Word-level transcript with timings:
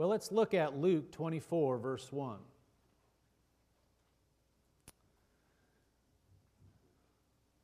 Well, 0.00 0.08
let's 0.08 0.32
look 0.32 0.54
at 0.54 0.78
Luke 0.78 1.12
24, 1.12 1.76
verse 1.76 2.10
1. 2.10 2.38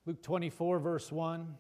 Luke 0.05 0.23
24, 0.23 0.79
verse 0.79 1.11
1. 1.11 1.57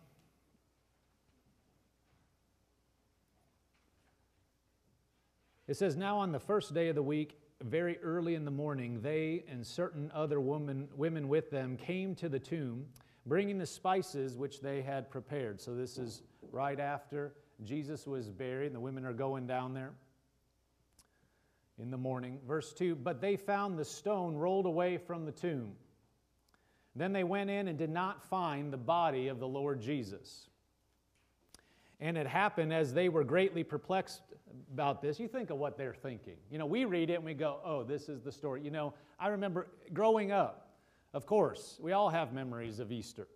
It 5.66 5.78
says, 5.78 5.96
Now 5.96 6.18
on 6.18 6.30
the 6.30 6.38
first 6.38 6.74
day 6.74 6.90
of 6.90 6.94
the 6.94 7.02
week, 7.02 7.38
very 7.62 7.98
early 8.00 8.34
in 8.34 8.44
the 8.44 8.50
morning, 8.50 9.00
they 9.00 9.44
and 9.48 9.66
certain 9.66 10.12
other 10.14 10.40
women, 10.42 10.88
women 10.94 11.28
with 11.28 11.50
them 11.50 11.78
came 11.78 12.14
to 12.16 12.28
the 12.28 12.38
tomb, 12.38 12.84
bringing 13.24 13.56
the 13.56 13.64
spices 13.64 14.36
which 14.36 14.60
they 14.60 14.82
had 14.82 15.08
prepared. 15.08 15.58
So 15.58 15.74
this 15.74 15.96
is 15.96 16.20
right 16.52 16.78
after 16.78 17.32
Jesus 17.64 18.06
was 18.06 18.28
buried, 18.28 18.66
and 18.66 18.74
the 18.74 18.80
women 18.80 19.06
are 19.06 19.14
going 19.14 19.46
down 19.46 19.72
there 19.72 19.94
in 21.78 21.90
the 21.90 21.96
morning. 21.96 22.38
Verse 22.46 22.72
2 22.72 22.94
But 22.94 23.20
they 23.20 23.36
found 23.36 23.78
the 23.78 23.84
stone 23.84 24.34
rolled 24.34 24.66
away 24.66 24.96
from 24.96 25.24
the 25.24 25.32
tomb. 25.32 25.72
Then 26.94 27.12
they 27.12 27.24
went 27.24 27.50
in 27.50 27.68
and 27.68 27.78
did 27.78 27.90
not 27.90 28.24
find 28.24 28.72
the 28.72 28.78
body 28.78 29.28
of 29.28 29.38
the 29.38 29.48
Lord 29.48 29.80
Jesus. 29.80 30.48
And 32.00 32.16
it 32.16 32.26
happened 32.26 32.72
as 32.72 32.92
they 32.92 33.08
were 33.08 33.24
greatly 33.24 33.64
perplexed 33.64 34.20
about 34.72 35.02
this. 35.02 35.18
You 35.18 35.28
think 35.28 35.50
of 35.50 35.58
what 35.58 35.76
they're 35.76 35.94
thinking. 35.94 36.36
You 36.50 36.58
know, 36.58 36.66
we 36.66 36.84
read 36.84 37.10
it 37.10 37.14
and 37.14 37.24
we 37.24 37.34
go, 37.34 37.58
oh, 37.64 37.82
this 37.84 38.08
is 38.08 38.22
the 38.22 38.32
story. 38.32 38.62
You 38.62 38.70
know, 38.70 38.94
I 39.18 39.28
remember 39.28 39.68
growing 39.92 40.32
up, 40.32 40.70
of 41.14 41.26
course, 41.26 41.78
we 41.80 41.92
all 41.92 42.10
have 42.10 42.32
memories 42.32 42.80
of 42.80 42.92
Easter. 42.92 43.28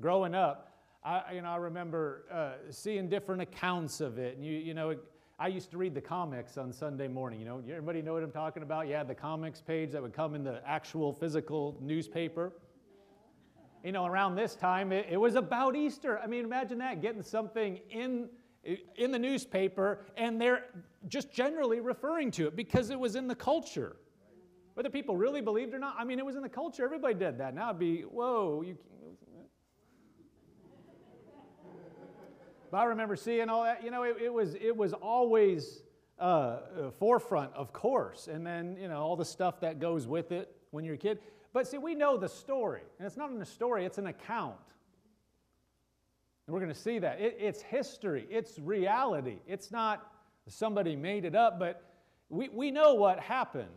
Growing 0.00 0.34
up, 0.34 0.72
I, 1.04 1.32
you 1.34 1.42
know, 1.42 1.48
I 1.48 1.56
remember 1.56 2.24
uh, 2.32 2.70
seeing 2.70 3.08
different 3.08 3.42
accounts 3.42 4.00
of 4.00 4.18
it. 4.18 4.36
And 4.36 4.44
you, 4.44 4.52
you 4.52 4.74
know, 4.74 4.96
I 5.38 5.48
used 5.48 5.70
to 5.70 5.78
read 5.78 5.94
the 5.94 6.00
comics 6.00 6.58
on 6.58 6.72
Sunday 6.72 7.08
morning. 7.08 7.38
You 7.40 7.46
know, 7.46 7.62
everybody 7.68 8.02
know 8.02 8.14
what 8.14 8.22
I'm 8.22 8.32
talking 8.32 8.62
about? 8.62 8.88
Yeah, 8.88 9.04
the 9.04 9.14
comics 9.14 9.60
page 9.60 9.92
that 9.92 10.02
would 10.02 10.12
come 10.12 10.34
in 10.34 10.42
the 10.42 10.60
actual 10.66 11.12
physical 11.12 11.76
newspaper 11.80 12.52
you 13.84 13.92
know, 13.92 14.06
around 14.06 14.34
this 14.34 14.54
time, 14.54 14.92
it, 14.92 15.06
it, 15.10 15.16
was 15.16 15.34
about 15.34 15.76
Easter. 15.76 16.18
I 16.18 16.26
mean, 16.26 16.44
imagine 16.44 16.78
that, 16.78 17.00
getting 17.00 17.22
something 17.22 17.80
in, 17.90 18.28
in 18.96 19.12
the 19.12 19.18
newspaper 19.18 20.06
and 20.16 20.40
they're 20.40 20.64
just 21.06 21.32
generally 21.32 21.80
referring 21.80 22.30
to 22.32 22.48
it 22.48 22.56
because 22.56 22.90
it 22.90 22.98
was 22.98 23.14
in 23.14 23.28
the 23.28 23.34
culture. 23.34 23.96
Whether 24.74 24.90
people 24.90 25.16
really 25.16 25.40
believed 25.40 25.74
or 25.74 25.78
not, 25.78 25.96
I 25.98 26.04
mean, 26.04 26.18
it 26.18 26.26
was 26.26 26.36
in 26.36 26.42
the 26.42 26.48
culture. 26.48 26.84
Everybody 26.84 27.14
did 27.14 27.38
that. 27.38 27.54
Now 27.54 27.70
it'd 27.70 27.80
be, 27.80 28.02
whoa. 28.02 28.62
You, 28.62 28.76
but 32.70 32.78
I 32.78 32.84
remember 32.84 33.16
seeing 33.16 33.48
all 33.48 33.64
that. 33.64 33.84
You 33.84 33.90
know, 33.90 34.02
it, 34.02 34.16
it 34.22 34.32
was, 34.32 34.54
it 34.54 34.76
was 34.76 34.92
always 34.92 35.82
uh, 36.18 36.58
forefront, 36.98 37.52
of 37.54 37.72
course. 37.72 38.28
And 38.28 38.46
then, 38.46 38.76
you 38.80 38.88
know, 38.88 39.00
all 39.00 39.16
the 39.16 39.24
stuff 39.24 39.60
that 39.60 39.78
goes 39.78 40.06
with 40.06 40.32
it 40.32 40.54
when 40.70 40.84
you're 40.84 40.94
a 40.94 40.98
kid. 40.98 41.18
But 41.52 41.66
see, 41.66 41.78
we 41.78 41.94
know 41.94 42.16
the 42.16 42.28
story. 42.28 42.82
And 42.98 43.06
it's 43.06 43.16
not 43.16 43.30
in 43.30 43.40
a 43.40 43.46
story, 43.46 43.84
it's 43.84 43.98
an 43.98 44.06
account. 44.06 44.56
And 46.46 46.54
we're 46.54 46.60
going 46.60 46.72
to 46.72 46.80
see 46.80 46.98
that. 46.98 47.20
It, 47.20 47.36
it's 47.38 47.60
history, 47.62 48.26
it's 48.30 48.58
reality. 48.58 49.38
It's 49.46 49.70
not 49.70 50.12
somebody 50.48 50.96
made 50.96 51.24
it 51.24 51.34
up, 51.34 51.58
but 51.58 51.82
we, 52.30 52.48
we 52.48 52.70
know 52.70 52.94
what 52.94 53.20
happened. 53.20 53.68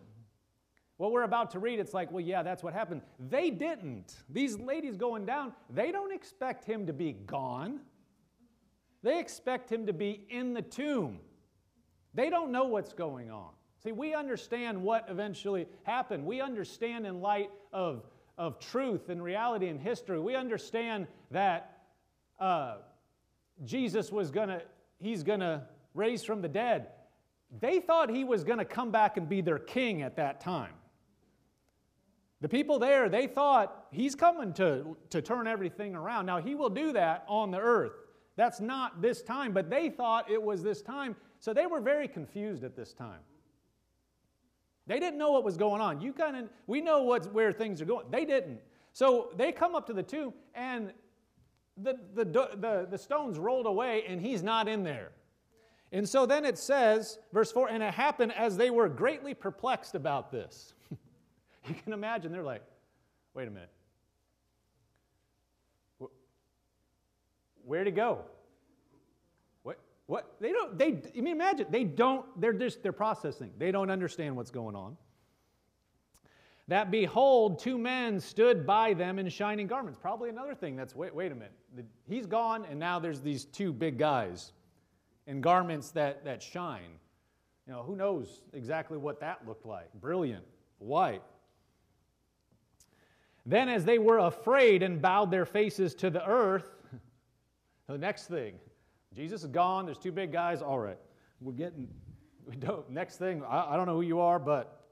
What 0.98 1.12
we're 1.12 1.24
about 1.24 1.52
to 1.52 1.60
read, 1.60 1.80
it's 1.80 1.94
like, 1.94 2.12
well, 2.12 2.24
yeah, 2.24 2.44
that's 2.44 2.62
what 2.64 2.74
happened. 2.74 3.02
They 3.20 3.50
didn't. 3.50 4.16
These 4.30 4.60
ladies 4.60 4.98
going 4.98 5.26
down, 5.26 5.54
they 5.70 5.92
don't 5.92 6.14
expect 6.14 6.64
him 6.64 6.86
to 6.86 6.94
be 6.94 7.14
gone. 7.14 7.80
They 9.04 9.20
expect 9.20 9.72
him 9.72 9.86
to 9.88 9.94
be 9.94 10.26
in 10.30 10.54
the 10.54 10.62
tomb. 10.62 11.20
They 12.14 12.30
don't 12.30 12.52
know 12.52 12.66
what's 12.66 12.94
going 12.94 13.32
on. 13.32 13.50
See, 13.84 13.92
we 13.92 14.14
understand 14.14 14.82
what 14.82 15.06
eventually 15.10 15.68
happened. 15.84 16.26
We 16.26 16.40
understand 16.40 17.08
in 17.08 17.20
light 17.20 17.50
of, 17.74 18.04
of 18.38 18.60
truth 18.60 19.10
and 19.10 19.24
reality 19.24 19.70
and 19.70 19.80
history, 19.80 20.20
we 20.20 20.36
understand 20.36 21.08
that 21.32 21.80
uh, 22.40 22.78
Jesus 23.64 24.12
was 24.12 24.30
to, 24.50 24.62
he's 25.00 25.24
to 25.40 25.64
raise 25.96 26.24
from 26.24 26.42
the 26.42 26.48
dead. 26.48 26.88
They 27.60 27.80
thought 27.80 28.10
he 28.10 28.24
was 28.24 28.44
to 28.60 28.66
come 28.66 28.92
back 28.92 29.18
and 29.18 29.28
be 29.28 29.42
their 29.42 29.60
king 29.60 30.04
at 30.04 30.16
that 30.18 30.42
time. 30.42 30.74
The 32.42 32.50
people 32.50 32.80
there, 32.80 33.10
they 33.10 33.28
thought 33.28 33.88
he's 33.92 34.16
coming 34.16 34.54
to, 34.54 34.98
to 35.12 35.22
turn 35.22 35.48
everything 35.48 35.96
around. 35.96 36.26
Now, 36.26 36.40
he 36.40 36.56
will 36.56 36.70
do 36.70 36.94
that 36.94 37.24
on 37.28 37.52
the 37.52 37.60
earth. 37.60 37.94
That's 38.36 38.60
not 38.60 39.02
this 39.02 39.22
time, 39.22 39.52
but 39.52 39.70
they 39.70 39.90
thought 39.90 40.30
it 40.30 40.42
was 40.42 40.64
this 40.64 40.82
time. 40.82 41.16
So 41.40 41.54
they 41.54 41.66
were 41.66 41.82
very 41.82 42.08
confused 42.08 42.64
at 42.64 42.76
this 42.76 42.94
time. 42.94 43.20
They 44.88 45.00
didn't 45.00 45.20
know 45.20 45.32
what 45.32 45.44
was 45.44 45.58
going 45.58 45.82
on. 45.82 46.02
You 46.02 46.14
kind 46.14 46.36
of, 46.36 46.50
we 46.68 46.82
know 46.82 47.04
what's, 47.04 47.28
where 47.28 47.52
things 47.52 47.82
are 47.82 47.86
going. 47.86 48.06
They 48.10 48.26
didn't. 48.26 48.60
So 48.94 49.30
they 49.38 49.52
come 49.52 49.76
up 49.76 49.88
to 49.88 49.94
the 49.94 50.04
tomb, 50.04 50.34
and 50.54 50.92
the, 51.78 51.98
the, 52.14 52.26
the, 52.26 52.88
the 52.90 52.98
stone's 52.98 53.38
rolled 53.38 53.66
away, 53.66 54.04
and 54.08 54.20
he's 54.20 54.44
not 54.44 54.68
in 54.68 54.84
there. 54.84 55.12
And 55.94 56.08
so 56.08 56.26
then 56.26 56.46
it 56.46 56.58
says, 56.58 57.20
verse 57.34 57.52
4, 57.52 57.70
and 57.70 57.84
it 57.84 57.94
happened 57.94 58.34
as 58.34 58.56
they 58.58 58.70
were 58.70 58.88
greatly 58.88 59.34
perplexed 59.34 59.96
about 59.96 60.32
this. 60.32 60.74
you 61.68 61.76
can 61.84 61.94
imagine, 61.94 62.32
they're 62.32 62.44
like, 62.44 62.64
wait 63.34 63.48
a 63.48 63.52
minute. 63.52 63.70
Where'd 67.66 67.88
he 67.88 67.92
go? 67.92 68.26
What 69.64 69.80
what 70.08 70.36
they 70.40 70.52
don't 70.52 70.78
they 70.78 71.02
I 71.18 71.22
mean 71.22 71.34
imagine 71.34 71.68
they 71.70 71.84
don't 71.84 72.26
they're 72.40 72.54
just 72.54 72.84
they're 72.84 72.92
processing. 72.92 73.52
They 73.58 73.72
don't 73.72 73.90
understand 73.90 74.36
what's 74.36 74.52
going 74.52 74.76
on. 74.76 74.98
That 76.68 76.90
behold, 76.90 77.60
two 77.60 77.78
men 77.78 78.20
stood 78.20 78.66
by 78.66 78.94
them 78.94 79.20
in 79.20 79.28
shining 79.30 79.68
garments. 79.68 80.00
Probably 80.02 80.30
another 80.30 80.56
thing 80.56 80.76
that's 80.76 80.96
wait, 80.96 81.14
wait 81.14 81.32
a 81.32 81.36
minute. 81.36 81.54
He's 82.08 82.26
gone, 82.26 82.66
and 82.70 82.80
now 82.80 83.00
there's 83.00 83.22
these 83.22 83.46
two 83.46 83.74
big 83.74 83.98
guys 83.98 84.54
in 85.28 85.42
garments 85.42 85.92
that, 85.92 86.24
that 86.26 86.42
shine. 86.42 87.00
You 87.68 87.74
know, 87.74 87.84
who 87.84 87.96
knows 87.96 88.44
exactly 88.54 88.98
what 88.98 89.20
that 89.20 89.48
looked 89.48 89.66
like? 89.66 89.92
Brilliant, 89.94 90.44
white. 90.80 91.24
Then, 93.46 93.70
as 93.70 93.86
they 93.86 93.98
were 93.98 94.20
afraid 94.20 94.84
and 94.84 95.02
bowed 95.02 95.32
their 95.32 95.46
faces 95.46 95.96
to 95.96 96.10
the 96.10 96.26
earth, 96.26 96.76
the 97.92 97.98
next 97.98 98.28
thing, 98.28 98.56
Jesus 99.14 99.42
is 99.42 99.48
gone. 99.48 99.86
There's 99.86 99.98
two 99.98 100.12
big 100.12 100.32
guys. 100.32 100.62
All 100.62 100.80
right, 100.80 100.98
we're 101.40 101.54
getting. 101.54 101.88
We 102.48 102.56
don't. 102.56 102.90
Next 102.90 103.18
thing, 103.18 103.44
I, 103.48 103.74
I 103.74 103.78
don't 103.78 103.86
know 103.86 103.96
who 103.96 104.02
you 104.02 104.20
are, 104.20 104.40
but 104.40 104.86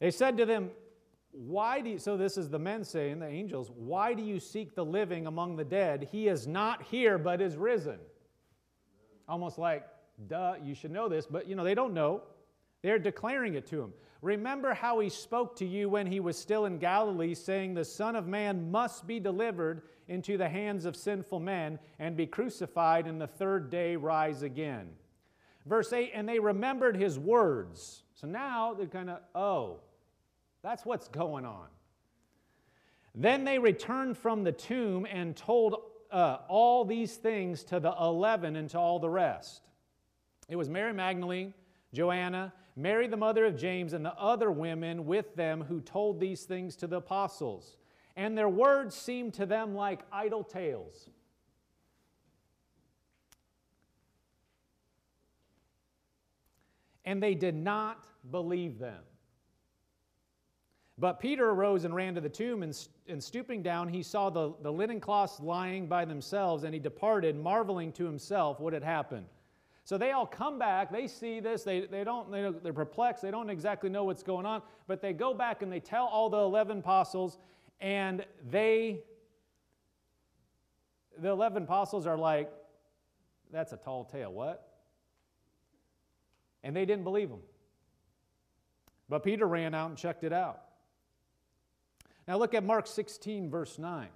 they 0.00 0.10
said 0.10 0.36
to 0.38 0.46
them, 0.46 0.70
"Why 1.30 1.80
do 1.80 1.90
you?" 1.90 1.98
So 1.98 2.16
this 2.16 2.36
is 2.36 2.48
the 2.48 2.58
men 2.58 2.82
saying, 2.84 3.20
the 3.20 3.28
angels. 3.28 3.70
Why 3.74 4.14
do 4.14 4.22
you 4.22 4.40
seek 4.40 4.74
the 4.74 4.84
living 4.84 5.26
among 5.26 5.56
the 5.56 5.64
dead? 5.64 6.08
He 6.10 6.28
is 6.28 6.46
not 6.46 6.82
here, 6.82 7.18
but 7.18 7.40
is 7.40 7.56
risen. 7.56 7.98
Almost 9.28 9.58
like, 9.58 9.86
duh, 10.26 10.54
you 10.62 10.74
should 10.74 10.90
know 10.90 11.08
this, 11.08 11.26
but 11.26 11.46
you 11.46 11.54
know 11.54 11.64
they 11.64 11.74
don't 11.74 11.94
know. 11.94 12.22
They're 12.82 12.98
declaring 12.98 13.54
it 13.54 13.66
to 13.68 13.80
him. 13.80 13.92
Remember 14.22 14.74
how 14.74 14.98
he 15.00 15.08
spoke 15.08 15.56
to 15.56 15.66
you 15.66 15.88
when 15.88 16.06
he 16.06 16.20
was 16.20 16.38
still 16.38 16.64
in 16.64 16.78
Galilee, 16.78 17.34
saying, 17.34 17.74
The 17.74 17.84
Son 17.84 18.16
of 18.16 18.26
Man 18.26 18.70
must 18.70 19.06
be 19.06 19.20
delivered 19.20 19.82
into 20.08 20.36
the 20.36 20.48
hands 20.48 20.84
of 20.84 20.96
sinful 20.96 21.40
men 21.40 21.78
and 21.98 22.16
be 22.16 22.26
crucified, 22.26 23.06
and 23.06 23.20
the 23.20 23.26
third 23.26 23.70
day 23.70 23.96
rise 23.96 24.42
again. 24.42 24.88
Verse 25.66 25.92
8, 25.92 26.12
and 26.14 26.28
they 26.28 26.38
remembered 26.38 26.96
his 26.96 27.18
words. 27.18 28.02
So 28.14 28.26
now 28.26 28.74
they're 28.74 28.86
kind 28.86 29.10
of, 29.10 29.20
oh, 29.34 29.80
that's 30.62 30.84
what's 30.84 31.08
going 31.08 31.44
on. 31.44 31.66
Then 33.14 33.44
they 33.44 33.58
returned 33.58 34.16
from 34.16 34.44
the 34.44 34.52
tomb 34.52 35.06
and 35.10 35.34
told 35.34 35.76
uh, 36.10 36.38
all 36.48 36.84
these 36.84 37.16
things 37.16 37.64
to 37.64 37.80
the 37.80 37.94
eleven 37.98 38.56
and 38.56 38.68
to 38.70 38.78
all 38.78 38.98
the 38.98 39.08
rest. 39.08 39.62
It 40.48 40.56
was 40.56 40.68
Mary 40.68 40.92
Magdalene, 40.92 41.54
Joanna, 41.92 42.52
Mary, 42.76 43.08
the 43.08 43.16
mother 43.16 43.46
of 43.46 43.56
James, 43.56 43.94
and 43.94 44.04
the 44.04 44.14
other 44.14 44.50
women 44.50 45.06
with 45.06 45.34
them 45.34 45.62
who 45.62 45.80
told 45.80 46.20
these 46.20 46.44
things 46.44 46.76
to 46.76 46.86
the 46.86 46.96
apostles. 46.96 47.78
And 48.16 48.36
their 48.36 48.48
words 48.48 48.94
seemed 48.94 49.34
to 49.34 49.46
them 49.46 49.74
like 49.74 50.00
idle 50.10 50.42
tales. 50.42 51.10
And 57.04 57.22
they 57.22 57.34
did 57.34 57.54
not 57.54 58.06
believe 58.30 58.78
them. 58.78 59.02
But 60.98 61.20
Peter 61.20 61.50
arose 61.50 61.84
and 61.84 61.94
ran 61.94 62.14
to 62.14 62.22
the 62.22 62.28
tomb, 62.28 62.62
and, 62.62 62.88
and 63.06 63.22
stooping 63.22 63.62
down, 63.62 63.88
he 63.88 64.02
saw 64.02 64.30
the, 64.30 64.54
the 64.62 64.72
linen 64.72 64.98
cloths 64.98 65.38
lying 65.40 65.86
by 65.86 66.06
themselves, 66.06 66.64
and 66.64 66.72
he 66.72 66.80
departed, 66.80 67.36
marveling 67.36 67.92
to 67.92 68.06
himself 68.06 68.60
what 68.60 68.72
had 68.72 68.82
happened. 68.82 69.26
So 69.84 69.98
they 69.98 70.12
all 70.12 70.26
come 70.26 70.58
back, 70.58 70.90
they 70.90 71.06
see 71.06 71.38
this, 71.38 71.62
they, 71.62 71.82
they 71.82 72.02
don't, 72.02 72.32
they, 72.32 72.50
they're 72.62 72.72
perplexed, 72.72 73.22
they 73.22 73.30
don't 73.30 73.50
exactly 73.50 73.90
know 73.90 74.04
what's 74.04 74.22
going 74.22 74.46
on, 74.46 74.62
but 74.86 75.02
they 75.02 75.12
go 75.12 75.34
back 75.34 75.60
and 75.62 75.70
they 75.70 75.80
tell 75.80 76.06
all 76.06 76.30
the 76.30 76.38
11 76.38 76.78
apostles, 76.78 77.38
and 77.80 78.24
they, 78.50 79.00
the 81.18 81.28
11 81.28 81.64
apostles 81.64 82.06
are 82.06 82.16
like, 82.16 82.50
that's 83.52 83.72
a 83.72 83.76
tall 83.76 84.04
tale. 84.04 84.32
What? 84.32 84.68
And 86.62 86.74
they 86.74 86.84
didn't 86.84 87.04
believe 87.04 87.30
him. 87.30 87.40
But 89.08 89.22
Peter 89.22 89.46
ran 89.46 89.74
out 89.74 89.90
and 89.90 89.98
checked 89.98 90.24
it 90.24 90.32
out. 90.32 90.62
Now 92.26 92.38
look 92.38 92.54
at 92.54 92.64
Mark 92.64 92.86
16, 92.86 93.50
verse 93.50 93.78
9. 93.78 94.08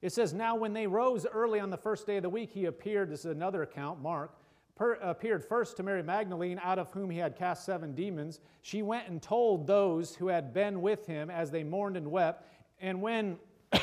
It 0.00 0.12
says, 0.12 0.32
Now 0.32 0.56
when 0.56 0.72
they 0.72 0.86
rose 0.86 1.26
early 1.30 1.60
on 1.60 1.68
the 1.68 1.76
first 1.76 2.06
day 2.06 2.16
of 2.16 2.22
the 2.22 2.30
week, 2.30 2.50
he 2.52 2.64
appeared, 2.64 3.10
this 3.10 3.20
is 3.20 3.26
another 3.26 3.62
account, 3.62 4.00
Mark, 4.00 4.32
per, 4.80 4.94
appeared 4.94 5.44
first 5.44 5.76
to 5.76 5.82
Mary 5.82 6.02
Magdalene, 6.02 6.58
out 6.64 6.78
of 6.78 6.90
whom 6.90 7.10
he 7.10 7.18
had 7.18 7.36
cast 7.36 7.66
seven 7.66 7.94
demons. 7.94 8.40
She 8.62 8.80
went 8.80 9.08
and 9.08 9.20
told 9.20 9.66
those 9.66 10.14
who 10.14 10.28
had 10.28 10.54
been 10.54 10.80
with 10.80 11.06
him 11.06 11.28
as 11.28 11.50
they 11.50 11.62
mourned 11.62 11.98
and 11.98 12.10
wept. 12.10 12.46
And 12.80 13.02
when, 13.02 13.36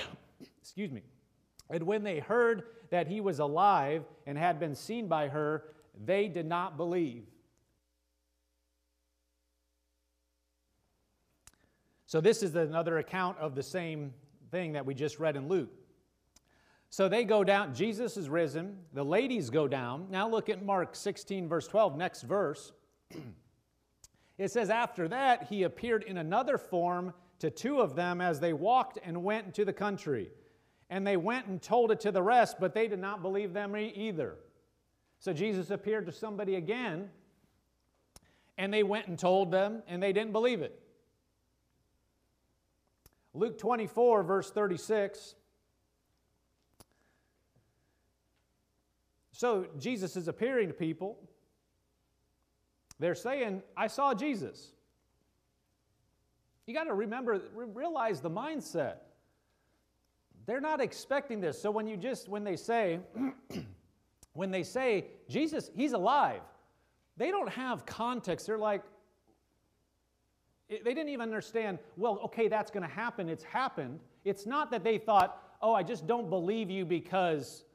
excuse 0.59 0.91
me, 0.91 1.03
and 1.69 1.83
when 1.83 2.01
they 2.01 2.17
heard 2.17 2.63
that 2.89 3.07
he 3.07 3.21
was 3.21 3.37
alive 3.37 4.05
and 4.25 4.39
had 4.39 4.59
been 4.59 4.73
seen 4.73 5.07
by 5.07 5.27
her, 5.27 5.65
they 6.03 6.27
did 6.27 6.47
not 6.47 6.77
believe. 6.77 7.25
So, 12.07 12.21
this 12.21 12.41
is 12.41 12.55
another 12.55 12.97
account 12.97 13.37
of 13.37 13.53
the 13.53 13.61
same 13.61 14.15
thing 14.49 14.71
that 14.73 14.85
we 14.85 14.95
just 14.95 15.19
read 15.19 15.35
in 15.35 15.47
Luke. 15.47 15.69
So 16.89 17.09
they 17.09 17.25
go 17.25 17.43
down, 17.43 17.73
Jesus 17.75 18.15
is 18.17 18.29
risen, 18.29 18.77
the 18.93 19.03
ladies 19.03 19.49
go 19.49 19.67
down. 19.67 20.07
Now 20.09 20.29
look 20.29 20.49
at 20.49 20.63
Mark 20.63 20.95
16, 20.95 21.47
verse 21.47 21.67
12, 21.67 21.97
next 21.97 22.21
verse. 22.21 22.71
it 24.37 24.51
says, 24.51 24.69
After 24.69 25.07
that, 25.09 25.47
he 25.49 25.63
appeared 25.63 26.03
in 26.03 26.17
another 26.17 26.57
form 26.57 27.13
to 27.39 27.49
two 27.49 27.81
of 27.81 27.95
them 27.95 28.21
as 28.21 28.39
they 28.39 28.53
walked 28.53 28.99
and 29.03 29.23
went 29.23 29.47
into 29.47 29.65
the 29.65 29.73
country. 29.73 30.31
And 30.89 31.05
they 31.05 31.17
went 31.17 31.47
and 31.47 31.61
told 31.61 31.91
it 31.91 31.99
to 32.01 32.11
the 32.11 32.23
rest, 32.23 32.57
but 32.59 32.73
they 32.73 32.87
did 32.87 32.99
not 32.99 33.21
believe 33.21 33.53
them 33.53 33.75
either. 33.75 34.37
So 35.19 35.33
Jesus 35.33 35.69
appeared 35.71 36.05
to 36.05 36.11
somebody 36.11 36.55
again, 36.55 37.09
and 38.57 38.73
they 38.73 38.83
went 38.83 39.07
and 39.07 39.19
told 39.19 39.51
them, 39.51 39.83
and 39.87 40.01
they 40.01 40.13
didn't 40.13 40.31
believe 40.31 40.61
it. 40.61 40.79
Luke 43.33 43.57
24, 43.57 44.23
verse 44.23 44.49
36. 44.49 45.35
So 49.37 49.67
Jesus 49.77 50.17
is 50.17 50.27
appearing 50.27 50.67
to 50.67 50.73
people. 50.73 51.15
They're 52.97 53.13
saying, 53.13 53.61
I 53.77 53.85
saw 53.85 54.15
Jesus. 54.15 54.71
You 56.65 56.73
got 56.73 56.85
to 56.85 56.95
remember, 56.95 57.39
realize 57.53 58.19
the 58.19 58.31
mindset. 58.31 58.95
They're 60.47 60.59
not 60.59 60.81
expecting 60.81 61.39
this. 61.39 61.61
So 61.61 61.69
when 61.69 61.85
you 61.85 61.97
just, 61.97 62.27
when 62.27 62.43
they 62.43 62.55
say, 62.55 62.99
when 64.33 64.49
they 64.49 64.63
say, 64.63 65.05
Jesus, 65.29 65.69
he's 65.75 65.93
alive, 65.93 66.41
they 67.15 67.29
don't 67.29 67.49
have 67.49 67.85
context. 67.85 68.47
They're 68.47 68.57
like, 68.57 68.81
they 70.67 70.79
didn't 70.79 71.09
even 71.09 71.21
understand, 71.21 71.77
well, 71.95 72.21
okay, 72.25 72.47
that's 72.47 72.71
going 72.71 72.89
to 72.89 72.91
happen. 72.91 73.29
It's 73.29 73.43
happened. 73.43 73.99
It's 74.25 74.47
not 74.47 74.71
that 74.71 74.83
they 74.83 74.97
thought, 74.97 75.43
oh, 75.61 75.75
I 75.75 75.83
just 75.83 76.07
don't 76.07 76.27
believe 76.27 76.71
you 76.71 76.85
because, 76.85 77.65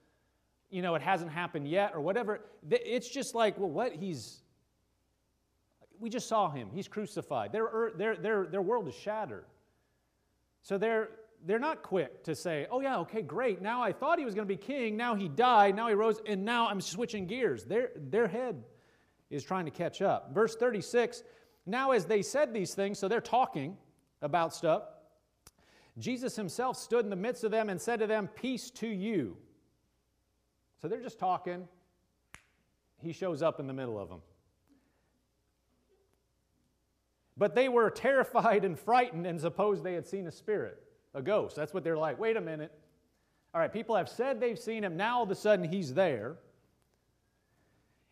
you 0.73 0.81
know, 0.81 0.95
it 0.95 1.03
hasn't 1.03 1.31
happened 1.31 1.69
yet 1.69 1.93
or 1.95 2.01
whatever. 2.01 2.41
It's 2.71 3.09
just 3.09 3.35
like, 3.35 3.59
well, 3.59 3.69
what? 3.69 3.93
He's, 3.93 4.41
we 6.01 6.09
just 6.09 6.29
saw 6.29 6.51
him. 6.51 6.71
He's 6.73 6.89
crucified. 6.89 7.53
Their, 7.53 7.93
their, 7.97 8.17
their, 8.17 8.47
their 8.47 8.63
world 8.63 8.89
is 8.89 8.95
shattered. 8.95 9.45
So 10.63 10.79
they're, 10.79 11.11
they're 11.45 11.59
not 11.59 11.83
quick 11.83 12.25
to 12.25 12.35
say, 12.35 12.67
oh, 12.71 12.81
yeah, 12.81 12.99
okay, 13.01 13.21
great. 13.21 13.61
Now 13.61 13.83
I 13.83 13.93
thought 13.93 14.19
he 14.19 14.25
was 14.25 14.35
going 14.35 14.49
to 14.49 14.53
be 14.53 14.57
king. 14.57 14.97
Now 14.97 15.15
he 15.15 15.29
died. 15.29 15.77
Now 15.77 15.89
he 15.89 15.95
rose. 15.95 16.21
And 16.27 16.43
now 16.45 16.69
I'm 16.69 16.81
switching 16.81 17.27
gears. 17.27 17.65
Their, 17.65 17.91
their 17.95 18.27
head 18.27 18.65
is 19.29 19.45
trying 19.45 19.67
to 19.67 19.71
catch 19.71 20.01
up. 20.01 20.33
Verse 20.33 20.57
36 20.57 21.23
Now, 21.67 21.91
as 21.91 22.07
they 22.07 22.23
said 22.23 22.55
these 22.55 22.75
things, 22.75 22.99
so 22.99 23.09
they're 23.09 23.21
talking 23.21 23.77
about 24.23 24.55
stuff, 24.55 24.85
Jesus 25.99 26.35
himself 26.35 26.79
stood 26.79 27.05
in 27.05 27.11
the 27.11 27.17
midst 27.17 27.45
of 27.45 27.51
them 27.51 27.69
and 27.69 27.79
said 27.79 28.01
to 28.01 28.07
them, 28.07 28.27
Peace 28.29 28.71
to 28.71 28.89
you. 28.89 29.37
So 30.83 30.89
they're 30.89 31.01
just 31.01 31.21
talking. 31.21 31.69
He 32.99 33.13
shows 33.13 33.41
up 33.41 33.61
in 33.61 33.69
the 33.69 33.73
middle 33.73 33.99
of 33.99 34.09
them. 34.09 34.21
But 37.37 37.55
they 37.55 37.69
were 37.69 37.89
terrified 37.89 38.65
and 38.65 38.79
frightened 38.79 39.27
and 39.27 39.41
supposed 39.41 39.85
they 39.85 39.95
had 39.95 40.07
seen 40.07 40.27
a 40.27 40.33
spirit, 40.33 40.83
a 41.15 41.23
ghost. 41.23 41.57
That's 41.57 41.73
what 41.73 41.85
they're 41.85 41.97
like. 41.97 42.19
Wait 42.19 42.37
a 42.37 42.41
minute. 42.41 42.73
All 43.55 43.61
right, 43.61 43.73
people 43.73 43.97
have 43.97 44.09
said 44.09 44.41
they've 44.41 44.59
seen 44.59 44.83
him. 44.83 44.97
Now 44.97 45.19
all 45.19 45.23
of 45.23 45.31
a 45.31 45.35
sudden 45.35 45.65
he's 45.65 45.95
there. 45.95 46.37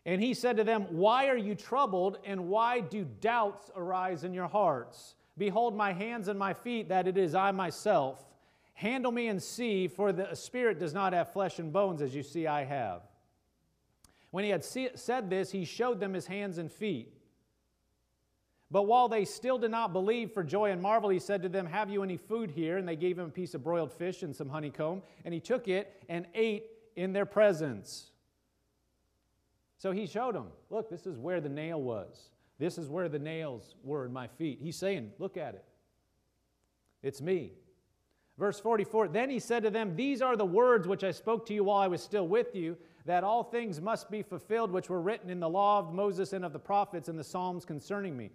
And 0.05 0.21
he 0.21 0.33
said 0.33 0.57
to 0.57 0.63
them, 0.63 0.87
Why 0.89 1.27
are 1.27 1.37
you 1.37 1.55
troubled, 1.55 2.17
and 2.25 2.47
why 2.47 2.79
do 2.79 3.05
doubts 3.19 3.69
arise 3.75 4.23
in 4.23 4.33
your 4.33 4.47
hearts? 4.47 5.15
Behold 5.37 5.75
my 5.75 5.93
hands 5.93 6.27
and 6.27 6.39
my 6.39 6.53
feet, 6.53 6.89
that 6.89 7.07
it 7.07 7.17
is 7.17 7.35
I 7.35 7.51
myself. 7.51 8.23
Handle 8.73 9.11
me 9.11 9.27
and 9.27 9.41
see, 9.41 9.87
for 9.87 10.11
the 10.11 10.33
spirit 10.35 10.79
does 10.79 10.93
not 10.93 11.13
have 11.13 11.33
flesh 11.33 11.59
and 11.59 11.71
bones, 11.71 12.01
as 12.01 12.15
you 12.15 12.23
see 12.23 12.47
I 12.47 12.63
have. 12.63 13.01
When 14.31 14.43
he 14.43 14.49
had 14.49 14.63
said 14.63 15.29
this, 15.29 15.51
he 15.51 15.65
showed 15.65 15.99
them 15.99 16.13
his 16.13 16.25
hands 16.25 16.57
and 16.57 16.71
feet. 16.71 17.13
But 18.71 18.83
while 18.83 19.09
they 19.09 19.25
still 19.25 19.57
did 19.57 19.71
not 19.71 19.91
believe 19.91 20.31
for 20.31 20.43
joy 20.43 20.71
and 20.71 20.81
marvel, 20.81 21.09
he 21.09 21.19
said 21.19 21.41
to 21.43 21.49
them, 21.49 21.65
Have 21.65 21.89
you 21.89 22.03
any 22.03 22.15
food 22.15 22.49
here? 22.49 22.77
And 22.77 22.87
they 22.87 22.95
gave 22.95 23.19
him 23.19 23.25
a 23.25 23.29
piece 23.29 23.53
of 23.53 23.63
broiled 23.63 23.91
fish 23.91 24.23
and 24.23 24.33
some 24.33 24.47
honeycomb. 24.47 25.01
And 25.25 25.33
he 25.33 25.41
took 25.41 25.67
it 25.67 26.01
and 26.07 26.25
ate 26.33 26.67
in 26.95 27.11
their 27.11 27.25
presence. 27.25 28.11
So 29.77 29.91
he 29.91 30.07
showed 30.07 30.35
them, 30.35 30.47
Look, 30.69 30.89
this 30.89 31.05
is 31.05 31.17
where 31.17 31.41
the 31.41 31.49
nail 31.49 31.81
was. 31.81 32.29
This 32.59 32.77
is 32.77 32.87
where 32.87 33.09
the 33.09 33.19
nails 33.19 33.75
were 33.83 34.05
in 34.05 34.13
my 34.13 34.27
feet. 34.27 34.59
He's 34.61 34.77
saying, 34.77 35.11
Look 35.19 35.35
at 35.35 35.53
it. 35.53 35.65
It's 37.03 37.19
me. 37.19 37.51
Verse 38.37 38.59
44 38.59 39.09
Then 39.09 39.29
he 39.29 39.39
said 39.39 39.63
to 39.63 39.69
them, 39.69 39.95
These 39.95 40.21
are 40.21 40.35
the 40.35 40.45
words 40.45 40.87
which 40.87 41.03
I 41.03 41.11
spoke 41.11 41.45
to 41.47 41.53
you 41.53 41.63
while 41.63 41.81
I 41.81 41.87
was 41.87 42.01
still 42.01 42.27
with 42.27 42.55
you, 42.55 42.77
that 43.05 43.23
all 43.23 43.43
things 43.43 43.81
must 43.81 44.09
be 44.09 44.21
fulfilled 44.21 44.71
which 44.71 44.89
were 44.89 45.01
written 45.01 45.29
in 45.29 45.39
the 45.39 45.49
law 45.49 45.79
of 45.79 45.93
Moses 45.93 46.33
and 46.33 46.45
of 46.45 46.53
the 46.53 46.59
prophets 46.59 47.07
and 47.07 47.17
the 47.17 47.23
Psalms 47.23 47.65
concerning 47.65 48.15
me. 48.15 48.29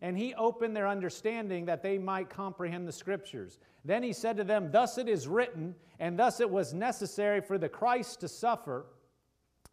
And 0.00 0.18
he 0.18 0.34
opened 0.34 0.76
their 0.76 0.88
understanding 0.88 1.64
that 1.66 1.82
they 1.82 1.96
might 1.96 2.28
comprehend 2.28 2.88
the 2.88 2.92
scriptures. 2.92 3.58
Then 3.84 4.02
he 4.02 4.12
said 4.12 4.36
to 4.36 4.44
them, 4.44 4.70
Thus 4.72 4.98
it 4.98 5.08
is 5.08 5.28
written, 5.28 5.74
and 6.00 6.18
thus 6.18 6.40
it 6.40 6.50
was 6.50 6.74
necessary 6.74 7.40
for 7.40 7.56
the 7.56 7.68
Christ 7.68 8.20
to 8.20 8.28
suffer 8.28 8.86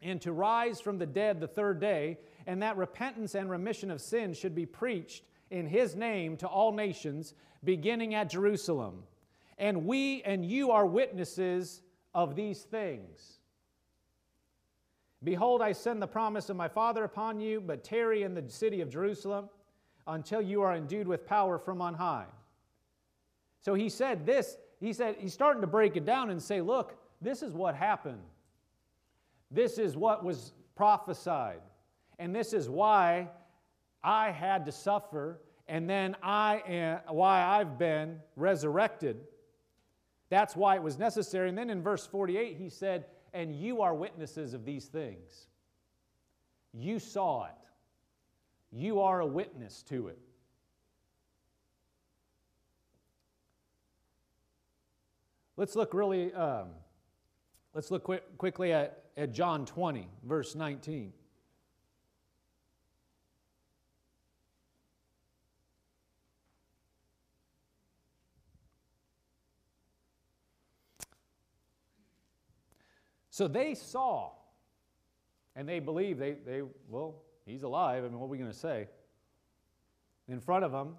and 0.01 0.21
to 0.21 0.31
rise 0.31 0.79
from 0.79 0.97
the 0.97 1.05
dead 1.05 1.39
the 1.39 1.47
third 1.47 1.79
day, 1.79 2.19
and 2.47 2.61
that 2.61 2.77
repentance 2.77 3.35
and 3.35 3.49
remission 3.49 3.91
of 3.91 4.01
sins 4.01 4.37
should 4.37 4.55
be 4.55 4.65
preached 4.65 5.23
in 5.49 5.67
his 5.67 5.95
name 5.95 6.37
to 6.37 6.47
all 6.47 6.71
nations, 6.71 7.33
beginning 7.63 8.13
at 8.13 8.29
Jerusalem. 8.29 9.03
And 9.59 9.85
we 9.85 10.23
and 10.23 10.43
you 10.43 10.71
are 10.71 10.85
witnesses 10.85 11.81
of 12.15 12.35
these 12.35 12.63
things. 12.63 13.39
Behold, 15.23 15.61
I 15.61 15.73
send 15.73 16.01
the 16.01 16.07
promise 16.07 16.49
of 16.49 16.55
my 16.55 16.69
Father 16.69 17.03
upon 17.03 17.41
you, 17.41 17.59
but 17.59 17.83
tarry 17.83 18.23
in 18.23 18.33
the 18.33 18.49
city 18.49 18.79
of 18.79 18.89
Jerusalem 18.89 19.49
until 20.07 20.41
you 20.41 20.61
are 20.61 20.73
endued 20.73 21.07
with 21.07 21.27
power 21.27 21.59
from 21.59 21.81
on 21.81 21.93
high. 21.93 22.25
So 23.59 23.73
he 23.73 23.89
said 23.89 24.25
this, 24.25 24.57
he 24.79 24.93
said, 24.93 25.17
he's 25.19 25.33
starting 25.33 25.59
to 25.61 25.67
break 25.67 25.97
it 25.97 26.05
down 26.05 26.29
and 26.29 26.41
say, 26.41 26.61
look, 26.61 26.97
this 27.21 27.43
is 27.43 27.53
what 27.53 27.75
happened. 27.75 28.21
This 29.51 29.77
is 29.77 29.97
what 29.97 30.23
was 30.23 30.53
prophesied. 30.75 31.59
And 32.17 32.33
this 32.33 32.53
is 32.53 32.69
why 32.69 33.27
I 34.01 34.31
had 34.31 34.65
to 34.67 34.71
suffer, 34.71 35.41
and 35.67 35.89
then 35.89 36.15
I 36.23 36.63
am, 36.65 36.99
why 37.09 37.43
I've 37.43 37.77
been 37.77 38.21
resurrected. 38.37 39.17
That's 40.29 40.55
why 40.55 40.75
it 40.75 40.83
was 40.83 40.97
necessary. 40.97 41.49
And 41.49 41.57
then 41.57 41.69
in 41.69 41.81
verse 41.81 42.05
48, 42.05 42.55
he 42.57 42.69
said, 42.69 43.05
And 43.33 43.55
you 43.55 43.81
are 43.81 43.93
witnesses 43.93 44.53
of 44.53 44.63
these 44.63 44.85
things. 44.85 45.47
You 46.73 46.99
saw 46.99 47.45
it. 47.45 47.51
You 48.71 49.01
are 49.01 49.19
a 49.19 49.25
witness 49.25 49.83
to 49.83 50.07
it. 50.07 50.19
Let's 55.57 55.75
look 55.75 55.93
really, 55.93 56.33
um, 56.33 56.67
let's 57.73 57.91
look 57.91 58.03
quick, 58.03 58.37
quickly 58.37 58.71
at, 58.71 59.03
at 59.17 59.33
John 59.33 59.65
20, 59.65 60.07
verse 60.23 60.55
19. 60.55 61.11
So 73.39 73.47
they 73.47 73.73
saw 73.73 74.31
and 75.55 75.65
they 75.65 75.79
believed, 75.79 76.19
they, 76.19 76.33
they 76.45 76.61
well, 76.89 77.21
He's 77.45 77.63
alive. 77.63 78.03
I 78.03 78.09
mean, 78.09 78.19
what 78.19 78.25
are 78.25 78.29
we 78.29 78.37
going 78.37 78.51
to 78.51 78.57
say? 78.57 78.89
In 80.27 80.41
front 80.41 80.65
of 80.65 80.73
them, 80.73 80.97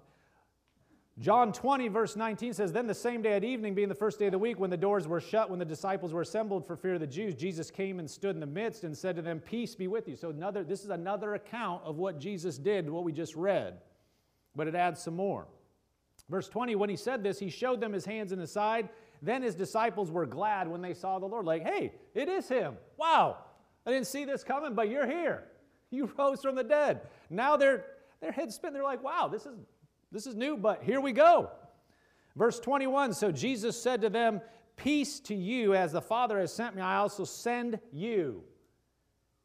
John 1.19 1.53
20, 1.53 1.87
verse 1.89 2.15
19 2.15 2.53
says, 2.53 2.73
Then 2.73 2.87
the 2.87 2.95
same 2.95 3.21
day 3.21 3.33
at 3.33 3.43
evening, 3.43 3.75
being 3.75 3.89
the 3.89 3.93
first 3.93 4.17
day 4.17 4.25
of 4.25 4.31
the 4.31 4.39
week, 4.39 4.59
when 4.59 4.71
the 4.71 4.75
doors 4.75 5.07
were 5.07 5.21
shut, 5.21 5.51
when 5.51 5.59
the 5.59 5.65
disciples 5.65 6.13
were 6.13 6.21
assembled 6.21 6.65
for 6.65 6.75
fear 6.75 6.95
of 6.95 6.99
the 6.99 7.05
Jews, 7.05 7.35
Jesus 7.35 7.69
came 7.69 7.99
and 7.99 8.09
stood 8.09 8.35
in 8.35 8.39
the 8.39 8.47
midst 8.47 8.85
and 8.85 8.97
said 8.97 9.15
to 9.17 9.21
them, 9.21 9.39
Peace 9.39 9.75
be 9.75 9.87
with 9.87 10.07
you. 10.07 10.15
So 10.15 10.31
another, 10.31 10.63
this 10.63 10.83
is 10.83 10.89
another 10.89 11.35
account 11.35 11.83
of 11.85 11.97
what 11.97 12.19
Jesus 12.19 12.57
did, 12.57 12.89
what 12.89 13.03
we 13.03 13.11
just 13.11 13.35
read, 13.35 13.81
but 14.55 14.67
it 14.67 14.73
adds 14.73 14.99
some 14.99 15.15
more. 15.15 15.45
Verse 16.27 16.49
20, 16.49 16.73
when 16.73 16.89
he 16.89 16.95
said 16.95 17.21
this, 17.21 17.37
he 17.37 17.51
showed 17.51 17.79
them 17.81 17.93
his 17.93 18.05
hands 18.05 18.31
and 18.31 18.41
his 18.41 18.51
side. 18.51 18.89
Then 19.21 19.41
his 19.43 19.55
disciples 19.55 20.09
were 20.09 20.25
glad 20.25 20.67
when 20.67 20.81
they 20.81 20.93
saw 20.93 21.19
the 21.19 21.27
Lord. 21.27 21.45
Like, 21.45 21.63
hey, 21.63 21.93
it 22.15 22.27
is 22.27 22.47
him. 22.47 22.75
Wow, 22.97 23.37
I 23.85 23.91
didn't 23.91 24.07
see 24.07 24.25
this 24.25 24.43
coming, 24.43 24.73
but 24.73 24.89
you're 24.89 25.07
here. 25.07 25.45
You 25.93 26.09
rose 26.17 26.41
from 26.41 26.55
the 26.55 26.63
dead. 26.63 27.01
Now 27.29 27.57
their, 27.57 27.83
their 28.21 28.31
heads 28.31 28.55
spin. 28.55 28.71
They're 28.71 28.81
like, 28.81 29.03
wow, 29.03 29.27
this 29.27 29.45
is 29.45 29.57
this 30.11 30.27
is 30.27 30.35
new, 30.35 30.57
but 30.57 30.83
here 30.83 30.99
we 30.99 31.13
go. 31.13 31.49
Verse 32.35 32.59
21 32.59 33.13
So 33.13 33.31
Jesus 33.31 33.81
said 33.81 34.01
to 34.01 34.09
them, 34.09 34.41
Peace 34.75 35.19
to 35.21 35.35
you, 35.35 35.75
as 35.75 35.91
the 35.91 36.01
Father 36.01 36.39
has 36.39 36.53
sent 36.53 36.75
me, 36.75 36.81
I 36.81 36.97
also 36.97 37.23
send 37.23 37.79
you. 37.91 38.43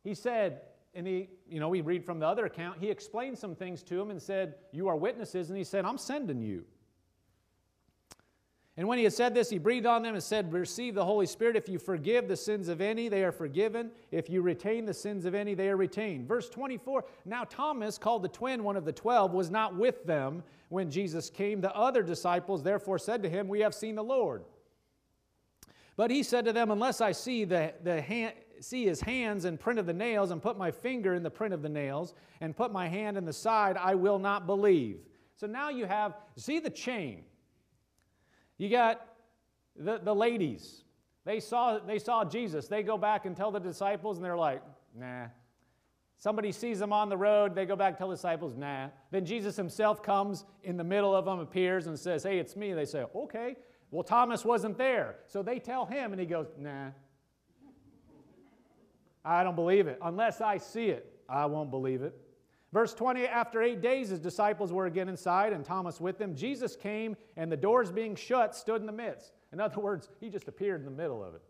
He 0.03 0.15
said, 0.15 0.63
and 0.95 1.07
he, 1.07 1.29
you 1.49 1.61
know, 1.61 1.69
we 1.69 1.83
read 1.83 2.05
from 2.05 2.19
the 2.19 2.27
other 2.27 2.47
account, 2.47 2.79
he 2.81 2.89
explained 2.89 3.37
some 3.37 3.55
things 3.55 3.83
to 3.83 4.01
him 4.01 4.11
and 4.11 4.23
said, 4.23 4.55
You 4.73 4.89
are 4.89 4.97
witnesses, 4.97 5.51
and 5.51 5.59
he 5.59 5.65
said, 5.65 5.85
I'm 5.85 5.99
sending 5.99 6.41
you. 6.41 6.65
And 8.79 8.87
when 8.87 8.99
he 8.99 9.05
had 9.05 9.15
said 9.15 9.35
this, 9.35 9.49
he 9.49 9.57
breathed 9.57 9.87
on 9.87 10.03
them 10.03 10.15
and 10.15 10.23
said, 10.23 10.53
Receive 10.53 10.95
the 10.95 11.05
Holy 11.05 11.25
Spirit. 11.25 11.57
If 11.57 11.67
you 11.67 11.79
forgive 11.79 12.29
the 12.29 12.37
sins 12.37 12.69
of 12.69 12.83
any, 12.83 13.09
they 13.09 13.25
are 13.25 13.33
forgiven. 13.33 13.91
If 14.11 14.29
you 14.29 14.43
retain 14.43 14.85
the 14.85 14.93
sins 14.93 15.25
of 15.25 15.35
any, 15.35 15.55
they 15.55 15.71
are 15.71 15.79
retained. 15.79 16.29
Verse 16.29 16.51
24 16.51 17.07
Now 17.25 17.45
Thomas, 17.45 17.97
called 17.97 18.23
the 18.23 18.29
twin, 18.29 18.63
one 18.63 18.77
of 18.77 18.85
the 18.85 18.93
twelve, 18.93 19.33
was 19.33 19.51
not 19.51 19.75
with 19.75 20.05
them 20.05 20.43
when 20.69 20.91
Jesus 20.91 21.31
came. 21.31 21.63
The 21.63 21.75
other 21.75 22.03
disciples 22.03 22.63
therefore 22.63 22.99
said 22.99 23.23
to 23.23 23.31
him, 23.31 23.49
We 23.49 23.61
have 23.61 23.75
seen 23.75 23.95
the 23.95 24.05
Lord. 24.05 24.45
But 25.97 26.11
he 26.11 26.23
said 26.23 26.45
to 26.45 26.53
them, 26.53 26.71
Unless 26.71 27.01
I 27.01 27.13
see, 27.13 27.45
the, 27.45 27.73
the 27.83 28.03
hand, 28.03 28.35
see 28.61 28.85
his 28.85 29.01
hands 29.01 29.47
and 29.47 29.59
print 29.59 29.79
of 29.79 29.87
the 29.87 29.95
nails, 29.95 30.31
and 30.33 30.43
put 30.43 30.59
my 30.59 30.71
finger 30.71 31.15
in 31.15 31.23
the 31.23 31.31
print 31.31 31.55
of 31.55 31.63
the 31.63 31.71
nails, 31.71 32.13
and 32.43 32.55
put 32.55 32.73
my 32.73 32.89
hand 32.89 33.17
in 33.17 33.25
the 33.25 33.33
side, 33.33 33.79
I 33.79 33.95
will 33.95 34.19
not 34.19 34.47
believe. 34.47 34.99
So 35.35 35.47
now 35.47 35.71
you 35.71 35.87
have, 35.87 36.15
see 36.37 36.59
the 36.59 36.69
chain. 36.69 37.25
You 38.59 38.69
got 38.69 39.07
the, 39.79 39.99
the 40.03 40.15
ladies. 40.15 40.83
They 41.25 41.41
saw, 41.41 41.79
they 41.79 41.99
saw 41.99 42.25
Jesus. 42.25 42.69
They 42.69 42.83
go 42.83 42.97
back 42.97 43.27
and 43.27 43.37
tell 43.37 43.51
the 43.51 43.59
disciples, 43.59 44.17
and 44.17 44.25
they're 44.25 44.37
like, 44.37 44.63
nah. 44.95 45.27
Somebody 46.19 46.51
sees 46.51 46.79
them 46.79 46.93
on 46.93 47.11
the 47.11 47.17
road. 47.17 47.55
They 47.55 47.67
go 47.67 47.77
back 47.77 47.91
and 47.91 47.99
tell 47.99 48.09
the 48.09 48.15
disciples, 48.15 48.57
nah. 48.57 48.89
Then 49.11 49.27
Jesus 49.27 49.57
himself 49.57 50.03
comes 50.03 50.45
in 50.63 50.77
the 50.77 50.85
middle 50.85 51.15
of 51.15 51.25
them, 51.25 51.41
appears, 51.41 51.89
and 51.89 51.99
says, 51.99 52.23
hey, 52.23 52.39
it's 52.39 52.57
me. 52.57 52.73
They 52.73 52.87
say, 52.87 53.05
okay. 53.15 53.57
Well, 53.91 54.03
Thomas 54.03 54.45
wasn't 54.45 54.79
there. 54.79 55.17
So 55.27 55.43
they 55.43 55.59
tell 55.59 55.85
him, 55.85 56.13
and 56.13 56.21
he 56.21 56.27
goes, 56.27 56.47
nah. 56.59 56.91
I 59.25 59.43
don't 59.43 59.57
believe 59.57 59.89
it. 59.89 59.99
Unless 60.01 60.41
I 60.41 60.59
see 60.59 60.87
it, 60.87 61.13
I 61.29 61.47
won't 61.47 61.71
believe 61.71 62.03
it. 62.03 62.17
Verse 62.73 62.95
20 62.95 63.27
After 63.27 63.63
eight 63.63 63.81
days, 63.81 64.09
his 64.09 64.21
disciples 64.21 64.73
were 64.73 64.87
again 64.87 65.09
inside, 65.09 65.53
and 65.53 65.65
Thomas 65.65 66.01
with 66.01 66.19
them. 66.19 66.35
Jesus 66.35 66.77
came, 66.77 67.17
and 67.37 67.51
the 67.51 67.57
doors 67.57 67.93
being 67.93 68.17
shut, 68.17 68.55
stood 68.55 68.81
in 68.81 68.87
the 68.87 68.93
midst. 68.93 69.33
In 69.53 69.61
other 69.61 69.81
words, 69.81 70.09
he 70.21 70.29
just 70.29 70.49
appeared 70.49 70.81
in 70.81 70.85
the 70.85 70.91
middle 70.91 71.23
of 71.23 71.35
it 71.35 71.43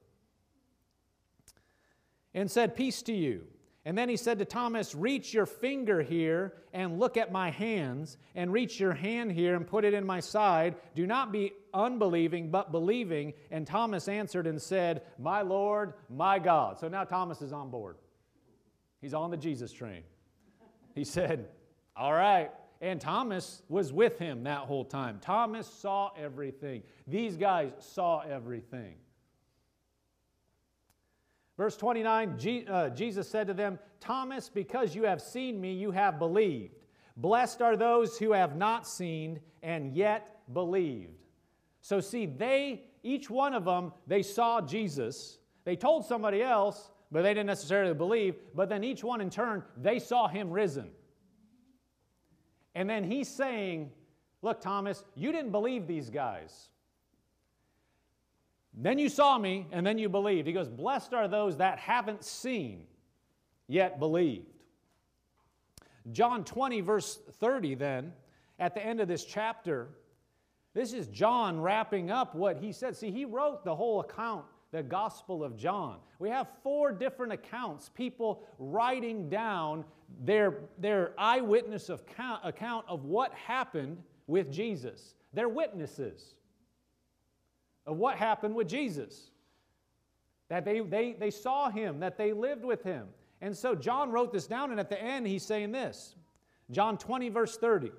and 2.35 2.51
said, 2.51 2.77
Peace 2.77 3.03
to 3.03 3.13
you. 3.13 3.43
And 3.85 3.97
then 3.97 4.09
he 4.09 4.17
said 4.17 4.41
to 4.41 4.45
Thomas, 4.45 4.95
Reach 4.95 5.33
your 5.33 5.47
finger 5.47 6.03
here 6.03 6.55
and 6.73 6.99
look 6.99 7.17
at 7.17 7.33
my 7.33 7.51
hands, 7.51 8.19
and 8.35 8.53
reach 8.53 8.79
your 8.79 8.93
hand 8.93 9.33
here 9.33 9.55
and 9.55 9.67
put 9.67 9.85
it 9.85 9.95
in 9.95 10.05
my 10.05 10.21
side. 10.21 10.75
Do 10.95 11.07
not 11.07 11.33
be 11.33 11.53
unbelieving, 11.73 12.51
but 12.51 12.73
believing. 12.73 13.33
And 13.51 13.67
Thomas 13.67 14.09
answered 14.09 14.47
and 14.47 14.61
said, 14.61 15.03
My 15.19 15.43
Lord, 15.43 15.95
my 16.11 16.39
God. 16.39 16.79
So 16.79 16.89
now 16.89 17.05
Thomas 17.05 17.41
is 17.43 17.53
on 17.53 17.71
board. 17.71 17.97
He's 19.01 19.15
on 19.15 19.31
the 19.31 19.37
Jesus 19.37 19.73
train. 19.73 20.03
He 20.97 21.05
said, 21.05 21.51
All 21.95 22.13
right. 22.13 22.51
And 22.81 23.01
Thomas 23.01 23.63
was 23.69 23.93
with 23.93 24.19
him 24.19 24.43
that 24.45 24.61
whole 24.61 24.85
time. 24.85 25.19
Thomas 25.21 25.67
saw 25.67 26.11
everything. 26.19 26.83
These 27.07 27.37
guys 27.37 27.73
saw 27.79 28.21
everything. 28.21 28.97
Verse 31.57 31.77
29 31.77 32.39
G, 32.39 32.67
uh, 32.69 32.91
Jesus 32.91 33.29
said 33.29 33.47
to 33.47 33.55
them, 33.55 33.79
Thomas, 34.01 34.51
because 34.51 34.95
you 34.95 35.05
have 35.05 35.23
seen 35.23 35.61
me, 35.61 35.73
you 35.73 35.91
have 35.91 36.19
believed. 36.19 36.75
Blessed 37.17 37.63
are 37.63 37.77
those 37.77 38.19
who 38.19 38.33
have 38.33 38.57
not 38.57 38.87
seen 38.87 39.41
and 39.63 39.95
yet 39.95 40.43
believed. 40.53 41.25
So, 41.81 42.01
see, 42.01 42.27
they, 42.27 42.83
each 43.03 43.31
one 43.31 43.55
of 43.55 43.65
them, 43.65 43.93
they 44.07 44.23
saw 44.23 44.61
Jesus. 44.61 45.39
They 45.65 45.77
told 45.77 46.05
somebody 46.05 46.43
else, 46.43 46.91
but 47.11 47.23
they 47.23 47.31
didn't 47.31 47.47
necessarily 47.47 47.95
believe. 47.95 48.35
But 48.55 48.69
then 48.69 48.85
each 48.85 49.05
one 49.05 49.21
in 49.21 49.31
turn, 49.31 49.63
they 49.77 49.99
saw 49.99 50.29
him 50.29 50.51
risen. 50.51 50.91
And 52.75 52.89
then 52.89 53.05
he's 53.05 53.29
saying, 53.29 53.91
Look, 54.43 54.61
Thomas, 54.61 55.03
you 55.15 55.33
didn't 55.33 55.51
believe 55.51 55.87
these 55.87 56.11
guys. 56.11 56.69
Then 58.75 58.99
you 58.99 59.09
saw 59.09 59.39
me, 59.39 59.67
and 59.73 59.85
then 59.87 59.97
you 59.97 60.09
believed. 60.09 60.47
He 60.47 60.53
goes, 60.53 60.69
Blessed 60.69 61.15
are 61.15 61.27
those 61.27 61.57
that 61.57 61.79
haven't 61.79 62.23
seen, 62.23 62.85
yet 63.67 63.99
believed. 63.99 64.47
John 66.13 66.45
20, 66.45 66.83
verse 66.83 67.19
30, 67.41 67.75
then, 67.75 68.13
at 68.59 68.75
the 68.75 68.85
end 68.85 69.01
of 69.01 69.09
this 69.09 69.25
chapter, 69.25 69.89
this 70.75 70.93
is 70.93 71.07
John 71.09 71.61
wrapping 71.61 72.11
up 72.11 72.35
what 72.35 72.59
he 72.59 72.71
said. 72.71 72.95
See, 72.95 73.11
he 73.11 73.25
wrote 73.25 73.65
the 73.65 73.75
whole 73.75 74.01
account 74.01 74.45
the 74.77 74.83
Gospel 74.83 75.43
of 75.43 75.57
John. 75.57 75.97
We 76.19 76.29
have 76.29 76.49
four 76.63 76.93
different 76.93 77.33
accounts, 77.33 77.89
people 77.95 78.43
writing 78.59 79.31
down 79.31 79.87
their, 80.23 80.59
their 80.79 81.13
eyewitness 81.17 81.89
of 81.89 82.05
count, 82.05 82.43
account 82.45 82.85
of 82.87 83.07
what 83.07 83.33
happened 83.33 83.97
with 84.27 84.53
Jesus. 84.53 85.15
They're 85.33 85.49
witnesses 85.49 86.35
of 87.87 87.97
what 87.97 88.17
happened 88.17 88.55
with 88.55 88.69
Jesus. 88.69 89.31
That 90.51 90.67
they, 90.67 90.81
they, 90.81 91.15
they 91.15 91.31
saw 91.31 91.71
him, 91.71 92.01
that 92.01 92.19
they 92.19 92.35
lived 92.35 92.65
with 92.65 92.83
him. 92.83 93.07
And 93.41 93.57
so 93.57 93.75
John 93.75 94.11
wrote 94.11 94.31
this 94.31 94.47
down, 94.47 94.73
and 94.73 94.79
at 94.79 94.91
the 94.91 95.03
end, 95.03 95.27
he's 95.27 95.43
saying 95.43 95.73
this 95.73 96.17
John 96.71 96.99
20, 96.99 97.31
verse 97.31 97.57
30. 97.57 97.93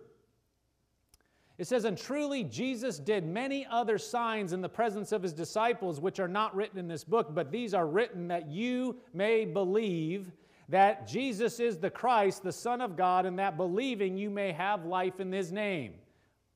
It 1.57 1.67
says, 1.67 1.85
And 1.85 1.97
truly 1.97 2.43
Jesus 2.43 2.99
did 2.99 3.25
many 3.25 3.65
other 3.69 3.97
signs 3.97 4.53
in 4.53 4.61
the 4.61 4.69
presence 4.69 5.11
of 5.11 5.23
his 5.23 5.33
disciples, 5.33 5.99
which 5.99 6.19
are 6.19 6.27
not 6.27 6.55
written 6.55 6.77
in 6.77 6.87
this 6.87 7.03
book, 7.03 7.33
but 7.33 7.51
these 7.51 7.73
are 7.73 7.87
written 7.87 8.27
that 8.27 8.47
you 8.47 8.97
may 9.13 9.45
believe 9.45 10.31
that 10.69 11.07
Jesus 11.07 11.59
is 11.59 11.77
the 11.77 11.89
Christ, 11.89 12.43
the 12.43 12.51
Son 12.51 12.81
of 12.81 12.95
God, 12.95 13.25
and 13.25 13.39
that 13.39 13.57
believing 13.57 14.17
you 14.17 14.29
may 14.29 14.51
have 14.51 14.85
life 14.85 15.19
in 15.19 15.31
his 15.31 15.51
name. 15.51 15.93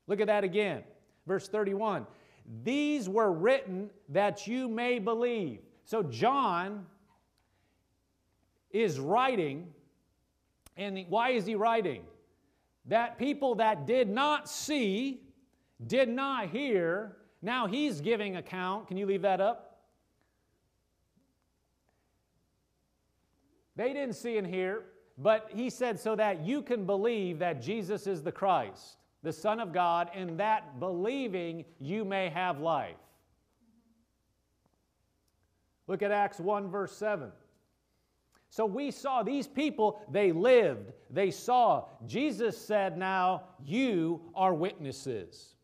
Look 0.06 0.20
at 0.20 0.26
that 0.26 0.44
again. 0.44 0.82
Verse 1.26 1.48
31. 1.48 2.06
These 2.62 3.08
were 3.08 3.32
written 3.32 3.90
that 4.10 4.46
you 4.46 4.68
may 4.68 4.98
believe. 4.98 5.60
So 5.84 6.02
John 6.02 6.86
is 8.70 9.00
writing, 9.00 9.72
and 10.76 11.06
why 11.08 11.30
is 11.30 11.46
he 11.46 11.54
writing? 11.54 12.02
That 12.86 13.18
people 13.18 13.54
that 13.56 13.86
did 13.86 14.08
not 14.08 14.48
see, 14.48 15.20
did 15.86 16.08
not 16.08 16.48
hear, 16.48 17.16
now 17.40 17.66
he's 17.66 18.00
giving 18.00 18.36
account. 18.36 18.88
Can 18.88 18.96
you 18.96 19.06
leave 19.06 19.22
that 19.22 19.40
up? 19.40 19.80
They 23.76 23.92
didn't 23.92 24.14
see 24.14 24.36
and 24.36 24.46
hear, 24.46 24.84
but 25.18 25.48
he 25.52 25.70
said, 25.70 25.98
so 25.98 26.14
that 26.16 26.44
you 26.44 26.62
can 26.62 26.84
believe 26.84 27.38
that 27.38 27.62
Jesus 27.62 28.06
is 28.06 28.22
the 28.22 28.32
Christ, 28.32 28.96
the 29.22 29.32
Son 29.32 29.60
of 29.60 29.72
God, 29.72 30.10
and 30.14 30.38
that 30.38 30.78
believing 30.78 31.64
you 31.80 32.04
may 32.04 32.28
have 32.28 32.60
life. 32.60 32.96
Look 35.86 36.02
at 36.02 36.10
Acts 36.10 36.38
1, 36.38 36.70
verse 36.70 36.96
7. 36.96 37.32
So 38.52 38.66
we 38.66 38.90
saw 38.90 39.22
these 39.22 39.48
people, 39.48 40.02
they 40.10 40.30
lived, 40.30 40.92
they 41.08 41.30
saw. 41.30 41.86
Jesus 42.06 42.58
said, 42.58 42.98
Now 42.98 43.44
you 43.64 44.20
are 44.34 44.52
witnesses. 44.52 45.54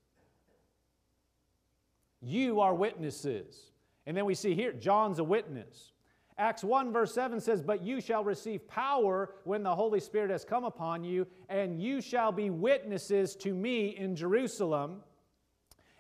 You 2.23 2.61
are 2.61 2.75
witnesses. 2.75 3.73
And 4.07 4.17
then 4.17 4.25
we 4.25 4.35
see 4.35 4.55
here, 4.55 4.73
John's 4.73 5.19
a 5.19 5.25
witness. 5.25 5.93
Acts 6.39 6.65
1, 6.65 6.91
verse 6.91 7.13
7 7.13 7.43
says, 7.43 7.61
But 7.61 7.83
you 7.83 8.01
shall 8.01 8.25
receive 8.25 8.67
power 8.67 9.35
when 9.45 9.63
the 9.63 9.75
Holy 9.75 10.01
Spirit 10.01 10.31
has 10.31 10.47
come 10.47 10.65
upon 10.65 11.05
you, 11.05 11.27
and 11.51 11.79
you 11.79 12.01
shall 12.01 12.33
be 12.33 12.49
witnesses 12.49 13.37
to 13.37 13.53
me 13.53 13.89
in 13.99 14.17
Jerusalem 14.17 15.03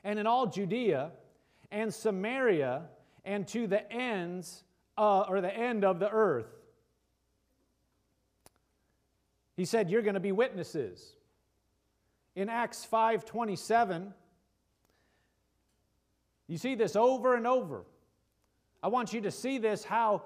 and 0.04 0.18
in 0.18 0.26
all 0.26 0.46
Judea 0.46 1.10
and 1.70 1.92
Samaria 1.92 2.84
and 3.26 3.46
to 3.48 3.66
the 3.66 3.92
ends 3.92 4.64
uh, 4.96 5.26
or 5.28 5.42
the 5.42 5.54
end 5.54 5.84
of 5.84 6.00
the 6.00 6.08
earth. 6.08 6.57
He 9.58 9.66
said, 9.66 9.90
You're 9.90 10.00
going 10.00 10.14
to 10.14 10.20
be 10.20 10.32
witnesses 10.32 11.12
in 12.38 12.48
Acts 12.48 12.86
5:27, 12.90 14.12
you 16.46 16.56
see 16.56 16.76
this 16.76 16.94
over 16.94 17.34
and 17.34 17.48
over. 17.48 17.84
I 18.80 18.86
want 18.86 19.12
you 19.12 19.22
to 19.22 19.32
see 19.32 19.58
this 19.58 19.82
how 19.82 20.22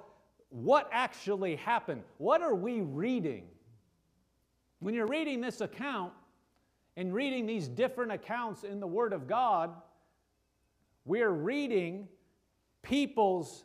what 0.50 0.90
actually 0.92 1.56
happened. 1.56 2.02
What 2.18 2.42
are 2.42 2.54
we 2.54 2.82
reading? 2.82 3.46
When 4.80 4.92
you're 4.92 5.06
reading 5.06 5.40
this 5.40 5.62
account 5.62 6.12
and 6.98 7.14
reading 7.14 7.46
these 7.46 7.66
different 7.66 8.12
accounts 8.12 8.62
in 8.62 8.78
the 8.78 8.86
Word 8.86 9.14
of 9.14 9.26
God, 9.26 9.74
we're 11.06 11.30
reading 11.30 12.08
people's 12.82 13.64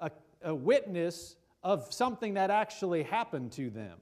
a, 0.00 0.10
a 0.42 0.52
witness 0.52 1.36
of 1.62 1.94
something 1.94 2.34
that 2.34 2.50
actually 2.50 3.04
happened 3.04 3.52
to 3.52 3.70
them. 3.70 3.96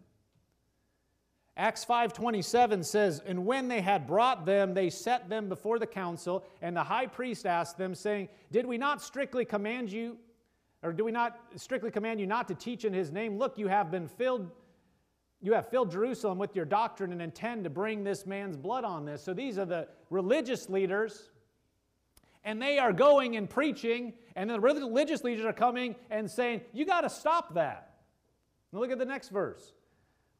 Acts 1.58 1.84
5:27 1.84 2.84
says, 2.84 3.18
"And 3.26 3.44
when 3.44 3.66
they 3.66 3.80
had 3.80 4.06
brought 4.06 4.46
them, 4.46 4.74
they 4.74 4.88
set 4.88 5.28
them 5.28 5.48
before 5.48 5.80
the 5.80 5.88
council, 5.88 6.44
and 6.62 6.76
the 6.76 6.84
high 6.84 7.08
priest 7.08 7.46
asked 7.46 7.76
them, 7.76 7.96
saying, 7.96 8.28
Did 8.52 8.64
we 8.64 8.78
not 8.78 9.02
strictly 9.02 9.44
command 9.44 9.90
you, 9.90 10.18
or 10.84 10.92
do 10.92 11.04
we 11.04 11.10
not 11.10 11.40
strictly 11.56 11.90
command 11.90 12.20
you 12.20 12.28
not 12.28 12.46
to 12.46 12.54
teach 12.54 12.84
in 12.84 12.92
his 12.92 13.10
name? 13.10 13.38
Look, 13.38 13.58
you 13.58 13.66
have 13.66 13.90
been 13.90 14.06
filled, 14.06 14.52
you 15.40 15.52
have 15.52 15.66
filled 15.68 15.90
Jerusalem 15.90 16.38
with 16.38 16.54
your 16.54 16.64
doctrine 16.64 17.10
and 17.10 17.20
intend 17.20 17.64
to 17.64 17.70
bring 17.70 18.04
this 18.04 18.24
man's 18.24 18.56
blood 18.56 18.84
on 18.84 19.04
this. 19.04 19.20
So 19.20 19.34
these 19.34 19.58
are 19.58 19.66
the 19.66 19.88
religious 20.10 20.68
leaders, 20.68 21.30
and 22.44 22.62
they 22.62 22.78
are 22.78 22.92
going 22.92 23.36
and 23.36 23.50
preaching, 23.50 24.14
and 24.36 24.48
the 24.48 24.60
religious 24.60 25.24
leaders 25.24 25.44
are 25.44 25.52
coming 25.52 25.96
and 26.08 26.30
saying, 26.30 26.60
You 26.72 26.86
got 26.86 27.00
to 27.00 27.10
stop 27.10 27.54
that. 27.54 27.96
Now 28.72 28.78
look 28.78 28.92
at 28.92 28.98
the 28.98 29.04
next 29.04 29.30
verse. 29.30 29.72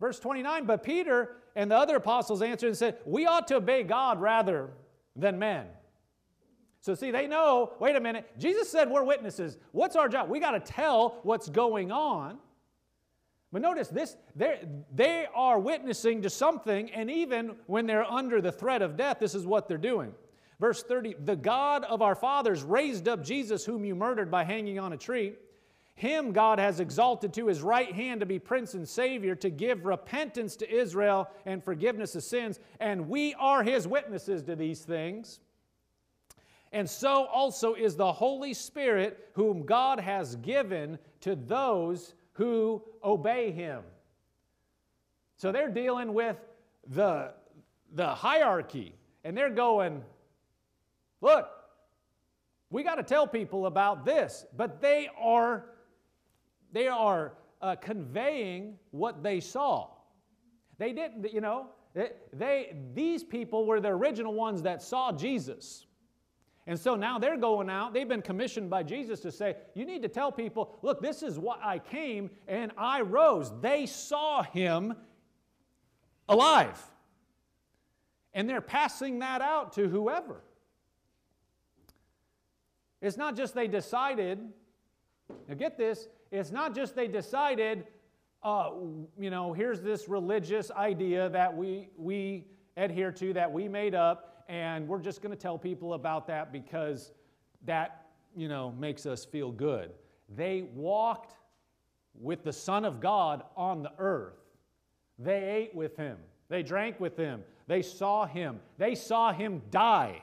Verse 0.01 0.19
29 0.19 0.65
But 0.65 0.83
Peter 0.83 1.37
and 1.57 1.71
the 1.71 1.77
other 1.77 1.97
apostles 1.97 2.43
answered 2.43 2.69
and 2.69 2.77
said, 2.77 2.99
We 3.05 3.27
ought 3.27 3.49
to 3.49 3.57
obey 3.57 3.83
God 3.83 4.21
rather 4.21 4.71
than 5.17 5.39
men. 5.39 5.67
So, 6.81 6.95
see, 6.95 7.11
they 7.11 7.27
know 7.27 7.75
wait 7.81 7.97
a 7.97 8.01
minute, 8.01 8.31
Jesus 8.39 8.71
said 8.71 8.89
we're 8.89 9.03
witnesses. 9.03 9.59
What's 9.73 9.97
our 9.97 10.09
job? 10.09 10.29
We 10.29 10.41
got 10.41 10.53
to 10.53 10.61
tell 10.61 11.19
what's 11.23 11.49
going 11.49 11.91
on. 11.91 12.39
But 13.53 13.63
notice 13.63 13.89
this 13.89 14.17
they 14.37 15.27
are 15.35 15.59
witnessing 15.59 16.23
to 16.23 16.31
something, 16.31 16.91
and 16.93 17.11
even 17.11 17.57
when 17.67 17.87
they're 17.87 18.05
under 18.05 18.41
the 18.41 18.53
threat 18.53 18.83
of 18.83 18.97
death, 18.97 19.19
this 19.21 19.35
is 19.35 19.47
what 19.47 19.69
they're 19.69 19.79
doing. 19.79 20.13
Verse 20.61 20.83
30 20.83 21.17
The 21.25 21.37
God 21.37 21.85
of 21.85 22.03
our 22.03 22.15
fathers 22.15 22.63
raised 22.63 23.09
up 23.09 23.25
Jesus, 23.25 23.65
whom 23.65 23.85
you 23.85 23.95
murdered 23.95 24.31
by 24.31 24.45
hanging 24.45 24.79
on 24.79 24.93
a 24.93 24.97
tree. 24.97 25.35
Him 25.99 26.31
God 26.31 26.61
has 26.61 26.79
exalted 26.79 27.33
to 27.35 27.49
his 27.49 27.61
right 27.61 27.93
hand 27.93 28.21
to 28.21 28.27
be 28.27 28.39
prince 28.39 28.75
and 28.75 28.89
savior, 28.89 29.35
to 29.35 29.51
give 29.51 29.85
repentance 29.85 30.55
to 30.59 30.73
Israel 30.73 31.29
and 31.45 31.63
forgiveness 31.63 32.15
of 32.15 32.23
sins. 32.23 32.61
And 32.79 33.09
we 33.09 33.35
are 33.35 33.65
his 33.65 33.89
witnesses 33.89 34.45
to 34.45 34.55
these 34.55 34.83
things. 34.83 35.41
And 36.71 36.89
so 36.89 37.25
also 37.25 37.75
is 37.75 37.97
the 37.97 38.13
Holy 38.13 38.55
Spirit, 38.55 39.31
whom 39.33 39.67
God 39.67 39.99
has 39.99 40.37
given 40.37 41.01
to 41.23 41.35
those 41.35 42.15
who 42.35 42.81
obey 43.03 43.51
him. 43.51 43.83
So 45.37 45.51
they're 45.51 45.69
dealing 45.69 46.15
with 46.15 46.37
the, 46.87 47.33
the 47.97 48.07
hierarchy, 48.07 48.95
and 49.25 49.37
they're 49.37 49.51
going, 49.51 50.05
look, 51.21 51.49
we 52.71 52.85
got 52.85 52.97
to 52.97 53.03
tell 53.03 53.27
people 53.27 53.67
about 53.67 54.05
this, 54.05 54.47
but 54.57 54.81
they 54.81 55.09
are 55.21 55.65
they 56.73 56.89
are 56.89 57.35
uh, 57.61 57.77
conveying 57.77 58.79
what 58.91 59.23
they 59.23 59.41
saw. 59.41 59.89
They 60.79 60.93
didn't, 60.93 61.33
you 61.33 61.41
know, 61.41 61.67
they, 61.95 62.11
they, 62.33 62.77
these 62.95 63.25
people 63.25 63.67
were 63.67 63.81
the 63.81 63.89
original 63.89 64.35
ones 64.35 64.63
that 64.63 64.83
saw 64.83 65.13
Jesus. 65.13 65.87
And 66.67 66.79
so 66.79 66.95
now 66.95 67.19
they're 67.19 67.39
going 67.39 67.71
out. 67.71 67.95
They've 67.95 68.09
been 68.09 68.23
commissioned 68.23 68.69
by 68.69 68.83
Jesus 68.83 69.21
to 69.21 69.33
say, 69.33 69.57
You 69.75 69.87
need 69.87 70.03
to 70.03 70.09
tell 70.09 70.31
people, 70.31 70.79
look, 70.83 71.01
this 71.01 71.23
is 71.23 71.39
what 71.39 71.61
I 71.65 71.79
came 71.79 72.31
and 72.47 72.73
I 72.77 73.01
rose. 73.01 73.51
They 73.61 73.87
saw 73.87 74.43
him 74.43 74.95
alive. 76.29 76.79
And 78.35 78.49
they're 78.49 78.61
passing 78.61 79.21
that 79.21 79.41
out 79.41 79.73
to 79.73 79.89
whoever. 79.89 80.43
It's 83.01 83.17
not 83.17 83.35
just 83.35 83.55
they 83.55 83.67
decided, 83.67 84.39
now 85.49 85.55
get 85.55 85.79
this, 85.79 86.09
it's 86.31 86.51
not 86.51 86.75
just 86.75 86.95
they 86.95 87.09
decided, 87.09 87.87
uh, 88.43 88.71
you 89.19 89.31
know, 89.31 89.53
here's 89.53 89.81
this 89.81 90.09
religious 90.09 90.71
idea 90.71 91.29
that 91.31 91.57
we, 91.57 91.89
we 91.97 92.47
adhere 92.77 93.13
to, 93.13 93.33
that 93.33 93.51
we 93.51 93.69
made 93.69 93.95
up, 93.95 94.45
and 94.49 94.87
we're 94.87 95.01
just 95.01 95.23
going 95.23 95.35
to 95.35 95.41
tell 95.41 95.59
people 95.59 95.95
about 95.95 96.27
that 96.27 96.53
because 96.53 97.13
that, 97.65 98.07
you 98.37 98.49
know, 98.49 98.73
makes 98.79 99.07
us 99.07 99.25
feel 99.25 99.51
good. 99.51 99.91
They 100.35 100.69
walked 100.75 101.35
with 102.15 102.45
the 102.45 102.53
Son 102.53 102.85
of 102.85 103.01
God 103.01 103.43
on 103.57 103.83
the 103.83 103.93
earth. 103.99 104.39
They 105.19 105.45
ate 105.45 105.75
with 105.75 105.97
him, 105.97 106.19
they 106.49 106.63
drank 106.63 107.01
with 107.01 107.17
him, 107.17 107.43
they 107.67 107.83
saw 107.83 108.27
him, 108.27 108.61
they 108.79 108.95
saw 108.95 109.33
him 109.33 109.63
die. 109.71 110.23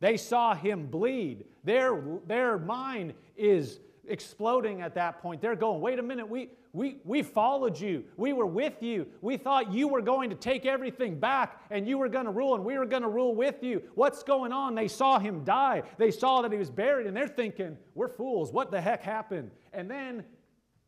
They 0.00 0.16
saw 0.16 0.54
him 0.54 0.86
bleed. 0.86 1.44
Their, 1.64 2.00
their 2.26 2.56
mind 2.56 3.14
is 3.36 3.80
exploding 4.08 4.82
at 4.82 4.94
that 4.94 5.20
point. 5.22 5.40
They're 5.40 5.56
going, 5.56 5.80
wait 5.80 5.98
a 5.98 6.02
minute, 6.02 6.28
we, 6.28 6.50
we, 6.72 6.98
we 7.04 7.22
followed 7.22 7.78
you. 7.78 8.04
We 8.16 8.32
were 8.32 8.46
with 8.46 8.82
you. 8.82 9.06
We 9.20 9.36
thought 9.36 9.72
you 9.72 9.88
were 9.88 10.02
going 10.02 10.30
to 10.30 10.36
take 10.36 10.66
everything 10.66 11.18
back 11.18 11.60
and 11.70 11.86
you 11.88 11.98
were 11.98 12.08
going 12.08 12.26
to 12.26 12.30
rule 12.30 12.54
and 12.54 12.64
we 12.64 12.78
were 12.78 12.86
going 12.86 13.02
to 13.02 13.08
rule 13.08 13.34
with 13.34 13.62
you. 13.62 13.82
What's 13.94 14.22
going 14.22 14.52
on? 14.52 14.74
They 14.74 14.88
saw 14.88 15.18
him 15.18 15.44
die. 15.44 15.82
They 15.96 16.10
saw 16.10 16.42
that 16.42 16.52
he 16.52 16.58
was 16.58 16.70
buried 16.70 17.06
and 17.06 17.16
they're 17.16 17.28
thinking, 17.28 17.76
we're 17.94 18.08
fools. 18.08 18.52
What 18.52 18.70
the 18.70 18.80
heck 18.80 19.02
happened? 19.02 19.50
And 19.72 19.90
then 19.90 20.24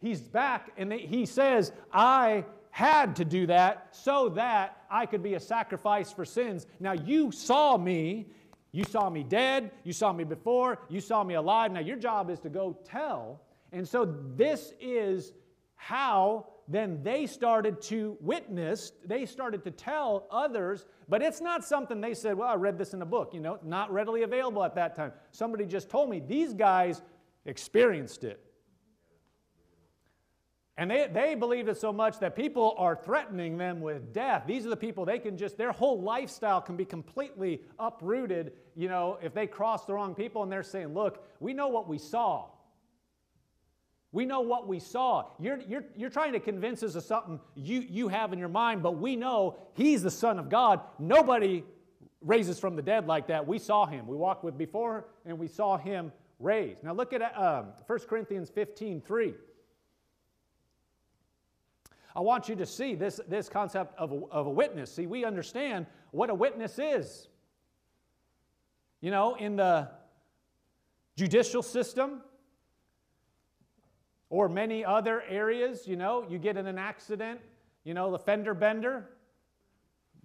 he's 0.01 0.21
back 0.21 0.73
and 0.77 0.93
they, 0.93 0.99
he 0.99 1.27
says, 1.27 1.73
I 1.93 2.45
had 2.71 3.17
to 3.17 3.25
do 3.25 3.47
that 3.47 3.89
so 3.91 4.29
that 4.31 4.85
I 4.91 5.07
could 5.07 5.23
be 5.23 5.35
a 5.35 5.41
sacrifice 5.41 6.13
for 6.13 6.25
sins. 6.25 6.67
Now 6.79 6.93
you 6.93 7.33
saw 7.33 7.77
me 7.77 8.27
you 8.73 8.85
saw 8.85 9.11
me 9.11 9.23
dead, 9.23 9.71
you 9.85 9.93
saw 9.93 10.13
me 10.13 10.25
before, 10.25 10.79
you 10.89 11.01
saw 11.01 11.25
me 11.25 11.35
alive. 11.35 11.73
Now 11.73 11.81
your 11.81 11.97
job 11.97 12.31
is 12.31 12.39
to 12.41 12.49
go 12.49 12.77
tell. 12.85 13.41
And 13.73 13.87
so 13.87 14.17
this 14.37 14.73
is 14.81 15.33
how 15.77 16.47
then 16.69 17.03
they 17.03 17.27
started 17.27 17.83
to 17.83 18.17
witness, 18.21 18.93
they 19.05 19.27
started 19.27 19.65
to 19.65 19.73
tell 19.73 20.27
others, 20.31 20.87
but 21.09 21.21
it's 21.21 21.41
not 21.41 21.65
something 21.65 22.01
they 22.01 22.15
said, 22.15 22.37
well, 22.37 22.49
I 22.49 22.55
read 22.55 22.79
this 22.79 22.95
in 22.95 23.03
a 23.03 23.07
book, 23.07 23.35
you 23.35 23.41
know, 23.41 23.59
not 23.65 23.93
readily 23.93 24.23
available 24.23 24.63
at 24.63 24.77
that 24.77 24.95
time. 24.95 25.13
Somebody 25.33 25.67
just 25.67 25.91
told 25.91 26.09
me 26.09 26.21
these 26.21 26.55
guys 26.55 27.03
experienced 27.45 28.23
it. 28.23 28.50
And 30.81 30.91
they, 30.91 31.09
they 31.13 31.35
believed 31.35 31.69
it 31.69 31.77
so 31.77 31.93
much 31.93 32.21
that 32.21 32.35
people 32.35 32.75
are 32.79 32.97
threatening 32.97 33.59
them 33.59 33.83
with 33.83 34.15
death. 34.15 34.45
These 34.47 34.65
are 34.65 34.71
the 34.71 34.79
people 34.79 35.05
they 35.05 35.19
can 35.19 35.37
just, 35.37 35.59
their 35.59 35.73
whole 35.73 36.01
lifestyle 36.01 36.63
can 36.63 36.79
be 36.79 36.87
completely 36.87 37.61
uprooted, 37.79 38.53
you 38.75 38.89
know, 38.89 39.19
if 39.23 39.35
they 39.35 39.47
cross 39.47 39.85
the 39.85 39.93
wrong 39.93 40.15
people 40.15 40.43
and 40.43 40.51
they're 40.51 40.63
saying, 40.63 40.95
look, 40.95 41.23
we 41.39 41.53
know 41.53 41.69
what 41.69 41.87
we 41.87 41.99
saw. 41.99 42.47
We 44.11 44.25
know 44.25 44.41
what 44.41 44.67
we 44.67 44.79
saw. 44.79 45.27
You're, 45.39 45.61
you're, 45.69 45.85
you're 45.97 46.09
trying 46.09 46.33
to 46.33 46.41
convince 46.41 46.83
us 46.83 46.95
of 46.95 47.05
something 47.05 47.41
you, 47.55 47.81
you 47.81 48.09
have 48.09 48.33
in 48.33 48.39
your 48.39 48.49
mind, 48.49 48.83
but 48.83 48.93
we 48.93 49.17
know 49.17 49.59
He's 49.75 50.03
the 50.03 50.11
Son 50.11 50.39
of 50.39 50.49
God. 50.49 50.81
Nobody 50.99 51.63
raises 52.23 52.59
from 52.59 52.75
the 52.75 52.83
dead 52.83 53.07
like 53.07 53.27
that. 53.27 53.47
We 53.47 53.59
saw 53.59 53.85
Him. 53.85 54.07
We 54.07 54.17
walked 54.17 54.45
with 54.45 54.57
before 54.57 55.09
and 55.27 55.39
we 55.39 55.47
saw 55.47 55.77
Him 55.77 56.11
raised. 56.39 56.83
Now 56.83 56.95
look 56.95 57.13
at 57.13 57.21
um, 57.37 57.67
1 57.87 57.99
Corinthians 58.09 58.49
15 58.49 59.03
3. 59.03 59.35
I 62.15 62.21
want 62.21 62.49
you 62.49 62.57
to 62.57 62.67
see 62.67 62.95
this, 62.95 63.21
this 63.29 63.49
concept 63.49 63.99
of 63.99 64.13
a, 64.13 64.21
of 64.31 64.47
a 64.47 64.51
witness. 64.51 64.93
See, 64.93 65.07
we 65.07 65.25
understand 65.25 65.87
what 66.11 66.31
a 66.31 66.35
witness 66.35 66.79
is. 66.79 67.29
You 69.01 69.11
know, 69.11 69.35
in 69.37 69.57
the 69.57 69.89
judicial 71.17 71.63
system 71.63 72.23
or 74.29 74.49
many 74.49 74.85
other 74.85 75.23
areas, 75.29 75.87
you 75.87 75.97
know, 75.97 76.27
you 76.29 76.39
get 76.39 76.57
in 76.57 76.67
an 76.67 76.79
accident, 76.79 77.41
you 77.85 77.95
know, 77.95 78.11
the 78.11 78.19
fender 78.19 78.55
bender, 78.55 79.09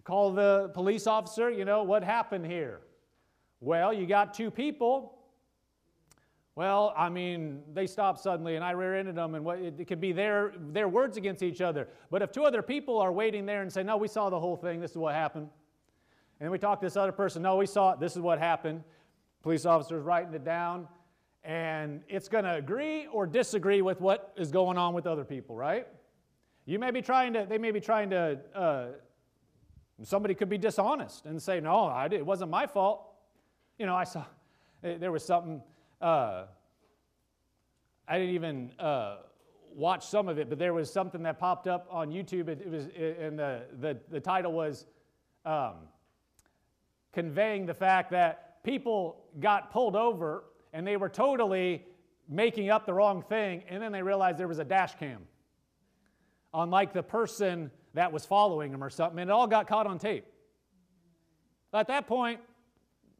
call 0.03 0.31
the 0.31 0.71
police 0.73 1.07
officer, 1.07 1.49
you 1.49 1.65
know, 1.65 1.83
what 1.83 2.03
happened 2.03 2.45
here? 2.45 2.81
Well, 3.59 3.93
you 3.93 4.05
got 4.05 4.33
two 4.33 4.51
people 4.51 5.17
well, 6.55 6.93
I 6.97 7.09
mean, 7.09 7.63
they 7.73 7.85
stopped 7.85 8.19
suddenly 8.19 8.55
and 8.55 8.63
I 8.63 8.71
rear 8.71 8.95
ended 8.95 9.15
them, 9.15 9.35
and 9.35 9.43
what, 9.43 9.59
it, 9.59 9.75
it 9.79 9.85
could 9.85 9.99
be 9.99 10.11
their, 10.11 10.53
their 10.71 10.87
words 10.87 11.17
against 11.17 11.43
each 11.43 11.61
other. 11.61 11.89
But 12.09 12.21
if 12.21 12.31
two 12.31 12.45
other 12.45 12.61
people 12.61 12.97
are 12.99 13.11
waiting 13.11 13.45
there 13.45 13.61
and 13.61 13.71
say, 13.71 13.83
No, 13.83 13.97
we 13.97 14.07
saw 14.07 14.29
the 14.29 14.39
whole 14.39 14.55
thing, 14.55 14.79
this 14.79 14.91
is 14.91 14.97
what 14.97 15.13
happened. 15.13 15.49
And 16.39 16.51
we 16.51 16.57
talk 16.57 16.79
to 16.79 16.85
this 16.85 16.97
other 16.97 17.11
person, 17.11 17.41
No, 17.41 17.57
we 17.57 17.65
saw 17.65 17.91
it, 17.91 17.99
this 17.99 18.15
is 18.15 18.21
what 18.21 18.39
happened. 18.39 18.83
Police 19.43 19.65
officer's 19.65 20.03
writing 20.03 20.33
it 20.33 20.43
down, 20.43 20.87
and 21.43 22.01
it's 22.07 22.27
going 22.27 22.45
to 22.45 22.55
agree 22.55 23.07
or 23.07 23.27
disagree 23.27 23.81
with 23.81 24.01
what 24.01 24.33
is 24.35 24.51
going 24.51 24.77
on 24.77 24.93
with 24.93 25.05
other 25.05 25.23
people, 25.23 25.55
right? 25.55 25.87
You 26.65 26.79
may 26.79 26.89
be 26.89 27.01
trying 27.01 27.33
to, 27.33 27.45
they 27.47 27.59
may 27.59 27.71
be 27.71 27.79
trying 27.79 28.09
to 28.09 28.39
uh, 28.55 28.85
Somebody 30.03 30.35
could 30.35 30.49
be 30.49 30.57
dishonest 30.57 31.25
and 31.25 31.41
say, 31.41 31.59
No, 31.59 31.85
I 31.85 32.05
it 32.11 32.25
wasn't 32.25 32.51
my 32.51 32.67
fault. 32.67 33.13
You 33.79 33.85
know, 33.85 33.95
I 33.95 34.03
saw 34.03 34.25
eh, 34.83 34.97
there 34.97 35.11
was 35.11 35.23
something, 35.23 35.61
uh, 36.01 36.45
I 38.07 38.19
didn't 38.19 38.35
even 38.35 38.71
uh, 38.79 39.17
watch 39.73 40.05
some 40.05 40.27
of 40.27 40.37
it, 40.39 40.49
but 40.49 40.59
there 40.59 40.73
was 40.73 40.91
something 40.91 41.23
that 41.23 41.39
popped 41.39 41.67
up 41.67 41.87
on 41.89 42.09
YouTube. 42.09 42.47
It, 42.47 42.61
it 42.61 42.69
was, 42.69 42.85
and 42.85 43.37
the, 43.37 43.63
the, 43.79 43.97
the 44.09 44.19
title 44.19 44.53
was 44.53 44.85
um, 45.45 45.73
conveying 47.13 47.65
the 47.65 47.73
fact 47.73 48.11
that 48.11 48.63
people 48.63 49.23
got 49.39 49.71
pulled 49.71 49.95
over 49.95 50.43
and 50.73 50.85
they 50.85 50.97
were 50.97 51.09
totally 51.09 51.85
making 52.27 52.69
up 52.69 52.85
the 52.85 52.93
wrong 52.93 53.21
thing, 53.21 53.63
and 53.69 53.81
then 53.81 53.91
they 53.91 54.01
realized 54.01 54.37
there 54.37 54.47
was 54.47 54.59
a 54.59 54.63
dash 54.63 54.95
cam 54.95 55.21
on 56.53 56.69
like 56.69 56.91
the 56.91 57.03
person 57.03 57.69
that 57.93 58.11
was 58.11 58.25
following 58.25 58.71
them 58.71 58.83
or 58.83 58.89
something, 58.89 59.19
and 59.19 59.29
it 59.29 59.33
all 59.33 59.47
got 59.47 59.67
caught 59.67 59.87
on 59.87 59.99
tape. 59.99 60.25
At 61.73 61.87
that 61.87 62.07
point, 62.07 62.39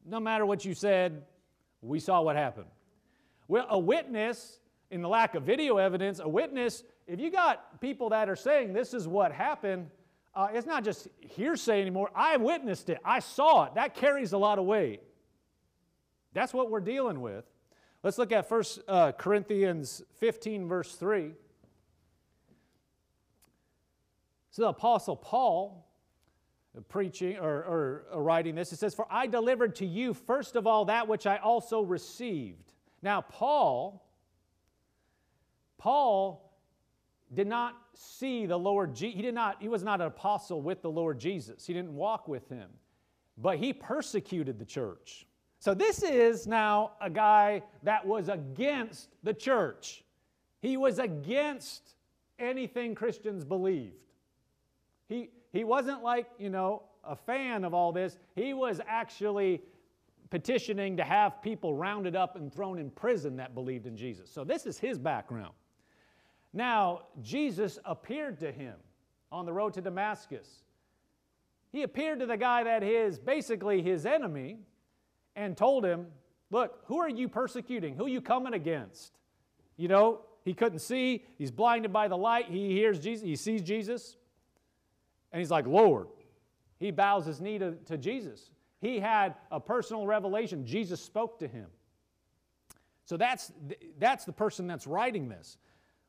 no 0.05 0.19
matter 0.19 0.45
what 0.45 0.65
you 0.65 0.73
said, 0.73 1.23
we 1.86 2.00
saw 2.00 2.21
what 2.21 2.36
happened. 2.36 2.67
Well, 3.48 3.67
a 3.69 3.80
witness, 3.80 4.60
in 4.89 5.02
the 5.02 5.10
lack 5.10 5.36
of 5.36 5.43
video 5.43 5.78
evidence, 5.78 6.19
a 6.19 6.28
witness, 6.28 6.84
if 7.08 7.19
you 7.19 7.32
got 7.32 7.80
people 7.80 8.10
that 8.10 8.30
are 8.30 8.36
saying 8.36 8.74
this 8.74 8.93
is 8.93 9.08
what 9.08 9.32
happened, 9.32 9.89
uh, 10.34 10.48
it's 10.52 10.67
not 10.67 10.84
just 10.84 11.08
hearsay 11.19 11.82
anymore. 11.82 12.10
I 12.15 12.38
witnessed 12.38 12.89
it, 12.89 13.00
I 13.06 13.19
saw 13.19 13.65
it. 13.65 13.76
That 13.76 13.95
carries 13.95 14.34
a 14.34 14.38
lot 14.38 14.60
of 14.60 14.65
weight. 14.65 15.02
That's 16.34 16.54
what 16.54 16.69
we're 16.69 16.82
dealing 16.82 17.21
with. 17.21 17.45
Let's 18.04 18.17
look 18.17 18.32
at 18.32 18.50
1 18.50 18.63
uh, 18.88 19.12
Corinthians 19.13 20.04
15, 20.17 20.67
verse 20.67 20.95
3. 20.95 21.32
So 24.52 24.63
the 24.63 24.67
Apostle 24.69 25.15
Paul, 25.15 25.85
preaching 26.81 27.38
or, 27.38 28.03
or, 28.11 28.21
writing 28.21 28.55
this, 28.55 28.73
it 28.73 28.79
says, 28.79 28.93
For 28.93 29.07
I 29.09 29.27
delivered 29.27 29.75
to 29.77 29.85
you 29.85 30.13
first 30.13 30.55
of 30.55 30.67
all 30.67 30.85
that 30.85 31.07
which 31.07 31.25
I 31.25 31.38
also 31.38 31.81
received. 31.81 32.73
Now, 33.01 33.21
Paul, 33.21 34.05
Paul 35.77 36.53
did 37.33 37.47
not 37.47 37.75
see 37.93 38.45
the 38.45 38.57
Lord 38.57 38.95
Jesus. 38.95 39.15
He 39.15 39.21
did 39.21 39.35
not, 39.35 39.61
he 39.61 39.67
was 39.67 39.83
not 39.83 40.01
an 40.01 40.07
apostle 40.07 40.61
with 40.61 40.81
the 40.81 40.89
Lord 40.89 41.19
Jesus. 41.19 41.65
He 41.65 41.73
didn't 41.73 41.95
walk 41.95 42.27
with 42.27 42.47
him. 42.49 42.69
But 43.38 43.57
he 43.57 43.73
persecuted 43.73 44.59
the 44.59 44.65
church. 44.65 45.25
So 45.59 45.73
this 45.73 46.03
is 46.03 46.47
now 46.47 46.91
a 47.01 47.09
guy 47.09 47.63
that 47.83 48.05
was 48.05 48.29
against 48.29 49.09
the 49.23 49.33
church. 49.33 50.03
He 50.61 50.77
was 50.77 50.99
against 50.99 51.95
anything 52.39 52.95
Christians 52.95 53.43
believed. 53.43 53.93
He, 55.07 55.29
he 55.55 55.63
wasn't 55.63 56.03
like, 56.03 56.27
you 56.37 56.49
know, 56.49 56.83
a 57.03 57.15
fan 57.15 57.63
of 57.63 57.73
all 57.73 57.91
this. 57.91 58.17
He 58.35 58.53
was 58.53 58.81
actually 58.85 59.61
petitioning 60.29 60.97
to 60.97 61.03
have 61.03 61.41
people 61.41 61.73
rounded 61.73 62.15
up 62.15 62.35
and 62.35 62.53
thrown 62.53 62.77
in 62.77 62.89
prison 62.89 63.37
that 63.37 63.55
believed 63.55 63.85
in 63.85 63.95
Jesus. 63.95 64.29
So 64.29 64.43
this 64.43 64.65
is 64.65 64.77
his 64.77 64.97
background. 64.97 65.53
Now, 66.51 67.03
Jesus 67.21 67.79
appeared 67.85 68.39
to 68.39 68.51
him 68.51 68.75
on 69.31 69.45
the 69.45 69.53
road 69.53 69.73
to 69.75 69.81
Damascus. 69.81 70.63
He 71.71 71.83
appeared 71.83 72.19
to 72.19 72.25
the 72.25 72.37
guy 72.37 72.63
that 72.63 72.83
is 72.83 73.17
basically 73.17 73.81
his 73.81 74.05
enemy 74.05 74.57
and 75.35 75.55
told 75.55 75.85
him, 75.85 76.07
Look, 76.51 76.83
who 76.85 76.99
are 76.99 77.09
you 77.09 77.27
persecuting? 77.27 77.95
Who 77.95 78.05
are 78.05 78.09
you 78.09 78.21
coming 78.21 78.53
against? 78.53 79.13
You 79.77 79.87
know, 79.87 80.21
he 80.43 80.53
couldn't 80.53 80.79
see. 80.79 81.25
He's 81.37 81.51
blinded 81.51 81.91
by 81.91 82.07
the 82.07 82.17
light. 82.17 82.45
He 82.49 82.71
hears 82.71 82.99
Jesus. 82.99 83.25
He 83.25 83.35
sees 83.35 83.61
Jesus. 83.61 84.15
And 85.36 85.41
he's 85.41 85.52
like, 85.52 85.67
Lord. 85.67 86.08
He 86.78 86.91
bows 86.91 87.26
his 87.26 87.41
knee 87.41 87.58
to, 87.60 87.74
to 87.88 87.98
Jesus. 87.98 88.52
He 88.80 89.00
had 89.00 89.36
a 89.52 89.60
personal 89.60 90.06
revelation. 90.08 90.65
Jesus 90.65 91.02
spoke 91.02 91.39
to 91.39 91.48
him. 91.48 91.67
So 93.04 93.17
that's, 93.17 93.52
that's 94.00 94.24
the 94.24 94.32
person 94.32 94.65
that's 94.65 94.88
writing 94.88 95.28
this. 95.28 95.58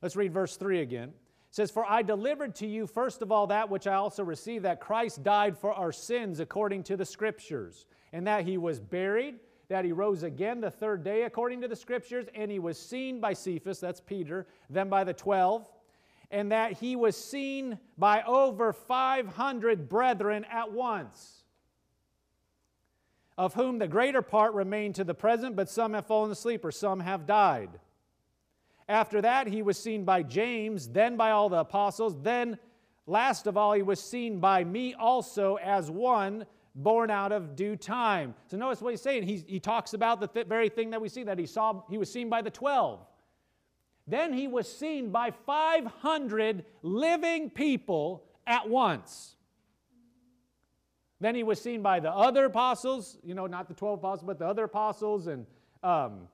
Let's 0.00 0.14
read 0.14 0.32
verse 0.32 0.56
3 0.56 0.80
again. 0.80 1.08
It 1.08 1.14
says, 1.50 1.72
For 1.72 1.84
I 1.88 2.02
delivered 2.02 2.54
to 2.56 2.68
you 2.68 2.86
first 2.86 3.20
of 3.20 3.32
all 3.32 3.48
that 3.48 3.68
which 3.68 3.88
I 3.88 3.94
also 3.94 4.22
received, 4.22 4.64
that 4.64 4.80
Christ 4.80 5.24
died 5.24 5.58
for 5.58 5.72
our 5.72 5.90
sins 5.90 6.38
according 6.38 6.84
to 6.84 6.96
the 6.96 7.04
Scriptures 7.04 7.86
and 8.12 8.26
that 8.28 8.44
he 8.44 8.58
was 8.58 8.78
buried, 8.80 9.36
that 9.68 9.84
he 9.84 9.92
rose 9.92 10.22
again 10.22 10.60
the 10.60 10.70
third 10.70 11.02
day 11.02 11.22
according 11.22 11.60
to 11.62 11.68
the 11.68 11.76
scriptures, 11.76 12.26
and 12.34 12.50
he 12.50 12.58
was 12.60 12.78
seen 12.78 13.20
by 13.20 13.32
Cephas, 13.32 13.80
that's 13.80 14.00
Peter, 14.00 14.46
then 14.70 14.88
by 14.88 15.02
the 15.02 15.12
twelve, 15.12 15.68
and 16.30 16.52
that 16.52 16.72
he 16.72 16.96
was 16.96 17.16
seen 17.16 17.78
by 17.96 18.22
over 18.22 18.72
500 18.72 19.88
brethren 19.88 20.44
at 20.50 20.72
once, 20.72 21.44
of 23.38 23.54
whom 23.54 23.78
the 23.78 23.88
greater 23.88 24.22
part 24.22 24.54
remain 24.54 24.92
to 24.94 25.04
the 25.04 25.14
present, 25.14 25.56
but 25.56 25.68
some 25.68 25.92
have 25.94 26.06
fallen 26.06 26.30
asleep, 26.30 26.64
or 26.64 26.72
some 26.72 27.00
have 27.00 27.26
died. 27.26 27.70
After 28.88 29.20
that, 29.22 29.46
he 29.46 29.62
was 29.62 29.78
seen 29.78 30.04
by 30.04 30.22
James, 30.22 30.88
then 30.88 31.16
by 31.16 31.32
all 31.32 31.48
the 31.48 31.58
apostles, 31.58 32.20
then 32.22 32.58
last 33.06 33.46
of 33.46 33.56
all, 33.56 33.72
he 33.72 33.82
was 33.82 34.00
seen 34.00 34.38
by 34.40 34.64
me 34.64 34.94
also 34.94 35.56
as 35.56 35.90
one 35.90 36.46
born 36.76 37.10
out 37.10 37.32
of 37.32 37.56
due 37.56 37.74
time. 37.74 38.34
So 38.46 38.56
notice 38.56 38.80
what 38.80 38.90
he's 38.90 39.00
saying. 39.00 39.24
He's, 39.24 39.44
he 39.46 39.58
talks 39.58 39.94
about 39.94 40.20
the 40.20 40.28
th- 40.28 40.46
very 40.46 40.68
thing 40.68 40.90
that 40.90 41.00
we 41.00 41.08
see 41.08 41.24
that 41.24 41.38
he 41.38 41.46
saw. 41.46 41.82
He 41.88 41.98
was 41.98 42.12
seen 42.12 42.28
by 42.28 42.42
the 42.42 42.50
twelve. 42.50 43.00
Then 44.06 44.32
he 44.32 44.46
was 44.46 44.70
seen 44.70 45.10
by 45.10 45.32
500 45.32 46.64
living 46.82 47.50
people 47.50 48.24
at 48.46 48.68
once. 48.68 49.34
Then 51.20 51.34
he 51.34 51.42
was 51.42 51.60
seen 51.60 51.82
by 51.82 52.00
the 52.00 52.10
other 52.10 52.44
apostles, 52.44 53.18
you 53.24 53.34
know, 53.34 53.46
not 53.46 53.68
the 53.68 53.74
12 53.74 53.98
apostles, 53.98 54.26
but 54.26 54.38
the 54.38 54.46
other 54.46 54.64
apostles 54.64 55.26
and 55.26 55.46
um, 55.82 56.28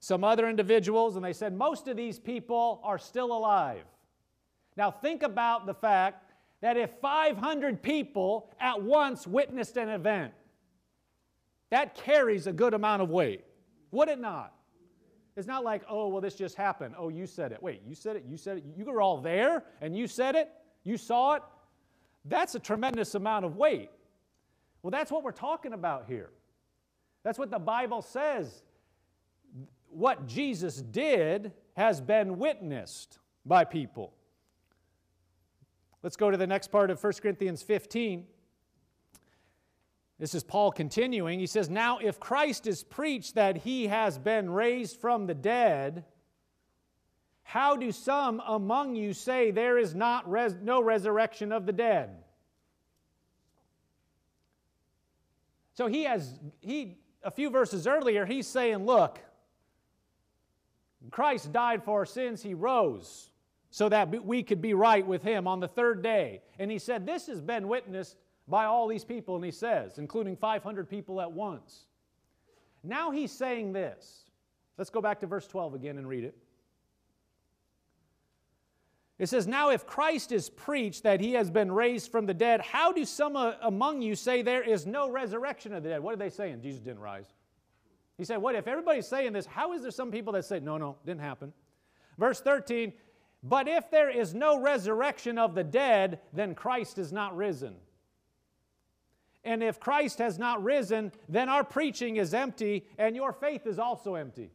some 0.00 0.24
other 0.24 0.48
individuals. 0.48 1.16
And 1.16 1.24
they 1.24 1.34
said, 1.34 1.54
most 1.54 1.86
of 1.86 1.96
these 1.96 2.18
people 2.18 2.80
are 2.82 2.98
still 2.98 3.32
alive. 3.32 3.84
Now, 4.76 4.90
think 4.90 5.22
about 5.22 5.66
the 5.66 5.74
fact 5.74 6.32
that 6.60 6.76
if 6.76 6.90
500 7.00 7.82
people 7.82 8.50
at 8.58 8.82
once 8.82 9.26
witnessed 9.26 9.76
an 9.76 9.90
event, 9.90 10.32
that 11.70 11.94
carries 11.94 12.46
a 12.46 12.52
good 12.52 12.74
amount 12.74 13.02
of 13.02 13.10
weight, 13.10 13.44
would 13.90 14.08
it 14.08 14.18
not? 14.18 14.54
It's 15.40 15.48
not 15.48 15.64
like, 15.64 15.82
oh, 15.88 16.08
well, 16.08 16.20
this 16.20 16.34
just 16.34 16.54
happened. 16.54 16.94
Oh, 16.98 17.08
you 17.08 17.26
said 17.26 17.50
it. 17.50 17.62
Wait, 17.62 17.80
you 17.88 17.94
said 17.94 18.14
it, 18.14 18.24
you 18.28 18.36
said 18.36 18.58
it. 18.58 18.64
You 18.76 18.84
were 18.84 19.00
all 19.00 19.22
there 19.22 19.64
and 19.80 19.96
you 19.96 20.06
said 20.06 20.36
it, 20.36 20.50
you 20.84 20.98
saw 20.98 21.36
it. 21.36 21.42
That's 22.26 22.54
a 22.54 22.58
tremendous 22.58 23.14
amount 23.14 23.46
of 23.46 23.56
weight. 23.56 23.88
Well, 24.82 24.90
that's 24.90 25.10
what 25.10 25.24
we're 25.24 25.32
talking 25.32 25.72
about 25.72 26.04
here. 26.06 26.28
That's 27.22 27.38
what 27.38 27.50
the 27.50 27.58
Bible 27.58 28.02
says. 28.02 28.64
What 29.88 30.26
Jesus 30.26 30.76
did 30.76 31.52
has 31.74 32.02
been 32.02 32.38
witnessed 32.38 33.18
by 33.46 33.64
people. 33.64 34.12
Let's 36.02 36.16
go 36.16 36.30
to 36.30 36.36
the 36.36 36.46
next 36.46 36.68
part 36.68 36.90
of 36.90 37.02
1 37.02 37.14
Corinthians 37.22 37.62
15. 37.62 38.26
This 40.20 40.34
is 40.34 40.42
Paul 40.42 40.70
continuing. 40.70 41.40
He 41.40 41.46
says, 41.46 41.70
Now, 41.70 41.96
if 41.96 42.20
Christ 42.20 42.66
is 42.66 42.84
preached 42.84 43.36
that 43.36 43.56
he 43.56 43.86
has 43.86 44.18
been 44.18 44.50
raised 44.50 45.00
from 45.00 45.26
the 45.26 45.34
dead, 45.34 46.04
how 47.42 47.74
do 47.74 47.90
some 47.90 48.42
among 48.46 48.94
you 48.96 49.14
say 49.14 49.50
there 49.50 49.78
is 49.78 49.94
not 49.94 50.30
res- 50.30 50.58
no 50.60 50.82
resurrection 50.82 51.52
of 51.52 51.64
the 51.64 51.72
dead? 51.72 52.10
So 55.72 55.86
he 55.86 56.04
has, 56.04 56.38
he, 56.60 56.98
a 57.22 57.30
few 57.30 57.48
verses 57.48 57.86
earlier, 57.86 58.26
he's 58.26 58.46
saying, 58.46 58.84
Look, 58.84 59.18
Christ 61.10 61.50
died 61.50 61.82
for 61.82 62.00
our 62.00 62.06
sins, 62.06 62.42
he 62.42 62.52
rose 62.52 63.30
so 63.70 63.88
that 63.88 64.22
we 64.22 64.42
could 64.42 64.60
be 64.60 64.74
right 64.74 65.06
with 65.06 65.22
him 65.22 65.46
on 65.46 65.60
the 65.60 65.68
third 65.68 66.02
day. 66.02 66.42
And 66.58 66.70
he 66.70 66.78
said, 66.78 67.06
This 67.06 67.26
has 67.28 67.40
been 67.40 67.68
witnessed 67.68 68.16
by 68.50 68.64
all 68.64 68.88
these 68.88 69.04
people, 69.04 69.36
and 69.36 69.44
he 69.44 69.50
says, 69.50 69.98
including 69.98 70.36
500 70.36 70.88
people 70.88 71.20
at 71.20 71.30
once. 71.30 71.86
Now 72.82 73.10
he's 73.10 73.32
saying 73.32 73.72
this. 73.72 74.24
Let's 74.76 74.90
go 74.90 75.00
back 75.00 75.20
to 75.20 75.26
verse 75.26 75.46
12 75.46 75.74
again 75.74 75.98
and 75.98 76.08
read 76.08 76.24
it. 76.24 76.36
It 79.18 79.28
says, 79.28 79.46
Now 79.46 79.68
if 79.68 79.86
Christ 79.86 80.32
is 80.32 80.48
preached 80.48 81.02
that 81.02 81.20
he 81.20 81.34
has 81.34 81.50
been 81.50 81.70
raised 81.70 82.10
from 82.10 82.24
the 82.24 82.34
dead, 82.34 82.62
how 82.62 82.90
do 82.90 83.04
some 83.04 83.36
uh, 83.36 83.52
among 83.60 84.00
you 84.00 84.16
say 84.16 84.40
there 84.40 84.62
is 84.62 84.86
no 84.86 85.10
resurrection 85.10 85.74
of 85.74 85.82
the 85.82 85.90
dead? 85.90 86.02
What 86.02 86.14
are 86.14 86.16
they 86.18 86.30
saying? 86.30 86.62
Jesus 86.62 86.80
didn't 86.80 87.00
rise. 87.00 87.26
He 88.16 88.24
said, 88.24 88.38
What 88.38 88.54
if 88.54 88.66
everybody's 88.66 89.06
saying 89.06 89.34
this? 89.34 89.44
How 89.44 89.74
is 89.74 89.82
there 89.82 89.90
some 89.90 90.10
people 90.10 90.32
that 90.32 90.46
say, 90.46 90.58
No, 90.58 90.78
no, 90.78 90.96
didn't 91.04 91.20
happen? 91.20 91.52
Verse 92.16 92.40
13, 92.40 92.94
but 93.42 93.68
if 93.68 93.90
there 93.90 94.10
is 94.10 94.34
no 94.34 94.58
resurrection 94.58 95.38
of 95.38 95.54
the 95.54 95.64
dead, 95.64 96.20
then 96.32 96.54
Christ 96.54 96.98
is 96.98 97.12
not 97.12 97.36
risen. 97.36 97.76
And 99.44 99.62
if 99.62 99.80
Christ 99.80 100.18
has 100.18 100.38
not 100.38 100.62
risen, 100.62 101.12
then 101.28 101.48
our 101.48 101.64
preaching 101.64 102.16
is 102.16 102.34
empty 102.34 102.84
and 102.98 103.16
your 103.16 103.32
faith 103.32 103.66
is 103.66 103.78
also 103.78 104.14
empty. 104.14 104.50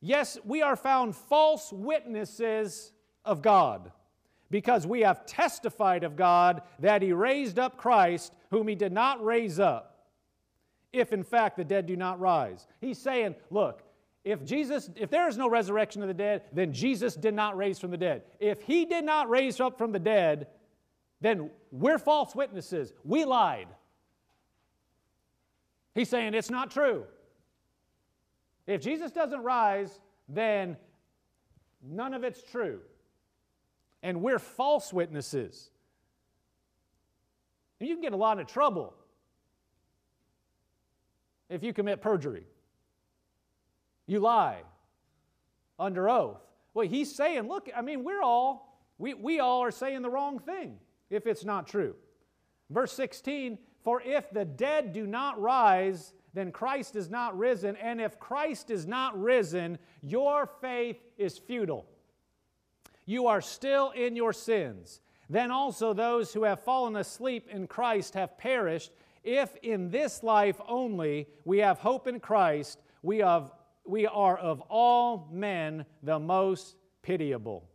Yes, 0.00 0.38
we 0.44 0.62
are 0.62 0.74
found 0.74 1.14
false 1.14 1.72
witnesses 1.72 2.92
of 3.24 3.40
God, 3.40 3.92
because 4.50 4.86
we 4.86 5.02
have 5.02 5.24
testified 5.24 6.02
of 6.02 6.16
God 6.16 6.62
that 6.80 7.00
he 7.00 7.12
raised 7.12 7.58
up 7.58 7.76
Christ, 7.76 8.34
whom 8.50 8.66
he 8.66 8.74
did 8.74 8.92
not 8.92 9.24
raise 9.24 9.60
up, 9.60 10.08
if 10.92 11.12
in 11.12 11.22
fact 11.22 11.56
the 11.56 11.64
dead 11.64 11.86
do 11.86 11.96
not 11.96 12.18
rise. 12.18 12.66
He's 12.80 12.98
saying, 12.98 13.36
look, 13.50 13.84
if 14.24 14.44
Jesus, 14.44 14.90
if 14.96 15.08
there 15.08 15.28
is 15.28 15.38
no 15.38 15.48
resurrection 15.48 16.02
of 16.02 16.08
the 16.08 16.14
dead, 16.14 16.42
then 16.52 16.72
Jesus 16.72 17.14
did 17.14 17.34
not 17.34 17.56
raise 17.56 17.78
from 17.78 17.92
the 17.92 17.96
dead. 17.96 18.22
If 18.40 18.60
he 18.62 18.84
did 18.84 19.04
not 19.04 19.30
raise 19.30 19.60
up 19.60 19.78
from 19.78 19.92
the 19.92 19.98
dead, 19.98 20.48
then 21.20 21.48
we're 21.72 21.98
false 21.98 22.34
witnesses. 22.34 22.92
We 23.02 23.24
lied. 23.24 23.68
He's 25.94 26.08
saying 26.08 26.34
it's 26.34 26.50
not 26.50 26.70
true. 26.70 27.04
If 28.66 28.82
Jesus 28.82 29.10
doesn't 29.10 29.42
rise, 29.42 30.00
then 30.28 30.76
none 31.82 32.14
of 32.14 32.24
it's 32.24 32.42
true. 32.42 32.80
And 34.02 34.22
we're 34.22 34.38
false 34.38 34.92
witnesses. 34.92 35.70
And 37.80 37.88
you 37.88 37.94
can 37.94 38.02
get 38.02 38.12
a 38.12 38.16
lot 38.16 38.38
of 38.38 38.46
trouble 38.46 38.94
if 41.48 41.62
you 41.62 41.72
commit 41.72 42.00
perjury. 42.00 42.46
You 44.06 44.20
lie 44.20 44.60
under 45.78 46.08
oath. 46.08 46.40
Well, 46.74 46.86
he's 46.86 47.14
saying, 47.14 47.48
look, 47.48 47.68
I 47.74 47.80
mean, 47.80 48.04
we're 48.04 48.22
all, 48.22 48.78
we, 48.98 49.14
we 49.14 49.40
all 49.40 49.62
are 49.62 49.70
saying 49.70 50.02
the 50.02 50.10
wrong 50.10 50.38
thing 50.38 50.78
if 51.12 51.26
it's 51.26 51.44
not 51.44 51.66
true. 51.66 51.94
Verse 52.70 52.92
16, 52.92 53.58
for 53.84 54.00
if 54.02 54.30
the 54.30 54.44
dead 54.44 54.92
do 54.92 55.06
not 55.06 55.40
rise, 55.40 56.14
then 56.34 56.50
Christ 56.50 56.96
is 56.96 57.10
not 57.10 57.36
risen. 57.36 57.76
And 57.76 58.00
if 58.00 58.18
Christ 58.18 58.70
is 58.70 58.86
not 58.86 59.20
risen, 59.20 59.78
your 60.02 60.46
faith 60.60 60.96
is 61.18 61.36
futile. 61.38 61.86
You 63.04 63.26
are 63.26 63.40
still 63.40 63.90
in 63.90 64.16
your 64.16 64.32
sins. 64.32 65.00
Then 65.28 65.50
also 65.50 65.92
those 65.92 66.32
who 66.32 66.44
have 66.44 66.62
fallen 66.62 66.96
asleep 66.96 67.48
in 67.50 67.66
Christ 67.66 68.14
have 68.14 68.38
perished. 68.38 68.92
If 69.24 69.54
in 69.62 69.90
this 69.90 70.22
life 70.22 70.60
only 70.66 71.28
we 71.44 71.58
have 71.58 71.78
hope 71.78 72.06
in 72.06 72.20
Christ, 72.20 72.80
we, 73.02 73.18
have, 73.18 73.52
we 73.84 74.06
are 74.06 74.38
of 74.38 74.60
all 74.62 75.28
men 75.30 75.84
the 76.02 76.18
most 76.18 76.76
pitiable. 77.02 77.68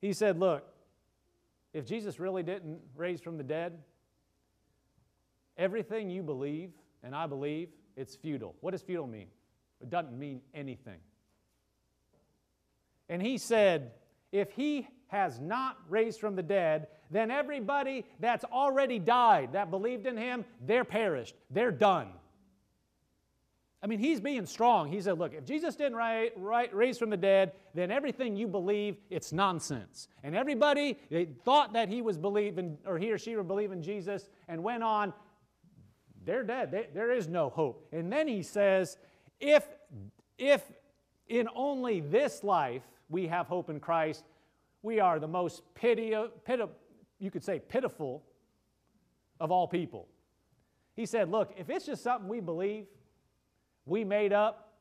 He 0.00 0.12
said, 0.12 0.38
Look, 0.38 0.64
if 1.78 1.86
Jesus 1.86 2.18
really 2.18 2.42
didn't 2.42 2.80
raise 2.96 3.20
from 3.20 3.38
the 3.38 3.44
dead, 3.44 3.78
everything 5.56 6.10
you 6.10 6.22
believe 6.22 6.70
and 7.02 7.14
I 7.14 7.26
believe, 7.26 7.68
it's 7.96 8.16
futile. 8.16 8.54
What 8.60 8.72
does 8.72 8.82
futile 8.82 9.06
mean? 9.06 9.28
It 9.80 9.88
doesn't 9.88 10.18
mean 10.18 10.40
anything. 10.52 10.98
And 13.08 13.22
he 13.22 13.38
said, 13.38 13.92
if 14.32 14.50
he 14.50 14.88
has 15.06 15.40
not 15.40 15.78
raised 15.88 16.20
from 16.20 16.36
the 16.36 16.42
dead, 16.42 16.88
then 17.10 17.30
everybody 17.30 18.04
that's 18.20 18.44
already 18.44 18.98
died, 18.98 19.52
that 19.52 19.70
believed 19.70 20.06
in 20.06 20.16
him, 20.16 20.44
they're 20.66 20.84
perished. 20.84 21.34
They're 21.50 21.70
done. 21.70 22.08
I 23.80 23.86
mean, 23.86 24.00
he's 24.00 24.20
being 24.20 24.44
strong. 24.44 24.90
He 24.90 25.00
said, 25.00 25.18
look, 25.18 25.34
if 25.34 25.44
Jesus 25.44 25.76
didn't 25.76 25.96
rise, 25.96 26.30
raise 26.72 26.98
from 26.98 27.10
the 27.10 27.16
dead, 27.16 27.52
then 27.74 27.92
everything 27.92 28.34
you 28.34 28.48
believe, 28.48 28.96
it's 29.08 29.32
nonsense. 29.32 30.08
And 30.24 30.34
everybody 30.34 30.98
they 31.10 31.26
thought 31.44 31.72
that 31.74 31.88
he 31.88 32.02
was 32.02 32.18
believing, 32.18 32.76
or 32.84 32.98
he 32.98 33.12
or 33.12 33.18
she 33.18 33.36
were 33.36 33.44
believing 33.44 33.80
Jesus, 33.80 34.30
and 34.48 34.62
went 34.64 34.82
on, 34.82 35.12
they're 36.24 36.42
dead. 36.42 36.72
They, 36.72 36.88
there 36.92 37.12
is 37.12 37.28
no 37.28 37.50
hope. 37.50 37.86
And 37.92 38.12
then 38.12 38.26
he 38.26 38.42
says, 38.42 38.98
if, 39.38 39.64
if 40.38 40.62
in 41.28 41.48
only 41.54 42.00
this 42.00 42.42
life 42.42 42.82
we 43.08 43.28
have 43.28 43.46
hope 43.46 43.70
in 43.70 43.78
Christ, 43.78 44.24
we 44.82 44.98
are 44.98 45.20
the 45.20 45.28
most 45.28 45.62
pity, 45.74 46.16
pity 46.44 46.64
you 47.20 47.30
could 47.30 47.44
say 47.44 47.60
pitiful 47.60 48.24
of 49.38 49.52
all 49.52 49.68
people. 49.68 50.08
He 50.96 51.06
said, 51.06 51.30
look, 51.30 51.54
if 51.56 51.70
it's 51.70 51.86
just 51.86 52.02
something 52.02 52.28
we 52.28 52.40
believe, 52.40 52.86
we 53.88 54.04
made 54.04 54.32
up, 54.32 54.74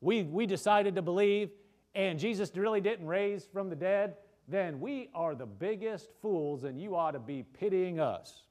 we, 0.00 0.22
we 0.22 0.46
decided 0.46 0.94
to 0.94 1.02
believe, 1.02 1.50
and 1.94 2.18
Jesus 2.18 2.50
really 2.54 2.80
didn't 2.80 3.06
raise 3.06 3.46
from 3.52 3.68
the 3.70 3.76
dead, 3.76 4.16
then 4.48 4.80
we 4.80 5.08
are 5.14 5.34
the 5.34 5.46
biggest 5.46 6.10
fools 6.22 6.64
and 6.64 6.80
you 6.80 6.94
ought 6.94 7.12
to 7.12 7.18
be 7.18 7.42
pitying 7.42 7.98
us. 7.98 8.42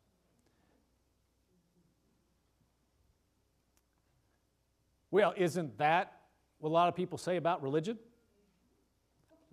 Well, 5.11 5.33
isn't 5.37 5.77
that 5.77 6.11
what 6.59 6.69
a 6.69 6.73
lot 6.73 6.89
of 6.89 6.95
people 6.95 7.17
say 7.17 7.37
about 7.37 7.63
religion? 7.63 7.97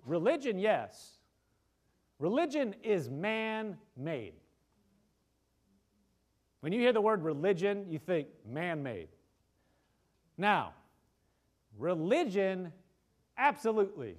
Religion, 0.05 0.59
yes. 0.59 1.19
Religion 2.19 2.75
is 2.83 3.09
man 3.09 3.77
made. 3.97 4.33
When 6.61 6.73
you 6.73 6.81
hear 6.81 6.93
the 6.93 7.01
word 7.01 7.23
religion, 7.23 7.87
you 7.89 7.99
think 7.99 8.29
man 8.45 8.83
made. 8.83 9.09
Now, 10.37 10.73
religion 11.79 12.73
absolutely 13.37 14.16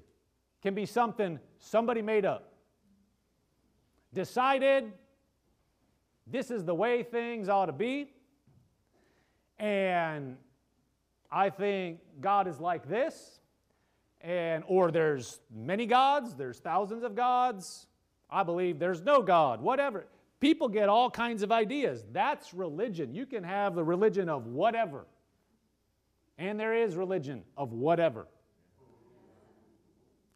can 0.62 0.74
be 0.74 0.86
something 0.86 1.40
somebody 1.60 2.02
made 2.02 2.26
up. 2.26 2.54
Decided 4.14 4.92
this 6.28 6.52
is 6.52 6.64
the 6.64 6.76
way 6.76 7.04
things 7.04 7.50
ought 7.50 7.66
to 7.66 7.74
be, 7.74 8.10
and 9.60 10.38
I 11.32 11.50
think 11.50 12.00
God 12.22 12.48
is 12.48 12.60
like 12.60 12.88
this, 12.88 13.40
and 14.22 14.64
or 14.68 14.92
there's 14.92 15.40
many 15.54 15.86
gods, 15.86 16.36
there's 16.36 16.60
thousands 16.60 17.04
of 17.04 17.16
gods. 17.16 17.88
I 18.30 18.44
believe 18.44 18.80
there's 18.80 19.02
no 19.02 19.22
God, 19.22 19.62
whatever. 19.62 20.08
People 20.40 20.68
get 20.68 20.90
all 20.90 21.10
kinds 21.10 21.44
of 21.44 21.52
ideas. 21.52 22.06
That's 22.12 22.54
religion. 22.54 23.14
You 23.14 23.26
can 23.26 23.44
have 23.44 23.76
the 23.76 23.84
religion 23.84 24.28
of 24.30 24.48
whatever. 24.48 25.06
And 26.38 26.60
there 26.60 26.74
is 26.74 26.96
religion 26.96 27.44
of 27.56 27.74
whatever. 27.74 28.28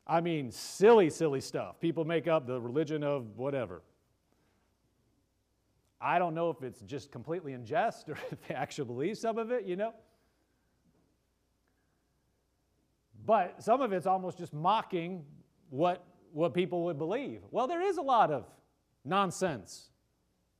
I 0.05 0.21
mean, 0.21 0.51
silly, 0.51 1.10
silly 1.10 1.41
stuff. 1.41 1.79
People 1.81 2.05
make 2.05 2.27
up 2.27 2.47
the 2.47 2.62
religion 2.62 3.03
of 3.03 3.36
whatever. 3.36 3.81
I 5.99 6.19
don't 6.19 6.36
know 6.36 6.49
if 6.49 6.62
it's 6.63 6.81
just 6.81 7.12
completely 7.12 7.53
in 7.53 7.65
jest 7.65 8.07
or 8.07 8.17
if 8.31 8.47
they 8.47 8.55
actually 8.55 8.86
believe 8.86 9.17
some 9.17 9.38
of 9.38 9.51
it, 9.51 9.65
you 9.65 9.75
know. 9.75 9.93
But 13.25 13.62
some 13.62 13.81
of 13.81 13.91
it's 13.91 14.07
almost 14.07 14.38
just 14.38 14.53
mocking 14.53 15.25
what, 15.69 16.05
what 16.31 16.53
people 16.53 16.86
would 16.86 16.97
believe. 16.97 17.41
Well, 17.51 17.67
there 17.67 17.81
is 17.81 17.97
a 17.97 18.01
lot 18.01 18.31
of 18.31 18.45
nonsense 19.03 19.89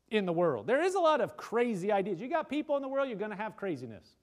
in 0.10 0.26
the 0.26 0.34
world. 0.34 0.68
There 0.68 0.82
is 0.82 0.96
a 0.96 1.00
lot 1.00 1.22
of 1.22 1.38
crazy 1.38 1.92
ideas. 1.92 2.20
You 2.20 2.30
got 2.30 2.50
people 2.50 2.76
in 2.76 2.82
the 2.82 2.90
world, 2.90 3.08
you're 3.08 3.18
going 3.18 3.32
to 3.32 3.38
have 3.38 3.56
craziness. 3.56 4.16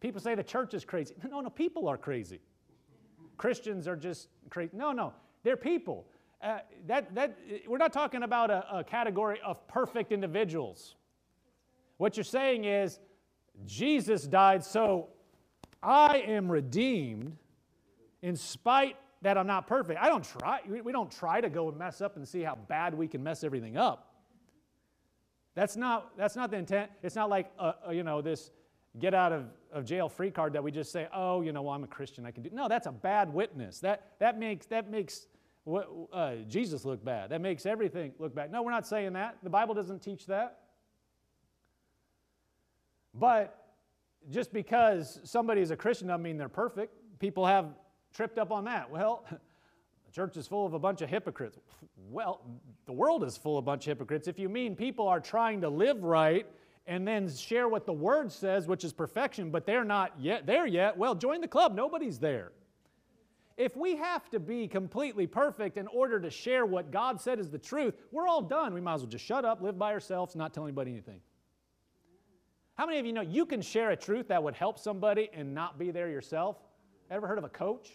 People 0.00 0.20
say 0.20 0.34
the 0.34 0.42
church 0.42 0.74
is 0.74 0.84
crazy. 0.84 1.14
No, 1.28 1.40
no, 1.40 1.50
people 1.50 1.88
are 1.88 1.96
crazy. 1.96 2.40
Christians 3.36 3.88
are 3.88 3.96
just 3.96 4.28
crazy. 4.50 4.70
No, 4.74 4.92
no, 4.92 5.12
they're 5.42 5.56
people. 5.56 6.06
Uh, 6.40 6.58
that, 6.86 7.14
that, 7.14 7.36
we're 7.66 7.78
not 7.78 7.92
talking 7.92 8.22
about 8.22 8.50
a, 8.50 8.78
a 8.78 8.84
category 8.84 9.40
of 9.44 9.66
perfect 9.66 10.12
individuals. 10.12 10.94
What 11.96 12.16
you're 12.16 12.24
saying 12.24 12.64
is, 12.64 13.00
Jesus 13.66 14.22
died, 14.22 14.64
so 14.64 15.08
I 15.82 16.18
am 16.18 16.50
redeemed 16.50 17.36
in 18.22 18.36
spite 18.36 18.96
that 19.22 19.36
I'm 19.36 19.48
not 19.48 19.66
perfect. 19.66 20.00
I 20.00 20.08
don't 20.08 20.24
try, 20.24 20.60
we 20.68 20.92
don't 20.92 21.10
try 21.10 21.40
to 21.40 21.50
go 21.50 21.68
and 21.68 21.76
mess 21.76 22.00
up 22.00 22.16
and 22.16 22.26
see 22.26 22.42
how 22.42 22.56
bad 22.68 22.94
we 22.94 23.08
can 23.08 23.22
mess 23.22 23.42
everything 23.42 23.76
up. 23.76 24.14
That's 25.54 25.76
not, 25.76 26.16
that's 26.16 26.36
not 26.36 26.52
the 26.52 26.56
intent. 26.56 26.90
It's 27.02 27.16
not 27.16 27.28
like, 27.28 27.50
uh, 27.58 27.72
uh, 27.88 27.90
you 27.90 28.04
know, 28.04 28.22
this 28.22 28.52
get 28.98 29.14
out 29.14 29.32
of, 29.32 29.46
of 29.72 29.84
jail 29.84 30.08
free 30.08 30.30
card 30.30 30.52
that 30.54 30.62
we 30.62 30.70
just 30.70 30.90
say, 30.92 31.08
oh, 31.12 31.42
you 31.42 31.52
know, 31.52 31.62
well, 31.62 31.74
I'm 31.74 31.84
a 31.84 31.88
Christian, 31.88 32.24
I 32.24 32.30
can 32.30 32.42
do. 32.42 32.50
No, 32.52 32.68
that's 32.68 32.86
a 32.86 32.92
bad 32.92 33.32
witness. 33.32 33.80
That, 33.80 34.12
that 34.18 34.38
makes, 34.38 34.66
that 34.66 34.90
makes 34.90 35.26
uh, 36.12 36.36
Jesus 36.48 36.84
look 36.84 37.04
bad. 37.04 37.30
That 37.30 37.40
makes 37.40 37.66
everything 37.66 38.12
look 38.18 38.34
bad. 38.34 38.50
No, 38.50 38.62
we're 38.62 38.70
not 38.70 38.86
saying 38.86 39.12
that. 39.14 39.36
The 39.42 39.50
Bible 39.50 39.74
doesn't 39.74 40.00
teach 40.00 40.26
that. 40.26 40.60
But 43.14 43.66
just 44.30 44.52
because 44.52 45.20
somebody 45.24 45.60
is 45.60 45.70
a 45.70 45.76
Christian 45.76 46.08
doesn't 46.08 46.22
mean 46.22 46.36
they're 46.36 46.48
perfect. 46.48 46.94
People 47.18 47.46
have 47.46 47.66
tripped 48.14 48.38
up 48.38 48.50
on 48.50 48.64
that? 48.64 48.90
Well, 48.90 49.24
the 49.30 50.12
church 50.12 50.36
is 50.36 50.46
full 50.46 50.66
of 50.66 50.74
a 50.74 50.78
bunch 50.78 51.02
of 51.02 51.10
hypocrites. 51.10 51.58
Well, 52.10 52.40
the 52.86 52.92
world 52.92 53.24
is 53.24 53.36
full 53.36 53.58
of 53.58 53.64
a 53.64 53.66
bunch 53.66 53.86
of 53.86 53.90
hypocrites. 53.90 54.28
If 54.28 54.38
you 54.38 54.48
mean 54.48 54.74
people 54.76 55.08
are 55.08 55.20
trying 55.20 55.60
to 55.62 55.68
live 55.68 56.02
right 56.02 56.46
and 56.88 57.06
then 57.06 57.28
share 57.30 57.68
what 57.68 57.84
the 57.84 57.92
word 57.92 58.32
says, 58.32 58.66
which 58.66 58.82
is 58.82 58.94
perfection, 58.94 59.50
but 59.50 59.66
they're 59.66 59.84
not 59.84 60.14
yet 60.18 60.46
there 60.46 60.66
yet, 60.66 60.96
well, 60.96 61.14
join 61.14 61.42
the 61.42 61.46
club. 61.46 61.74
Nobody's 61.74 62.18
there. 62.18 62.50
If 63.58 63.76
we 63.76 63.96
have 63.96 64.30
to 64.30 64.40
be 64.40 64.66
completely 64.66 65.26
perfect 65.26 65.76
in 65.76 65.86
order 65.88 66.18
to 66.18 66.30
share 66.30 66.64
what 66.64 66.90
God 66.90 67.20
said 67.20 67.38
is 67.38 67.50
the 67.50 67.58
truth, 67.58 67.94
we're 68.10 68.26
all 68.26 68.40
done. 68.40 68.72
We 68.72 68.80
might 68.80 68.94
as 68.94 69.00
well 69.02 69.10
just 69.10 69.24
shut 69.24 69.44
up, 69.44 69.60
live 69.60 69.78
by 69.78 69.92
ourselves, 69.92 70.34
not 70.34 70.54
tell 70.54 70.64
anybody 70.64 70.92
anything. 70.92 71.20
How 72.74 72.86
many 72.86 72.98
of 72.98 73.04
you 73.04 73.12
know 73.12 73.20
you 73.20 73.44
can 73.44 73.60
share 73.60 73.90
a 73.90 73.96
truth 73.96 74.28
that 74.28 74.42
would 74.42 74.54
help 74.54 74.78
somebody 74.78 75.28
and 75.34 75.52
not 75.52 75.78
be 75.78 75.90
there 75.90 76.08
yourself? 76.08 76.56
Ever 77.10 77.26
heard 77.26 77.38
of 77.38 77.44
a 77.44 77.48
coach? 77.50 77.90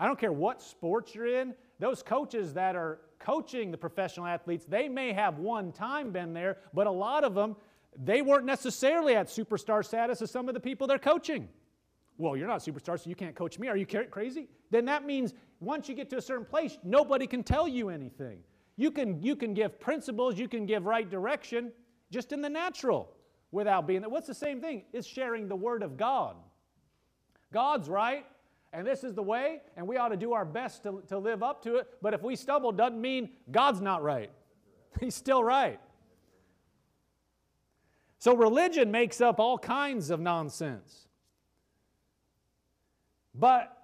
I 0.00 0.06
don't 0.06 0.18
care 0.18 0.32
what 0.32 0.62
sports 0.62 1.14
you're 1.14 1.26
in, 1.26 1.54
those 1.78 2.02
coaches 2.02 2.54
that 2.54 2.74
are 2.74 3.00
coaching 3.18 3.70
the 3.70 3.76
professional 3.76 4.26
athletes, 4.26 4.64
they 4.66 4.88
may 4.88 5.12
have 5.12 5.38
one 5.38 5.72
time 5.72 6.10
been 6.10 6.32
there, 6.32 6.56
but 6.72 6.86
a 6.86 6.90
lot 6.90 7.22
of 7.22 7.34
them, 7.34 7.54
they 8.02 8.22
weren't 8.22 8.46
necessarily 8.46 9.14
at 9.14 9.26
superstar 9.26 9.84
status 9.84 10.22
as 10.22 10.30
some 10.30 10.48
of 10.48 10.54
the 10.54 10.60
people 10.60 10.86
they're 10.86 10.98
coaching. 10.98 11.50
Well, 12.16 12.34
you're 12.34 12.48
not 12.48 12.66
a 12.66 12.72
superstar, 12.72 12.98
so 12.98 13.10
you 13.10 13.14
can't 13.14 13.36
coach 13.36 13.58
me. 13.58 13.68
Are 13.68 13.76
you 13.76 13.86
crazy? 13.86 14.48
Then 14.70 14.86
that 14.86 15.04
means 15.04 15.34
once 15.60 15.86
you 15.86 15.94
get 15.94 16.08
to 16.10 16.16
a 16.16 16.22
certain 16.22 16.46
place, 16.46 16.78
nobody 16.82 17.26
can 17.26 17.42
tell 17.42 17.68
you 17.68 17.90
anything. 17.90 18.40
You 18.76 18.90
can, 18.90 19.22
you 19.22 19.36
can 19.36 19.52
give 19.52 19.78
principles, 19.78 20.38
you 20.38 20.48
can 20.48 20.64
give 20.64 20.86
right 20.86 21.08
direction 21.08 21.72
just 22.10 22.32
in 22.32 22.40
the 22.40 22.48
natural 22.48 23.12
without 23.52 23.86
being 23.86 24.00
there. 24.00 24.08
What's 24.08 24.26
the 24.26 24.34
same 24.34 24.62
thing? 24.62 24.84
It's 24.94 25.06
sharing 25.06 25.46
the 25.46 25.56
Word 25.56 25.82
of 25.82 25.98
God. 25.98 26.36
God's 27.52 27.88
right, 27.88 28.24
and 28.72 28.86
this 28.86 29.02
is 29.02 29.14
the 29.14 29.22
way, 29.22 29.60
and 29.76 29.86
we 29.86 29.96
ought 29.96 30.08
to 30.08 30.16
do 30.16 30.32
our 30.32 30.44
best 30.44 30.84
to, 30.84 31.02
to 31.08 31.18
live 31.18 31.42
up 31.42 31.62
to 31.64 31.76
it. 31.76 31.88
But 32.00 32.14
if 32.14 32.22
we 32.22 32.36
stumble, 32.36 32.70
doesn't 32.70 33.00
mean 33.00 33.30
God's 33.50 33.80
not 33.80 34.02
right. 34.02 34.30
He's 35.00 35.14
still 35.14 35.42
right. 35.42 35.80
So 38.18 38.36
religion 38.36 38.90
makes 38.90 39.20
up 39.20 39.40
all 39.40 39.58
kinds 39.58 40.10
of 40.10 40.20
nonsense. 40.20 41.08
But 43.34 43.76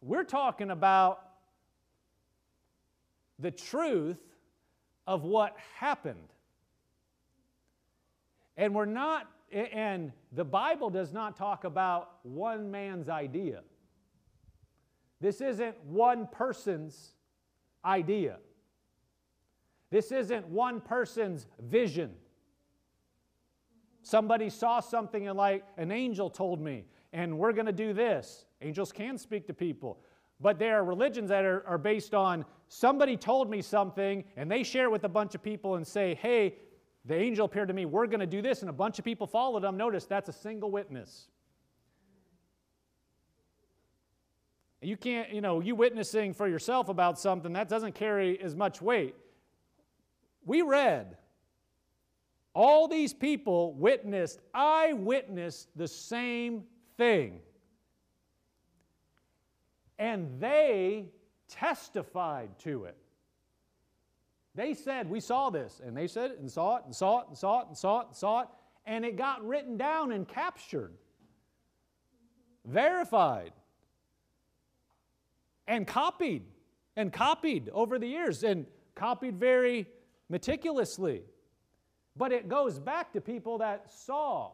we're 0.00 0.24
talking 0.24 0.70
about 0.70 1.20
the 3.38 3.50
truth 3.50 4.20
of 5.06 5.24
what 5.24 5.56
happened. 5.76 6.28
And 8.56 8.74
we're 8.74 8.84
not, 8.84 9.28
and 9.52 10.12
the 10.32 10.44
Bible 10.44 10.90
does 10.90 11.12
not 11.12 11.36
talk 11.36 11.64
about 11.64 12.16
one 12.22 12.70
man's 12.70 13.08
idea. 13.08 13.62
This 15.22 15.40
isn't 15.40 15.76
one 15.84 16.26
person's 16.26 17.14
idea. 17.84 18.38
This 19.88 20.10
isn't 20.10 20.48
one 20.48 20.80
person's 20.80 21.46
vision. 21.60 22.10
Somebody 24.02 24.50
saw 24.50 24.80
something 24.80 25.28
and, 25.28 25.38
like, 25.38 25.64
an 25.76 25.92
angel 25.92 26.28
told 26.28 26.60
me, 26.60 26.86
and 27.12 27.38
we're 27.38 27.52
going 27.52 27.66
to 27.66 27.72
do 27.72 27.92
this. 27.92 28.46
Angels 28.62 28.90
can 28.90 29.16
speak 29.16 29.46
to 29.46 29.54
people. 29.54 30.00
But 30.40 30.58
there 30.58 30.76
are 30.80 30.84
religions 30.84 31.28
that 31.28 31.44
are, 31.44 31.64
are 31.68 31.78
based 31.78 32.14
on 32.14 32.44
somebody 32.66 33.16
told 33.16 33.48
me 33.48 33.62
something, 33.62 34.24
and 34.36 34.50
they 34.50 34.64
share 34.64 34.86
it 34.86 34.90
with 34.90 35.04
a 35.04 35.08
bunch 35.08 35.36
of 35.36 35.42
people 35.42 35.76
and 35.76 35.86
say, 35.86 36.16
hey, 36.16 36.56
the 37.04 37.14
angel 37.14 37.46
appeared 37.46 37.68
to 37.68 37.74
me, 37.74 37.84
we're 37.84 38.08
going 38.08 38.18
to 38.18 38.26
do 38.26 38.42
this, 38.42 38.62
and 38.62 38.70
a 38.70 38.72
bunch 38.72 38.98
of 38.98 39.04
people 39.04 39.28
followed 39.28 39.62
them. 39.62 39.76
Notice 39.76 40.04
that's 40.04 40.28
a 40.28 40.32
single 40.32 40.72
witness. 40.72 41.28
You 44.82 44.96
can't, 44.96 45.32
you 45.32 45.40
know, 45.40 45.60
you 45.60 45.76
witnessing 45.76 46.34
for 46.34 46.48
yourself 46.48 46.88
about 46.88 47.18
something, 47.18 47.52
that 47.52 47.68
doesn't 47.68 47.94
carry 47.94 48.40
as 48.42 48.56
much 48.56 48.82
weight. 48.82 49.14
We 50.44 50.62
read, 50.62 51.16
all 52.52 52.88
these 52.88 53.14
people 53.14 53.74
witnessed, 53.74 54.40
I 54.52 54.92
witnessed 54.92 55.68
the 55.76 55.86
same 55.86 56.64
thing. 56.96 57.38
And 60.00 60.40
they 60.40 61.06
testified 61.48 62.58
to 62.60 62.84
it. 62.84 62.96
They 64.56 64.74
said, 64.74 65.08
We 65.08 65.20
saw 65.20 65.48
this. 65.50 65.80
And 65.82 65.96
they 65.96 66.08
said 66.08 66.32
it 66.32 66.40
and 66.40 66.50
saw 66.50 66.78
it 66.78 66.84
and 66.84 66.94
saw 66.94 67.20
it 67.20 67.28
and 67.28 67.38
saw 67.38 67.60
it 67.60 67.68
and 67.68 67.76
saw 67.76 68.00
it 68.00 68.06
and 68.08 68.16
saw 68.16 68.40
it. 68.40 68.48
And 68.84 69.04
it 69.04 69.16
got 69.16 69.46
written 69.46 69.76
down 69.76 70.10
and 70.10 70.26
captured, 70.26 70.92
verified 72.66 73.52
and 75.66 75.86
copied 75.86 76.42
and 76.96 77.12
copied 77.12 77.68
over 77.72 77.98
the 77.98 78.06
years 78.06 78.42
and 78.44 78.66
copied 78.94 79.38
very 79.38 79.86
meticulously. 80.28 81.22
But 82.16 82.32
it 82.32 82.48
goes 82.48 82.78
back 82.78 83.12
to 83.12 83.20
people 83.20 83.58
that 83.58 83.90
saw. 83.90 84.52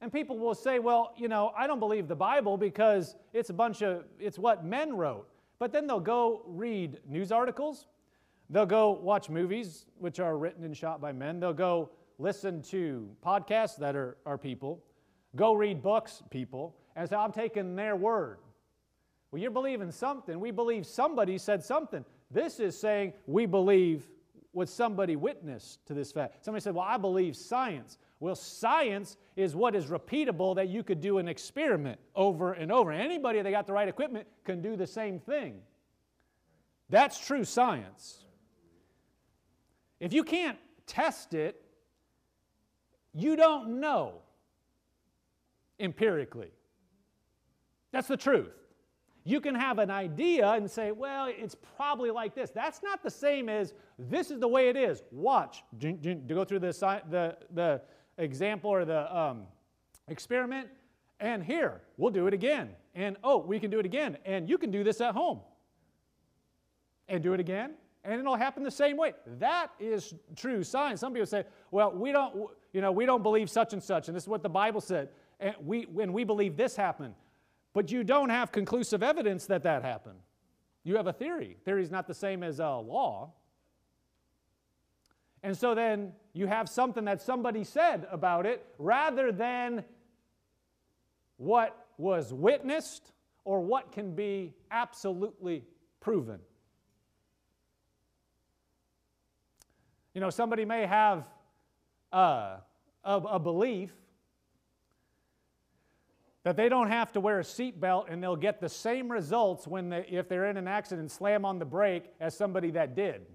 And 0.00 0.12
people 0.12 0.38
will 0.38 0.54
say, 0.54 0.78
well, 0.78 1.12
you 1.16 1.28
know, 1.28 1.52
I 1.56 1.66
don't 1.66 1.78
believe 1.78 2.08
the 2.08 2.16
Bible 2.16 2.56
because 2.56 3.14
it's 3.32 3.50
a 3.50 3.54
bunch 3.54 3.82
of, 3.82 4.04
it's 4.18 4.38
what 4.38 4.64
men 4.64 4.96
wrote. 4.96 5.28
But 5.58 5.72
then 5.72 5.86
they'll 5.86 6.00
go 6.00 6.42
read 6.46 6.98
news 7.08 7.30
articles. 7.30 7.86
They'll 8.50 8.66
go 8.66 8.90
watch 8.90 9.30
movies, 9.30 9.86
which 9.98 10.18
are 10.18 10.36
written 10.36 10.64
and 10.64 10.76
shot 10.76 11.00
by 11.00 11.12
men. 11.12 11.38
They'll 11.38 11.52
go 11.52 11.90
listen 12.18 12.62
to 12.62 13.08
podcasts 13.24 13.76
that 13.78 13.94
are, 13.94 14.16
are 14.26 14.36
people. 14.36 14.82
Go 15.36 15.54
read 15.54 15.82
books, 15.82 16.22
people. 16.30 16.76
And 16.96 17.08
say, 17.08 17.16
I'm 17.16 17.32
taking 17.32 17.76
their 17.76 17.94
word. 17.94 18.38
Well, 19.32 19.40
you're 19.40 19.50
believing 19.50 19.90
something. 19.90 20.38
We 20.38 20.50
believe 20.50 20.86
somebody 20.86 21.38
said 21.38 21.64
something. 21.64 22.04
This 22.30 22.60
is 22.60 22.78
saying 22.78 23.14
we 23.26 23.46
believe 23.46 24.06
what 24.52 24.68
somebody 24.68 25.16
witnessed 25.16 25.84
to 25.86 25.94
this 25.94 26.12
fact. 26.12 26.44
Somebody 26.44 26.62
said, 26.62 26.74
Well, 26.74 26.84
I 26.86 26.98
believe 26.98 27.34
science. 27.34 27.98
Well, 28.20 28.34
science 28.34 29.16
is 29.34 29.56
what 29.56 29.74
is 29.74 29.86
repeatable 29.86 30.54
that 30.56 30.68
you 30.68 30.84
could 30.84 31.00
do 31.00 31.18
an 31.18 31.26
experiment 31.26 31.98
over 32.14 32.52
and 32.52 32.70
over. 32.70 32.92
Anybody 32.92 33.40
that 33.40 33.50
got 33.50 33.66
the 33.66 33.72
right 33.72 33.88
equipment 33.88 34.28
can 34.44 34.60
do 34.60 34.76
the 34.76 34.86
same 34.86 35.18
thing. 35.18 35.60
That's 36.90 37.18
true 37.18 37.42
science. 37.42 38.26
If 39.98 40.12
you 40.12 40.24
can't 40.24 40.58
test 40.86 41.32
it, 41.32 41.64
you 43.14 43.34
don't 43.34 43.80
know 43.80 44.20
empirically. 45.80 46.50
That's 47.92 48.08
the 48.08 48.16
truth. 48.16 48.61
You 49.24 49.40
can 49.40 49.54
have 49.54 49.78
an 49.78 49.90
idea 49.90 50.50
and 50.50 50.68
say, 50.68 50.90
well, 50.90 51.26
it's 51.28 51.54
probably 51.76 52.10
like 52.10 52.34
this. 52.34 52.50
That's 52.50 52.82
not 52.82 53.02
the 53.02 53.10
same 53.10 53.48
as 53.48 53.72
this 53.98 54.30
is 54.30 54.40
the 54.40 54.48
way 54.48 54.68
it 54.68 54.76
is. 54.76 55.02
Watch. 55.12 55.62
To 55.80 55.92
go 55.92 56.44
through 56.44 56.58
the, 56.58 57.02
the, 57.08 57.36
the 57.54 57.82
example 58.18 58.70
or 58.70 58.84
the 58.84 59.16
um, 59.16 59.42
experiment. 60.08 60.68
And 61.20 61.42
here, 61.42 61.82
we'll 61.96 62.10
do 62.10 62.26
it 62.26 62.34
again. 62.34 62.70
And 62.96 63.16
oh, 63.22 63.38
we 63.38 63.60
can 63.60 63.70
do 63.70 63.78
it 63.78 63.86
again. 63.86 64.18
And 64.24 64.48
you 64.48 64.58
can 64.58 64.72
do 64.72 64.82
this 64.82 65.00
at 65.00 65.14
home. 65.14 65.40
And 67.08 67.22
do 67.22 67.32
it 67.32 67.38
again. 67.38 67.74
And 68.04 68.18
it'll 68.18 68.34
happen 68.34 68.64
the 68.64 68.70
same 68.72 68.96
way. 68.96 69.14
That 69.38 69.68
is 69.78 70.14
true 70.34 70.64
science. 70.64 70.98
Some 70.98 71.12
people 71.12 71.26
say, 71.26 71.44
well, 71.70 71.92
we 71.92 72.10
don't, 72.10 72.50
you 72.72 72.80
know, 72.80 72.90
we 72.90 73.06
don't 73.06 73.22
believe 73.22 73.48
such 73.48 73.72
and 73.72 73.80
such. 73.80 74.08
And 74.08 74.16
this 74.16 74.24
is 74.24 74.28
what 74.28 74.42
the 74.42 74.48
Bible 74.48 74.80
said. 74.80 75.10
And 75.38 75.54
we, 75.64 75.82
when 75.82 76.12
we 76.12 76.24
believe 76.24 76.56
this 76.56 76.74
happened. 76.74 77.14
But 77.72 77.90
you 77.90 78.04
don't 78.04 78.28
have 78.28 78.52
conclusive 78.52 79.02
evidence 79.02 79.46
that 79.46 79.62
that 79.62 79.82
happened. 79.82 80.18
You 80.84 80.96
have 80.96 81.06
a 81.06 81.12
theory. 81.12 81.56
Theory 81.64 81.82
is 81.82 81.90
not 81.90 82.06
the 82.06 82.14
same 82.14 82.42
as 82.42 82.58
a 82.58 82.68
law. 82.68 83.32
And 85.42 85.56
so 85.56 85.74
then 85.74 86.12
you 86.32 86.46
have 86.46 86.68
something 86.68 87.04
that 87.06 87.20
somebody 87.20 87.64
said 87.64 88.06
about 88.10 88.46
it 88.46 88.64
rather 88.78 89.32
than 89.32 89.84
what 91.36 91.86
was 91.98 92.32
witnessed 92.32 93.12
or 93.44 93.60
what 93.60 93.90
can 93.90 94.14
be 94.14 94.54
absolutely 94.70 95.64
proven. 96.00 96.38
You 100.14 100.20
know, 100.20 100.30
somebody 100.30 100.64
may 100.64 100.86
have 100.86 101.26
uh, 102.12 102.56
a, 103.04 103.16
a 103.16 103.38
belief 103.38 103.90
that 106.44 106.56
they 106.56 106.68
don't 106.68 106.88
have 106.88 107.12
to 107.12 107.20
wear 107.20 107.38
a 107.38 107.44
seatbelt 107.44 108.06
and 108.08 108.22
they'll 108.22 108.36
get 108.36 108.60
the 108.60 108.68
same 108.68 109.10
results 109.10 109.66
when 109.66 109.90
they, 109.90 110.06
if 110.10 110.28
they're 110.28 110.50
in 110.50 110.56
an 110.56 110.66
accident 110.66 111.10
slam 111.10 111.44
on 111.44 111.58
the 111.58 111.64
brake 111.64 112.12
as 112.20 112.36
somebody 112.36 112.70
that 112.72 112.96
did. 112.96 113.26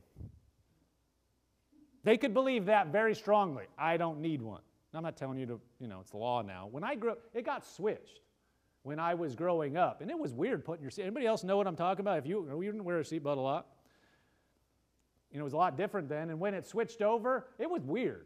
They 2.03 2.17
could 2.17 2.33
believe 2.33 2.65
that 2.65 2.87
very 2.87 3.15
strongly. 3.15 3.65
I 3.77 3.97
don't 3.97 4.19
need 4.19 4.41
one. 4.41 4.61
I'm 4.93 5.03
not 5.03 5.15
telling 5.15 5.37
you 5.37 5.45
to, 5.45 5.61
you 5.79 5.87
know, 5.87 5.99
it's 5.99 6.11
the 6.11 6.17
law 6.17 6.41
now. 6.41 6.67
When 6.71 6.83
I 6.83 6.95
grew 6.95 7.11
up, 7.11 7.19
it 7.33 7.45
got 7.45 7.65
switched 7.65 8.21
when 8.83 8.99
I 8.99 9.13
was 9.13 9.35
growing 9.35 9.77
up. 9.77 10.01
And 10.01 10.09
it 10.09 10.17
was 10.17 10.33
weird 10.33 10.65
putting 10.65 10.81
your 10.81 10.91
seat. 10.91 11.03
Anybody 11.03 11.27
else 11.27 11.43
know 11.43 11.57
what 11.57 11.67
I'm 11.67 11.75
talking 11.75 12.01
about? 12.01 12.17
If 12.17 12.25
you, 12.25 12.47
you 12.49 12.71
didn't 12.71 12.83
wear 12.83 12.99
a 12.99 13.03
seatbelt 13.03 13.37
a 13.37 13.41
lot, 13.41 13.67
you 15.31 15.37
know, 15.37 15.43
it 15.43 15.43
was 15.43 15.53
a 15.53 15.57
lot 15.57 15.77
different 15.77 16.09
then. 16.09 16.29
And 16.29 16.39
when 16.39 16.53
it 16.53 16.65
switched 16.65 17.01
over, 17.01 17.47
it 17.59 17.69
was 17.69 17.83
weird. 17.83 18.25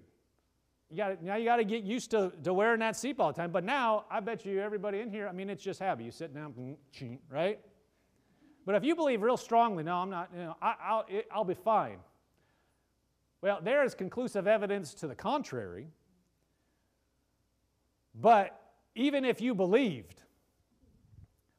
You 0.92 0.98
got 0.98 1.24
now 1.24 1.36
you 1.38 1.46
got 1.46 1.56
to 1.56 1.64
get 1.64 1.84
used 1.84 2.12
to, 2.12 2.34
to 2.44 2.54
wearing 2.54 2.80
that 2.82 2.98
seat 2.98 3.16
all 3.18 3.32
the 3.32 3.42
time. 3.42 3.52
But 3.52 3.64
now 3.64 4.06
I 4.12 4.20
bet 4.20 4.46
you 4.46 4.60
everybody 4.60 5.00
in 5.00 5.10
here, 5.10 5.28
I 5.28 5.32
mean, 5.32 5.50
it's 5.50 5.64
just 5.64 5.80
habit. 5.80 6.06
You 6.06 6.12
sit 6.12 6.34
down, 6.34 6.76
right? 7.30 7.60
But 8.66 8.76
if 8.76 8.84
you 8.84 8.96
believe 8.96 9.22
real 9.22 9.38
strongly, 9.38 9.84
no, 9.84 9.96
I'm 9.96 10.10
not. 10.10 10.30
You 10.34 10.42
know, 10.42 10.58
I, 10.62 11.04
will 11.10 11.22
I'll 11.32 11.46
be 11.46 11.54
fine. 11.54 12.00
Well, 13.42 13.60
there 13.64 13.84
is 13.84 13.96
conclusive 13.96 14.48
evidence 14.48 14.94
to 14.96 15.08
the 15.08 15.16
contrary. 15.16 15.88
But 18.14 18.60
even 18.94 19.24
if 19.24 19.40
you 19.40 19.56
believed 19.56 20.22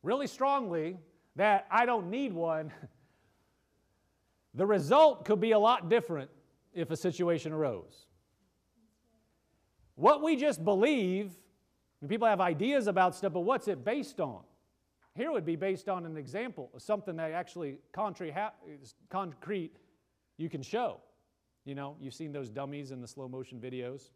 really 0.02 0.26
strongly 0.26 0.98
that 1.36 1.66
I 1.70 1.86
don't 1.86 2.10
need 2.10 2.34
one, 2.34 2.70
the 4.54 4.66
result 4.66 5.24
could 5.24 5.40
be 5.40 5.52
a 5.52 5.58
lot 5.58 5.88
different 5.88 6.30
if 6.74 6.90
a 6.90 6.96
situation 6.96 7.52
arose. 7.52 8.06
What 10.02 10.20
we 10.20 10.34
just 10.34 10.64
believe, 10.64 11.30
people 12.08 12.26
have 12.26 12.40
ideas 12.40 12.88
about 12.88 13.14
stuff, 13.14 13.34
but 13.34 13.42
what's 13.42 13.68
it 13.68 13.84
based 13.84 14.18
on? 14.18 14.40
here 15.14 15.30
would 15.30 15.46
be 15.46 15.54
based 15.54 15.88
on 15.88 16.04
an 16.06 16.16
example 16.16 16.72
of 16.74 16.82
something 16.82 17.14
that 17.16 17.30
actually 17.30 17.78
concrete, 17.92 18.34
concrete 19.10 19.76
you 20.38 20.48
can 20.48 20.60
show. 20.60 20.96
You 21.64 21.76
know, 21.76 21.94
you've 22.00 22.14
seen 22.14 22.32
those 22.32 22.48
dummies 22.48 22.90
in 22.90 23.00
the 23.00 23.06
slow 23.06 23.28
motion 23.28 23.60
videos. 23.60 24.10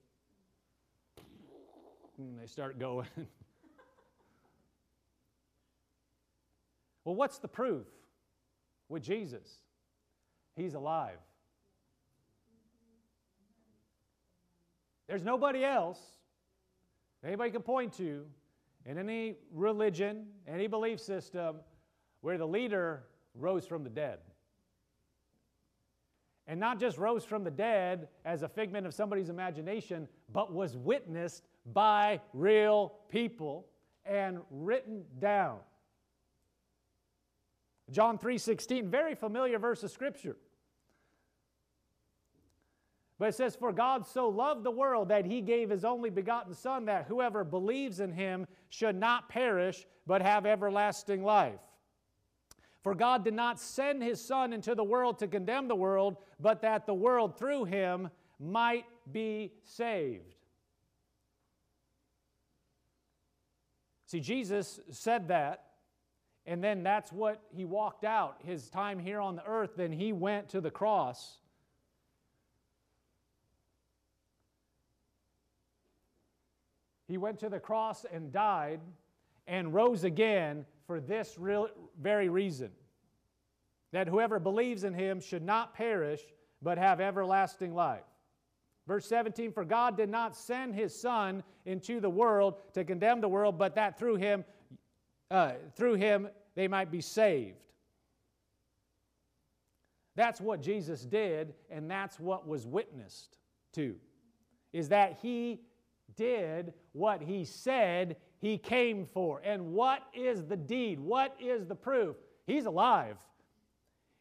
And 2.18 2.37
they 2.37 2.47
start 2.47 2.80
going. 2.80 3.07
well, 7.05 7.14
what's 7.14 7.39
the 7.39 7.47
proof 7.47 7.87
with 8.89 9.05
Jesus? 9.05 9.49
He's 10.57 10.74
alive. 10.74 11.18
There's 15.09 15.23
nobody 15.23 15.65
else 15.65 16.01
anybody 17.25 17.51
can 17.51 17.63
point 17.63 17.93
to 17.95 18.25
in 18.85 18.99
any 18.99 19.37
religion, 19.53 20.27
any 20.47 20.67
belief 20.69 21.01
system, 21.01 21.57
where 22.21 22.39
the 22.39 22.47
leader 22.47 23.05
rose 23.35 23.67
from 23.67 23.83
the 23.83 23.91
dead. 23.91 24.19
And 26.47 26.61
not 26.61 26.79
just 26.79 26.97
rose 26.97 27.25
from 27.25 27.43
the 27.43 27.51
dead 27.51 28.09
as 28.25 28.43
a 28.43 28.49
figment 28.49 28.87
of 28.87 28.95
somebody's 28.95 29.29
imagination, 29.29 30.09
but 30.33 30.53
was 30.53 30.77
witnessed 30.77 31.43
by 31.73 32.21
real 32.33 32.95
people 33.09 33.67
and 34.05 34.39
written 34.51 35.05
down. 35.19 35.59
John 37.91 38.19
3:16, 38.19 38.89
very 38.89 39.15
familiar 39.15 39.59
verse 39.59 39.83
of 39.83 39.91
scripture. 39.91 40.37
But 43.19 43.31
it 43.31 43.35
says, 43.35 43.57
For 43.57 43.73
God 43.73 44.07
so 44.07 44.29
loved 44.29 44.62
the 44.62 44.71
world 44.71 45.09
that 45.09 45.25
he 45.25 45.41
gave 45.41 45.71
his 45.71 45.85
only 45.85 46.11
begotten 46.11 46.55
Son, 46.55 46.85
that 46.85 47.07
whoever 47.07 47.45
believes 47.45 48.01
in 48.01 48.12
him 48.12 48.47
should 48.69 48.97
not 48.97 49.29
perish, 49.29 49.87
but 50.07 50.21
have 50.21 50.45
everlasting 50.45 51.25
life. 51.25 51.61
For 52.83 52.95
God 52.95 53.25
did 53.25 53.35
not 53.35 53.59
send 53.59 54.03
his 54.03 54.23
Son 54.23 54.53
into 54.53 54.75
the 54.75 54.85
world 54.85 55.19
to 55.21 55.27
condemn 55.27 55.67
the 55.67 55.75
world, 55.75 56.19
but 56.39 56.61
that 56.62 56.87
the 56.87 56.95
world 56.95 57.39
through 57.39 57.64
him 57.64 58.11
might 58.39 58.85
be 59.11 59.53
saved. 59.64 60.35
See, 64.05 64.21
Jesus 64.21 64.79
said 64.91 65.29
that, 65.29 65.64
and 66.45 66.62
then 66.62 66.85
that's 66.85 67.11
what 67.11 67.43
he 67.51 67.64
walked 67.64 68.05
out 68.05 68.37
his 68.45 68.71
time 68.71 69.01
here 69.01 69.21
on 69.21 69.35
the 69.35 69.45
earth. 69.47 69.71
Then 69.77 69.91
he 69.91 70.12
went 70.12 70.49
to 70.51 70.61
the 70.61 70.71
cross 70.71 71.39
He 77.09 77.19
went 77.19 77.39
to 77.41 77.49
the 77.49 77.61
cross 77.61 78.05
and 78.13 78.33
died 78.33 78.81
and 79.47 79.73
rose 79.73 80.05
again 80.05 80.67
for 80.87 81.01
this 81.01 81.37
real, 81.39 81.69
very 82.01 82.29
reason 82.29 82.71
that 83.93 84.09
whoever 84.09 84.39
believes 84.39 84.85
in 84.85 84.93
him 84.93 85.21
should 85.21 85.43
not 85.43 85.75
perish 85.75 86.21
but 86.63 86.79
have 86.79 87.01
everlasting 87.01 87.75
life. 87.75 88.05
Verse 88.87 89.07
17 89.07 89.53
For 89.53 89.65
God 89.65 89.97
did 89.97 90.09
not 90.09 90.37
send 90.37 90.75
his 90.75 90.99
Son 90.99 91.43
into 91.65 92.01
the 92.01 92.11
world 92.11 92.57
to 92.75 92.85
condemn 92.85 93.21
the 93.21 93.29
world, 93.29 93.59
but 93.59 93.75
that 93.75 93.99
through 93.99 94.17
him, 94.17 94.45
uh, 95.31 95.53
through 95.77 95.95
him 95.95 96.29
they 96.55 96.69
might 96.69 96.91
be 96.91 97.01
saved. 97.01 97.57
That's 100.15 100.41
what 100.41 100.63
Jesus 100.63 101.05
did, 101.05 101.55
and 101.71 101.91
that's 101.91 102.19
what 102.19 102.49
was 102.49 102.67
witnessed 102.67 103.37
to. 103.75 103.97
Is 104.73 104.89
that 104.89 105.19
he 105.21 105.61
did 106.15 106.73
what 106.93 107.23
he 107.23 107.45
said 107.45 108.17
he 108.41 108.59
came 108.59 109.07
for. 109.07 109.41
And 109.45 109.73
what 109.73 110.03
is 110.15 110.45
the 110.45 110.57
deed? 110.57 111.01
What 111.01 111.37
is 111.41 111.67
the 111.67 111.75
proof? 111.75 112.17
He's 112.47 112.67
alive. 112.67 113.19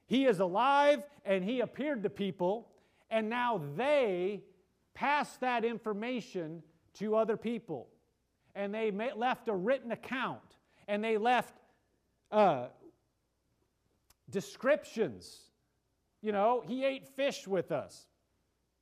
He 0.08 0.26
is 0.26 0.40
alive 0.40 1.04
and 1.24 1.44
he 1.44 1.62
appeared 1.62 2.04
to 2.04 2.10
people, 2.10 2.70
and 3.10 3.30
now 3.30 3.62
they 3.76 4.44
pass 4.94 5.38
that 5.38 5.66
information 5.66 6.64
to 6.96 7.16
other 7.16 7.38
people. 7.38 7.88
And 8.56 8.74
they 8.74 8.92
left 8.92 9.48
a 9.50 9.54
written 9.54 9.92
account 9.92 10.40
and 10.88 11.04
they 11.04 11.18
left 11.18 11.54
uh, 12.32 12.68
descriptions. 14.30 15.40
You 16.22 16.32
know, 16.32 16.64
he 16.66 16.86
ate 16.86 17.08
fish 17.16 17.48
with 17.48 17.72
us. 17.72 18.08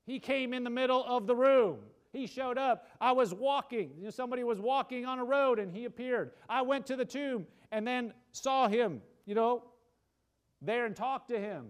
He 0.05 0.19
came 0.19 0.53
in 0.53 0.63
the 0.63 0.69
middle 0.69 1.03
of 1.03 1.27
the 1.27 1.35
room. 1.35 1.79
He 2.13 2.27
showed 2.27 2.59
up. 2.59 2.87
I 3.01 3.11
was 3.11 3.33
walking. 3.33 3.91
You 3.97 4.05
know, 4.05 4.09
somebody 4.11 4.43
was 4.43 4.59
walking 4.59 5.05
on 5.05 5.17
a 5.17 5.25
road 5.25 5.57
and 5.57 5.71
he 5.71 5.85
appeared. 5.85 6.31
I 6.47 6.61
went 6.61 6.85
to 6.85 6.95
the 6.95 7.05
tomb 7.05 7.47
and 7.71 7.85
then 7.85 8.13
saw 8.31 8.67
him, 8.67 9.01
you 9.25 9.33
know, 9.33 9.63
there 10.61 10.85
and 10.85 10.95
talked 10.95 11.29
to 11.29 11.39
him. 11.39 11.69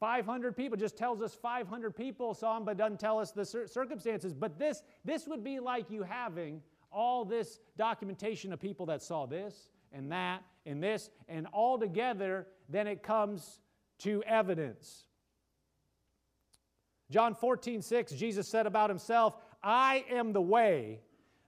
500 0.00 0.56
people 0.56 0.76
just 0.76 0.96
tells 0.96 1.22
us 1.22 1.34
500 1.34 1.96
people 1.96 2.34
saw 2.34 2.56
him 2.56 2.64
but 2.64 2.76
doesn't 2.76 3.00
tell 3.00 3.18
us 3.18 3.32
the 3.32 3.44
circumstances 3.44 4.32
but 4.32 4.56
this 4.56 4.84
this 5.04 5.26
would 5.26 5.42
be 5.42 5.58
like 5.58 5.90
you 5.90 6.04
having 6.04 6.62
all 6.92 7.24
this 7.24 7.58
documentation 7.76 8.52
of 8.52 8.60
people 8.60 8.86
that 8.86 9.02
saw 9.02 9.26
this 9.26 9.70
and 9.92 10.12
that 10.12 10.44
and 10.66 10.80
this 10.80 11.10
and 11.28 11.48
all 11.52 11.80
together 11.80 12.46
then 12.68 12.86
it 12.86 13.02
comes 13.02 13.58
to 13.98 14.22
evidence 14.22 15.07
John 17.10 17.34
14, 17.34 17.80
6, 17.80 18.12
Jesus 18.12 18.46
said 18.46 18.66
about 18.66 18.90
himself, 18.90 19.34
I 19.62 20.04
am 20.10 20.32
the 20.32 20.42
way, 20.42 21.00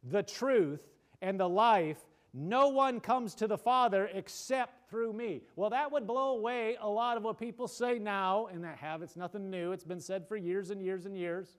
the 0.03 0.23
truth, 0.23 0.81
and 1.21 1.39
the 1.39 1.49
life. 1.49 1.99
No 2.33 2.69
one 2.69 3.01
comes 3.01 3.35
to 3.37 3.47
the 3.47 3.59
Father 3.59 4.09
except 4.15 4.89
through 4.89 5.13
me. 5.13 5.43
Well, 5.57 5.71
that 5.71 5.93
would 5.93 6.07
blow 6.07 6.37
away 6.37 6.77
a 6.81 6.89
lot 6.89 7.17
of 7.17 7.25
what 7.25 7.39
people 7.39 7.69
say 7.69 7.99
now, 7.99 8.47
and 8.47 8.65
that 8.65 8.79
have. 8.79 9.03
It's 9.03 9.17
nothing 9.17 9.51
new. 9.51 9.73
It's 9.73 9.85
been 9.85 10.01
said 10.01 10.27
for 10.29 10.37
years 10.37 10.71
and 10.71 10.81
years 10.81 11.07
and 11.07 11.17
years. 11.17 11.59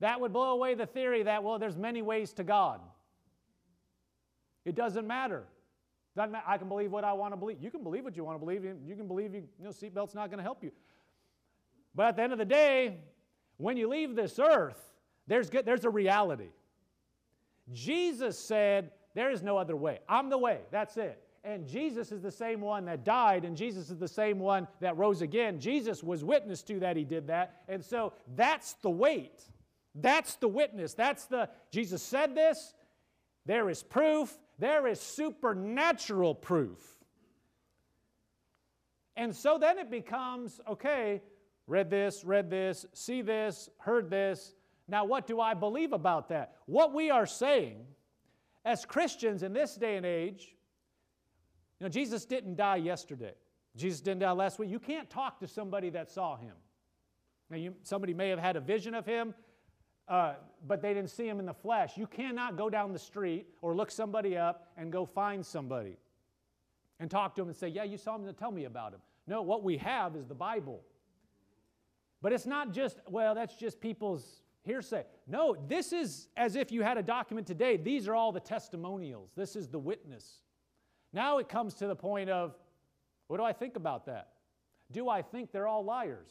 That 0.00 0.20
would 0.20 0.32
blow 0.32 0.50
away 0.50 0.74
the 0.74 0.86
theory 0.86 1.22
that, 1.22 1.42
well, 1.42 1.58
there's 1.58 1.76
many 1.76 2.02
ways 2.02 2.32
to 2.34 2.44
God. 2.44 2.80
It 4.66 4.74
doesn't 4.74 5.06
matter. 5.06 5.44
Doesn't. 6.16 6.36
I 6.46 6.58
can 6.58 6.68
believe 6.68 6.92
what 6.92 7.04
I 7.04 7.12
want 7.12 7.32
to 7.32 7.36
believe. 7.36 7.58
You 7.62 7.70
can 7.70 7.82
believe 7.82 8.04
what 8.04 8.16
you 8.16 8.24
want 8.24 8.36
to 8.36 8.44
believe. 8.44 8.64
You 8.64 8.96
can 8.96 9.06
believe 9.06 9.34
you, 9.34 9.44
you 9.58 9.64
know, 9.64 9.70
seatbelt's 9.70 10.14
not 10.14 10.28
going 10.28 10.38
to 10.38 10.42
help 10.42 10.62
you. 10.62 10.72
But 11.96 12.08
at 12.08 12.16
the 12.16 12.22
end 12.22 12.32
of 12.32 12.38
the 12.38 12.44
day, 12.44 12.98
when 13.56 13.76
you 13.76 13.88
leave 13.88 14.14
this 14.14 14.38
earth, 14.38 14.78
there's, 15.26 15.50
good, 15.50 15.64
there's 15.64 15.86
a 15.86 15.90
reality. 15.90 16.50
Jesus 17.72 18.38
said, 18.38 18.92
There 19.14 19.30
is 19.30 19.42
no 19.42 19.56
other 19.56 19.74
way. 19.74 19.98
I'm 20.08 20.28
the 20.28 20.38
way. 20.38 20.60
That's 20.70 20.96
it. 20.98 21.20
And 21.42 21.66
Jesus 21.66 22.12
is 22.12 22.22
the 22.22 22.30
same 22.30 22.60
one 22.60 22.84
that 22.86 23.04
died, 23.04 23.44
and 23.44 23.56
Jesus 23.56 23.88
is 23.88 23.98
the 23.98 24.08
same 24.08 24.38
one 24.38 24.66
that 24.80 24.96
rose 24.96 25.22
again. 25.22 25.58
Jesus 25.60 26.02
was 26.02 26.24
witness 26.24 26.62
to 26.64 26.80
that 26.80 26.96
he 26.96 27.04
did 27.04 27.28
that. 27.28 27.62
And 27.68 27.84
so 27.84 28.12
that's 28.34 28.74
the 28.82 28.90
weight. 28.90 29.42
That's 29.94 30.34
the 30.36 30.48
witness. 30.48 30.94
That's 30.94 31.26
the, 31.26 31.48
Jesus 31.70 32.02
said 32.02 32.34
this. 32.34 32.74
There 33.46 33.70
is 33.70 33.82
proof. 33.82 34.36
There 34.58 34.86
is 34.86 35.00
supernatural 35.00 36.34
proof. 36.34 36.78
And 39.16 39.34
so 39.34 39.56
then 39.56 39.78
it 39.78 39.90
becomes 39.90 40.60
okay, 40.68 41.22
read 41.66 41.90
this, 41.90 42.24
read 42.24 42.50
this, 42.50 42.86
see 42.92 43.22
this, 43.22 43.68
heard 43.78 44.10
this. 44.10 44.54
Now, 44.88 45.04
what 45.04 45.26
do 45.26 45.40
I 45.40 45.54
believe 45.54 45.92
about 45.92 46.28
that? 46.28 46.54
What 46.66 46.94
we 46.94 47.10
are 47.10 47.26
saying 47.26 47.84
as 48.64 48.84
Christians 48.84 49.42
in 49.42 49.52
this 49.52 49.74
day 49.74 49.96
and 49.96 50.06
age, 50.06 50.54
you 51.78 51.84
know, 51.84 51.88
Jesus 51.88 52.24
didn't 52.24 52.56
die 52.56 52.76
yesterday. 52.76 53.34
Jesus 53.76 54.00
didn't 54.00 54.20
die 54.20 54.32
last 54.32 54.58
week. 54.58 54.70
You 54.70 54.78
can't 54.78 55.10
talk 55.10 55.40
to 55.40 55.46
somebody 55.46 55.90
that 55.90 56.10
saw 56.10 56.36
him. 56.36 56.54
Now, 57.50 57.58
you, 57.58 57.74
somebody 57.82 58.14
may 58.14 58.30
have 58.30 58.38
had 58.38 58.56
a 58.56 58.60
vision 58.60 58.94
of 58.94 59.04
him, 59.04 59.34
uh, 60.08 60.34
but 60.66 60.80
they 60.80 60.94
didn't 60.94 61.10
see 61.10 61.28
him 61.28 61.38
in 61.38 61.46
the 61.46 61.54
flesh. 61.54 61.96
You 61.96 62.06
cannot 62.06 62.56
go 62.56 62.70
down 62.70 62.92
the 62.92 62.98
street 62.98 63.46
or 63.60 63.74
look 63.74 63.90
somebody 63.90 64.36
up 64.36 64.68
and 64.76 64.90
go 64.90 65.04
find 65.04 65.44
somebody 65.44 65.98
and 66.98 67.10
talk 67.10 67.34
to 67.36 67.42
him 67.42 67.48
and 67.48 67.56
say, 67.56 67.68
Yeah, 67.68 67.84
you 67.84 67.98
saw 67.98 68.16
him, 68.16 68.32
tell 68.34 68.50
me 68.50 68.64
about 68.64 68.94
him. 68.94 69.00
No, 69.26 69.42
what 69.42 69.62
we 69.62 69.76
have 69.78 70.16
is 70.16 70.26
the 70.26 70.34
Bible. 70.34 70.80
But 72.22 72.32
it's 72.32 72.46
not 72.46 72.72
just, 72.72 72.98
well, 73.08 73.34
that's 73.34 73.56
just 73.56 73.80
people's 73.80 74.42
hearsay. 74.62 75.04
No, 75.26 75.56
this 75.68 75.92
is 75.92 76.28
as 76.36 76.56
if 76.56 76.72
you 76.72 76.82
had 76.82 76.98
a 76.98 77.02
document 77.02 77.46
today. 77.46 77.76
These 77.76 78.08
are 78.08 78.14
all 78.14 78.32
the 78.32 78.40
testimonials. 78.40 79.30
This 79.36 79.56
is 79.56 79.68
the 79.68 79.78
witness. 79.78 80.42
Now 81.12 81.38
it 81.38 81.48
comes 81.48 81.74
to 81.74 81.86
the 81.86 81.96
point 81.96 82.30
of, 82.30 82.54
what 83.28 83.38
do 83.38 83.44
I 83.44 83.52
think 83.52 83.76
about 83.76 84.06
that? 84.06 84.28
Do 84.92 85.08
I 85.08 85.22
think 85.22 85.52
they're 85.52 85.68
all 85.68 85.84
liars? 85.84 86.30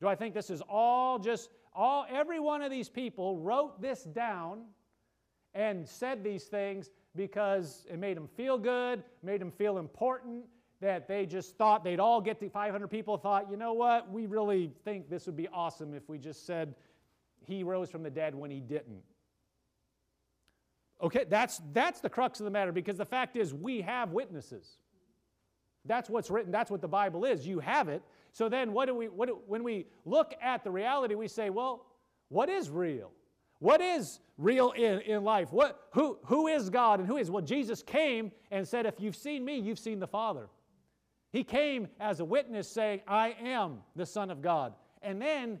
Do 0.00 0.08
I 0.08 0.14
think 0.14 0.34
this 0.34 0.50
is 0.50 0.62
all 0.62 1.18
just 1.18 1.50
all 1.74 2.06
every 2.10 2.40
one 2.40 2.62
of 2.62 2.70
these 2.70 2.88
people 2.88 3.38
wrote 3.38 3.80
this 3.80 4.02
down 4.02 4.64
and 5.54 5.86
said 5.86 6.24
these 6.24 6.44
things 6.44 6.90
because 7.16 7.86
it 7.90 7.98
made 7.98 8.16
them 8.16 8.28
feel 8.28 8.56
good, 8.58 9.02
made 9.22 9.40
them 9.40 9.50
feel 9.50 9.78
important, 9.78 10.44
that 10.80 11.06
they 11.06 11.26
just 11.26 11.56
thought 11.56 11.84
they'd 11.84 12.00
all 12.00 12.20
get 12.20 12.40
to 12.40 12.48
500 12.48 12.88
people 12.88 13.18
thought, 13.18 13.48
you 13.50 13.56
know 13.56 13.72
what, 13.72 14.10
we 14.10 14.26
really 14.26 14.72
think 14.84 15.10
this 15.10 15.26
would 15.26 15.36
be 15.36 15.48
awesome 15.48 15.94
if 15.94 16.08
we 16.08 16.18
just 16.18 16.46
said 16.46 16.74
he 17.44 17.62
rose 17.62 17.90
from 17.90 18.02
the 18.02 18.10
dead 18.10 18.34
when 18.34 18.50
he 18.50 18.60
didn't. 18.60 19.02
Okay, 21.02 21.24
that's, 21.28 21.60
that's 21.72 22.00
the 22.00 22.10
crux 22.10 22.40
of 22.40 22.44
the 22.44 22.50
matter 22.50 22.72
because 22.72 22.96
the 22.96 23.06
fact 23.06 23.36
is 23.36 23.54
we 23.54 23.80
have 23.80 24.10
witnesses. 24.10 24.78
That's 25.86 26.10
what's 26.10 26.30
written, 26.30 26.52
that's 26.52 26.70
what 26.70 26.82
the 26.82 26.88
Bible 26.88 27.24
is. 27.24 27.46
You 27.46 27.58
have 27.60 27.88
it. 27.88 28.02
So 28.32 28.48
then 28.48 28.72
what 28.72 28.86
do 28.86 28.94
we 28.94 29.08
what 29.08 29.28
do, 29.28 29.38
when 29.46 29.64
we 29.64 29.86
look 30.04 30.34
at 30.42 30.62
the 30.62 30.70
reality, 30.70 31.14
we 31.14 31.28
say, 31.28 31.50
well, 31.50 31.86
what 32.28 32.48
is 32.48 32.70
real? 32.70 33.10
What 33.60 33.80
is 33.82 34.20
real 34.38 34.70
in, 34.72 35.00
in 35.00 35.22
life? 35.22 35.52
What, 35.52 35.88
who, 35.92 36.18
who 36.24 36.48
is 36.48 36.70
God 36.70 37.00
and 37.00 37.08
who 37.08 37.18
is? 37.18 37.30
Well, 37.30 37.42
Jesus 37.42 37.82
came 37.82 38.32
and 38.50 38.66
said, 38.66 38.86
If 38.86 38.98
you've 38.98 39.16
seen 39.16 39.44
me, 39.44 39.58
you've 39.58 39.78
seen 39.78 40.00
the 40.00 40.06
Father. 40.06 40.48
He 41.32 41.44
came 41.44 41.88
as 42.00 42.20
a 42.20 42.24
witness 42.24 42.68
saying, 42.68 43.00
I 43.06 43.36
am 43.42 43.78
the 43.94 44.06
Son 44.06 44.30
of 44.30 44.42
God. 44.42 44.74
And 45.02 45.22
then 45.22 45.60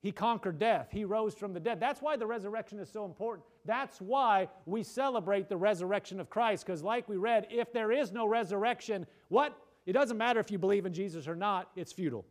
he 0.00 0.12
conquered 0.12 0.58
death. 0.58 0.88
He 0.90 1.04
rose 1.04 1.34
from 1.34 1.52
the 1.52 1.60
dead. 1.60 1.80
That's 1.80 2.00
why 2.00 2.16
the 2.16 2.26
resurrection 2.26 2.78
is 2.78 2.90
so 2.90 3.04
important. 3.04 3.44
That's 3.64 4.00
why 4.00 4.48
we 4.66 4.82
celebrate 4.82 5.48
the 5.48 5.56
resurrection 5.56 6.20
of 6.20 6.30
Christ. 6.30 6.66
Because, 6.66 6.82
like 6.82 7.08
we 7.08 7.16
read, 7.16 7.46
if 7.50 7.72
there 7.72 7.90
is 7.90 8.12
no 8.12 8.28
resurrection, 8.28 9.06
what? 9.28 9.56
It 9.86 9.94
doesn't 9.94 10.16
matter 10.16 10.40
if 10.40 10.50
you 10.50 10.58
believe 10.58 10.86
in 10.86 10.92
Jesus 10.92 11.26
or 11.26 11.34
not, 11.34 11.70
it's 11.74 11.92
futile. 11.92 12.24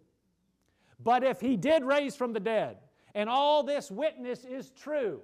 But 1.00 1.24
if 1.24 1.42
he 1.42 1.58
did 1.58 1.84
raise 1.84 2.16
from 2.16 2.32
the 2.32 2.40
dead, 2.40 2.78
and 3.16 3.30
all 3.30 3.64
this 3.64 3.92
witness 3.92 4.46
is 4.46 4.72
true, 4.72 5.22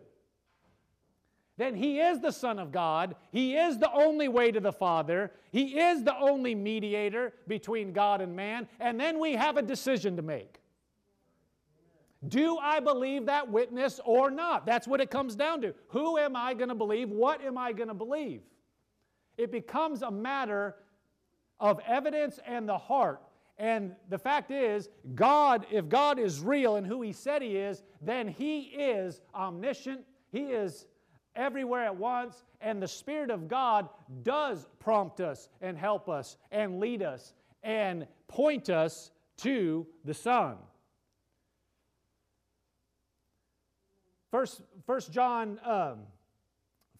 then 1.60 1.76
he 1.76 2.00
is 2.00 2.22
the 2.22 2.32
Son 2.32 2.58
of 2.58 2.72
God. 2.72 3.18
He 3.34 3.58
is 3.58 3.78
the 3.78 3.92
only 3.92 4.30
way 4.30 4.50
to 4.50 4.62
the 4.62 4.72
Father. 4.72 5.34
He 5.52 5.78
is 5.78 6.06
the 6.06 6.18
only 6.18 6.56
mediator 6.56 7.34
between 7.50 7.92
God 7.92 8.22
and 8.22 8.34
man. 8.34 8.66
And 8.80 8.98
then 8.98 9.20
we 9.20 9.34
have 9.34 9.58
a 9.58 9.62
decision 9.62 10.16
to 10.16 10.22
make. 10.22 10.62
Do 12.26 12.58
I 12.60 12.80
believe 12.80 13.26
that 13.26 13.52
witness 13.52 14.00
or 14.06 14.32
not? 14.32 14.66
That's 14.66 14.88
what 14.88 15.02
it 15.02 15.12
comes 15.12 15.36
down 15.36 15.60
to. 15.64 15.74
Who 15.90 16.18
am 16.18 16.34
I 16.34 16.54
going 16.54 16.70
to 16.70 16.76
believe? 16.76 17.10
What 17.10 17.44
am 17.44 17.58
I 17.58 17.74
going 17.74 17.90
to 17.90 17.94
believe? 17.94 18.42
It 19.38 19.52
becomes 19.52 20.02
a 20.02 20.10
matter 20.10 20.78
of 21.60 21.82
evidence 21.86 22.40
and 22.46 22.70
the 22.70 22.78
heart. 22.78 23.22
And 23.58 23.98
the 24.08 24.18
fact 24.18 24.50
is, 24.50 24.88
God, 25.14 25.66
if 25.70 25.90
God 25.90 26.20
is 26.20 26.40
real 26.40 26.78
and 26.78 26.88
who 26.88 27.02
He 27.02 27.12
said 27.12 27.42
He 27.42 27.58
is, 27.58 27.84
then 28.02 28.30
He 28.30 28.62
is 28.62 29.20
omniscient, 29.36 30.06
He 30.32 30.44
is 30.44 30.86
everywhere 31.40 31.86
at 31.86 31.96
once, 31.96 32.44
and 32.62 32.82
the 32.82 32.88
Spirit 32.88 33.32
of 33.32 33.48
God 33.48 33.90
does 34.24 34.68
prompt 34.80 35.22
us 35.22 35.50
and 35.62 35.78
help 35.78 36.10
us 36.10 36.38
and 36.52 36.80
lead 36.80 37.02
us 37.02 37.34
and 37.64 38.06
point 38.28 38.70
us 38.70 39.12
to 39.38 39.88
the 40.04 40.14
Son. 40.14 40.58
First, 44.32 44.62
First 44.86 45.12
John 45.12 45.60
um, 45.66 46.00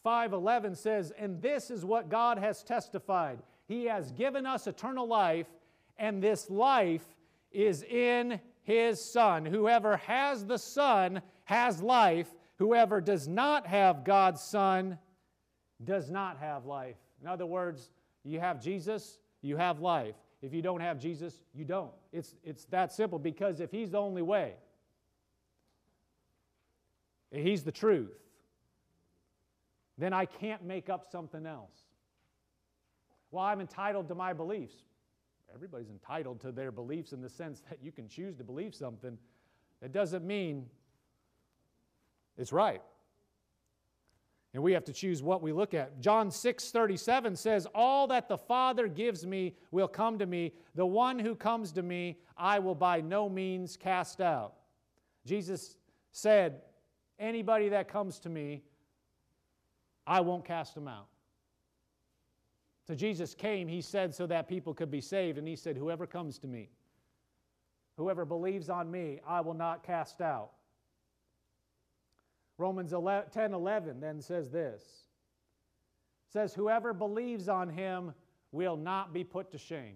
5 0.04 0.34
11 0.34 0.76
says, 0.76 1.12
And 1.18 1.42
this 1.42 1.70
is 1.70 1.86
what 1.86 2.10
God 2.10 2.40
has 2.40 2.64
testified. 2.64 3.40
He 3.68 3.86
has 3.86 4.12
given 4.12 4.46
us 4.46 4.66
eternal 4.66 5.08
life, 5.08 5.48
and 5.98 6.24
this 6.24 6.50
life 6.50 7.06
is 7.52 7.84
in 7.84 8.40
His 8.64 9.04
Son. 9.04 9.46
Whoever 9.46 9.98
has 9.98 10.46
the 10.46 10.58
Son 10.58 11.22
has 11.46 11.82
life. 11.82 12.28
Whoever 12.60 13.00
does 13.00 13.28
not 13.28 13.66
have 13.68 14.04
God's 14.04 14.42
Son 14.42 15.00
does 15.84 16.12
not 16.12 16.38
have 16.40 16.66
life. 16.66 16.98
In 17.22 17.28
other 17.28 17.46
words, 17.46 17.90
you 18.24 18.40
have 18.42 18.62
Jesus, 18.62 19.18
you 19.42 19.56
have 19.56 19.80
life. 19.80 20.16
If 20.42 20.54
you 20.54 20.62
don't 20.62 20.82
have 20.82 21.00
Jesus, 21.00 21.42
you 21.54 21.64
don't. 21.64 21.92
It's, 22.12 22.36
it's 22.44 22.66
that 22.66 22.92
simple 22.92 23.18
because 23.18 23.62
if 23.62 23.72
He's 23.72 23.92
the 23.92 23.98
only 23.98 24.22
way, 24.22 24.54
He's 27.32 27.64
the 27.64 27.72
truth, 27.72 28.18
then 29.98 30.12
I 30.12 30.26
can't 30.26 30.64
make 30.64 30.90
up 30.90 31.06
something 31.10 31.46
else. 31.46 31.86
Well, 33.32 33.44
I'm 33.44 33.62
entitled 33.62 34.10
to 34.10 34.16
my 34.16 34.34
beliefs. 34.34 34.76
Everybody's 35.54 35.90
entitled 35.90 36.42
to 36.42 36.52
their 36.52 36.72
beliefs 36.72 37.14
in 37.14 37.22
the 37.22 37.30
sense 37.30 37.62
that 37.70 37.80
you 37.82 37.92
can 37.92 38.10
choose 38.10 38.36
to 38.36 38.44
believe 38.44 38.76
something. 38.76 39.18
That 39.82 39.94
doesn't 39.94 40.26
mean 40.26 40.66
it's 42.40 42.54
right. 42.54 42.82
And 44.54 44.64
we 44.64 44.72
have 44.74 44.86
to 44.86 44.94
choose 44.94 45.22
what 45.22 45.44
we 45.44 45.52
look 45.52 45.76
at. 45.76 46.00
John 46.00 46.32
6 46.32 46.72
37 46.72 47.36
says, 47.36 47.68
All 47.76 48.08
that 48.08 48.28
the 48.28 48.38
Father 48.38 48.88
gives 48.88 49.28
me 49.28 49.56
will 49.70 49.88
come 49.88 50.18
to 50.18 50.26
me. 50.26 50.54
The 50.74 50.86
one 50.86 51.20
who 51.20 51.36
comes 51.36 51.72
to 51.74 51.84
me, 51.84 52.18
I 52.36 52.58
will 52.58 52.74
by 52.74 53.02
no 53.02 53.30
means 53.30 53.78
cast 53.78 54.22
out. 54.22 54.54
Jesus 55.26 55.78
said, 56.12 56.62
Anybody 57.20 57.70
that 57.70 57.90
comes 57.90 58.18
to 58.20 58.30
me, 58.30 58.64
I 60.08 60.22
won't 60.22 60.46
cast 60.46 60.74
them 60.74 60.88
out. 60.88 61.08
So 62.88 62.96
Jesus 62.96 63.36
came, 63.36 63.68
he 63.68 63.82
said, 63.82 64.16
so 64.16 64.26
that 64.26 64.48
people 64.48 64.74
could 64.74 64.90
be 64.90 65.02
saved. 65.02 65.38
And 65.38 65.48
he 65.48 65.56
said, 65.56 65.78
Whoever 65.78 66.08
comes 66.08 66.40
to 66.40 66.48
me, 66.48 66.70
whoever 67.98 68.26
believes 68.26 68.70
on 68.70 68.90
me, 68.90 69.20
I 69.28 69.42
will 69.42 69.54
not 69.54 69.84
cast 69.84 70.22
out. 70.22 70.54
Romans 72.60 72.94
10 73.32 73.54
11 73.54 74.00
then 74.00 74.22
says 74.22 74.52
this 74.52 74.84
says, 76.30 76.54
Whoever 76.54 76.94
believes 76.94 77.50
on 77.50 77.70
him 77.70 78.14
will 78.52 78.78
not 78.78 79.14
be 79.14 79.24
put 79.24 79.52
to 79.52 79.58
shame. 79.58 79.96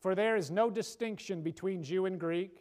For 0.00 0.14
there 0.14 0.36
is 0.36 0.50
no 0.50 0.70
distinction 0.70 1.42
between 1.42 1.82
Jew 1.82 2.06
and 2.06 2.18
Greek. 2.18 2.58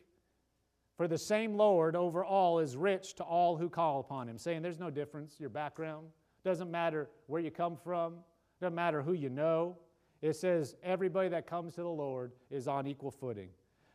For 0.96 1.08
the 1.08 1.18
same 1.18 1.56
Lord 1.56 1.96
over 1.96 2.24
all 2.24 2.60
is 2.60 2.78
rich 2.78 3.16
to 3.16 3.24
all 3.24 3.58
who 3.58 3.70
call 3.70 4.00
upon 4.00 4.30
him. 4.30 4.38
Saying 4.38 4.62
there's 4.62 4.80
no 4.80 4.92
difference, 4.92 5.40
your 5.40 5.50
background. 5.50 6.08
Doesn't 6.46 6.70
matter 6.70 7.10
where 7.28 7.42
you 7.42 7.52
come 7.52 7.76
from, 7.76 8.16
doesn't 8.60 8.76
matter 8.76 9.02
who 9.02 9.14
you 9.14 9.30
know. 9.30 9.78
It 10.22 10.36
says 10.36 10.76
everybody 10.84 11.30
that 11.30 11.48
comes 11.48 11.74
to 11.76 11.82
the 11.82 11.90
Lord 11.90 12.34
is 12.52 12.68
on 12.68 12.86
equal 12.86 13.12
footing. 13.12 13.50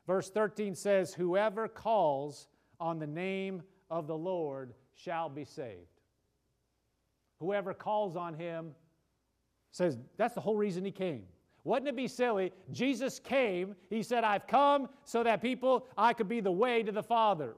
Verse 0.07 0.31
13 0.31 0.75
says, 0.75 1.15
Whoever 1.15 1.69
calls 1.69 2.49
on 2.81 2.99
the 2.99 3.07
name 3.07 3.63
of 3.91 4.07
the 4.07 4.17
Lord 4.17 4.75
shall 4.95 5.29
be 5.29 5.45
saved. 5.45 6.01
Whoever 7.41 7.75
calls 7.75 8.17
on 8.17 8.35
him 8.35 8.75
says, 9.71 9.99
That's 10.17 10.35
the 10.35 10.41
whole 10.41 10.57
reason 10.57 10.85
he 10.85 10.91
came. 10.91 11.25
Wouldn't 11.65 11.89
it 11.89 11.97
be 11.97 12.07
silly? 12.07 12.53
Jesus 12.71 13.19
came, 13.19 13.75
he 13.91 14.03
said, 14.03 14.23
I've 14.23 14.47
come 14.47 14.89
so 15.05 15.25
that 15.25 15.43
people, 15.43 15.87
I 15.99 16.13
could 16.13 16.29
be 16.29 16.41
the 16.41 16.53
way 16.53 16.85
to 16.85 16.93
the 16.93 17.03
Father. 17.03 17.57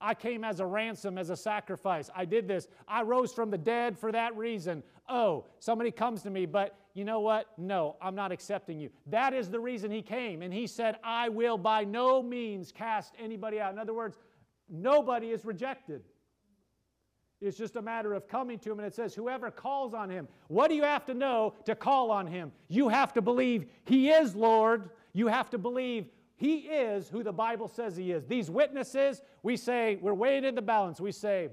I 0.00 0.14
came 0.14 0.44
as 0.44 0.60
a 0.60 0.66
ransom, 0.66 1.18
as 1.18 1.28
a 1.28 1.36
sacrifice. 1.36 2.08
I 2.16 2.24
did 2.24 2.48
this. 2.48 2.68
I 2.88 3.02
rose 3.02 3.34
from 3.34 3.50
the 3.50 3.58
dead 3.58 3.98
for 3.98 4.10
that 4.12 4.34
reason. 4.34 4.82
Oh, 5.10 5.44
somebody 5.58 5.90
comes 5.90 6.22
to 6.22 6.30
me, 6.30 6.46
but 6.46 6.74
you 6.94 7.04
know 7.04 7.20
what? 7.20 7.48
No, 7.58 7.96
I'm 8.00 8.14
not 8.14 8.32
accepting 8.32 8.80
you. 8.80 8.88
That 9.06 9.34
is 9.34 9.50
the 9.50 9.60
reason 9.60 9.90
he 9.90 10.00
came. 10.00 10.40
And 10.40 10.54
he 10.54 10.66
said, 10.66 10.96
I 11.04 11.28
will 11.28 11.58
by 11.58 11.84
no 11.84 12.22
means 12.22 12.72
cast 12.72 13.14
anybody 13.18 13.60
out. 13.60 13.72
In 13.72 13.78
other 13.78 13.92
words, 13.92 14.16
nobody 14.70 15.30
is 15.30 15.44
rejected. 15.44 16.02
It's 17.40 17.56
just 17.56 17.76
a 17.76 17.82
matter 17.82 18.12
of 18.12 18.28
coming 18.28 18.58
to 18.60 18.70
him, 18.70 18.78
and 18.78 18.86
it 18.86 18.94
says, 18.94 19.14
Whoever 19.14 19.50
calls 19.50 19.94
on 19.94 20.10
him. 20.10 20.28
What 20.48 20.68
do 20.68 20.74
you 20.74 20.82
have 20.82 21.06
to 21.06 21.14
know 21.14 21.54
to 21.64 21.74
call 21.74 22.10
on 22.10 22.26
him? 22.26 22.52
You 22.68 22.88
have 22.88 23.14
to 23.14 23.22
believe 23.22 23.66
he 23.84 24.10
is 24.10 24.34
Lord. 24.34 24.90
You 25.14 25.26
have 25.28 25.48
to 25.50 25.58
believe 25.58 26.06
he 26.36 26.58
is 26.58 27.08
who 27.08 27.22
the 27.22 27.32
Bible 27.32 27.68
says 27.68 27.96
he 27.96 28.12
is. 28.12 28.26
These 28.26 28.50
witnesses, 28.50 29.22
we 29.42 29.56
say, 29.56 29.98
we're 30.00 30.14
weighing 30.14 30.44
in 30.44 30.54
the 30.54 30.62
balance. 30.62 31.00
We 31.00 31.12
say, 31.12 31.48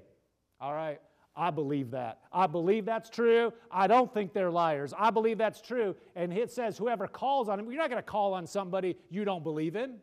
All 0.59 0.73
right, 0.73 0.99
I 1.37 1.51
believe 1.51 1.91
that. 1.91 2.19
I 2.33 2.47
believe 2.47 2.83
that's 2.83 3.09
true. 3.09 3.53
I 3.71 3.87
don't 3.87 4.13
think 4.13 4.33
they're 4.33 4.51
liars. 4.51 4.93
I 4.97 5.09
believe 5.09 5.37
that's 5.37 5.61
true. 5.61 5.95
And 6.15 6.33
it 6.33 6.51
says, 6.51 6.77
Whoever 6.77 7.07
calls 7.07 7.47
on 7.47 7.59
him, 7.59 7.67
you're 7.71 7.81
not 7.81 7.89
going 7.89 8.01
to 8.01 8.09
call 8.09 8.33
on 8.33 8.45
somebody 8.45 8.97
you 9.09 9.23
don't 9.23 9.43
believe 9.43 9.77
in. 9.77 9.95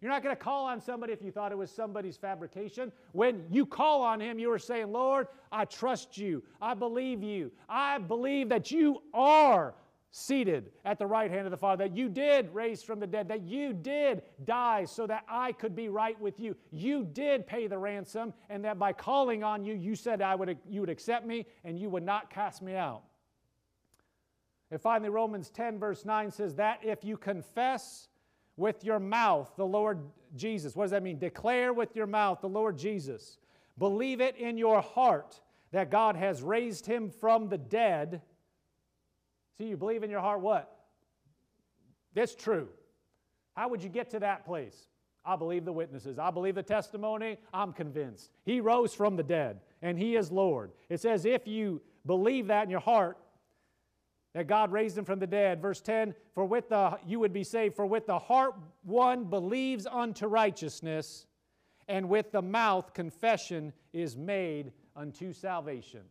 You're 0.00 0.12
not 0.12 0.22
going 0.22 0.34
to 0.34 0.40
call 0.40 0.66
on 0.66 0.80
somebody 0.80 1.12
if 1.12 1.22
you 1.22 1.32
thought 1.32 1.50
it 1.50 1.58
was 1.58 1.70
somebody's 1.70 2.16
fabrication. 2.16 2.92
When 3.12 3.44
you 3.50 3.66
call 3.66 4.02
on 4.02 4.20
him, 4.20 4.38
you 4.38 4.50
are 4.52 4.58
saying, 4.58 4.92
Lord, 4.92 5.26
I 5.50 5.64
trust 5.64 6.16
you. 6.16 6.42
I 6.62 6.74
believe 6.74 7.22
you. 7.22 7.50
I 7.68 7.98
believe 7.98 8.48
that 8.50 8.70
you 8.70 9.02
are 9.12 9.74
seated 10.10 10.70
at 10.84 10.98
the 10.98 11.06
right 11.06 11.30
hand 11.30 11.46
of 11.46 11.50
the 11.50 11.56
Father, 11.56 11.84
that 11.84 11.96
you 11.96 12.08
did 12.08 12.52
raise 12.54 12.82
from 12.82 12.98
the 12.98 13.06
dead, 13.06 13.28
that 13.28 13.42
you 13.42 13.72
did 13.72 14.22
die 14.44 14.84
so 14.84 15.06
that 15.06 15.24
I 15.28 15.52
could 15.52 15.76
be 15.76 15.88
right 15.88 16.18
with 16.20 16.40
you. 16.40 16.56
You 16.70 17.04
did 17.04 17.46
pay 17.46 17.66
the 17.66 17.78
ransom, 17.78 18.32
and 18.48 18.64
that 18.64 18.78
by 18.78 18.92
calling 18.92 19.44
on 19.44 19.64
you, 19.64 19.74
you 19.74 19.94
said 19.94 20.22
I 20.22 20.34
would, 20.34 20.56
you 20.68 20.80
would 20.80 20.90
accept 20.90 21.26
me 21.26 21.46
and 21.64 21.78
you 21.78 21.90
would 21.90 22.04
not 22.04 22.30
cast 22.30 22.62
me 22.62 22.74
out. 22.74 23.02
And 24.70 24.80
finally, 24.80 25.08
Romans 25.08 25.50
10, 25.50 25.78
verse 25.78 26.04
9 26.04 26.30
says 26.30 26.54
that 26.56 26.80
if 26.82 27.04
you 27.04 27.16
confess 27.16 28.08
with 28.58 28.84
your 28.84 28.98
mouth 28.98 29.50
the 29.56 29.66
Lord 29.66 30.00
Jesus. 30.36 30.74
What 30.76 30.84
does 30.84 30.90
that 30.90 31.02
mean? 31.02 31.18
Declare 31.18 31.72
with 31.72 31.96
your 31.96 32.06
mouth 32.06 32.40
the 32.40 32.48
Lord 32.48 32.76
Jesus. 32.76 33.38
Believe 33.78 34.20
it 34.20 34.36
in 34.36 34.58
your 34.58 34.82
heart 34.82 35.40
that 35.70 35.90
God 35.90 36.16
has 36.16 36.42
raised 36.42 36.84
him 36.84 37.10
from 37.10 37.48
the 37.48 37.58
dead. 37.58 38.20
See, 39.56 39.64
you 39.66 39.76
believe 39.76 40.02
in 40.02 40.10
your 40.10 40.20
heart 40.20 40.40
what? 40.40 40.74
That's 42.14 42.34
true. 42.34 42.68
How 43.54 43.68
would 43.68 43.82
you 43.82 43.88
get 43.88 44.10
to 44.10 44.20
that 44.20 44.44
place? 44.44 44.88
I 45.24 45.36
believe 45.36 45.64
the 45.64 45.72
witnesses. 45.72 46.18
I 46.18 46.30
believe 46.30 46.54
the 46.54 46.62
testimony. 46.62 47.38
I'm 47.52 47.72
convinced. 47.72 48.30
He 48.44 48.60
rose 48.60 48.94
from 48.94 49.16
the 49.16 49.22
dead 49.22 49.60
and 49.82 49.98
He 49.98 50.16
is 50.16 50.32
Lord. 50.32 50.72
It 50.88 51.00
says, 51.00 51.24
if 51.24 51.46
you 51.46 51.80
believe 52.06 52.46
that 52.48 52.64
in 52.64 52.70
your 52.70 52.80
heart, 52.80 53.18
that 54.38 54.46
God 54.46 54.70
raised 54.70 54.96
him 54.96 55.04
from 55.04 55.18
the 55.18 55.26
dead. 55.26 55.60
Verse 55.60 55.80
10 55.80 56.14
For 56.32 56.44
with 56.44 56.68
the 56.68 56.96
you 57.04 57.18
would 57.18 57.32
be 57.32 57.42
saved, 57.42 57.74
for 57.74 57.86
with 57.86 58.06
the 58.06 58.20
heart 58.20 58.54
one 58.84 59.24
believes 59.24 59.84
unto 59.84 60.28
righteousness, 60.28 61.26
and 61.88 62.08
with 62.08 62.30
the 62.30 62.40
mouth 62.40 62.94
confession 62.94 63.72
is 63.92 64.16
made 64.16 64.70
unto 64.94 65.32
salvation. 65.32 66.02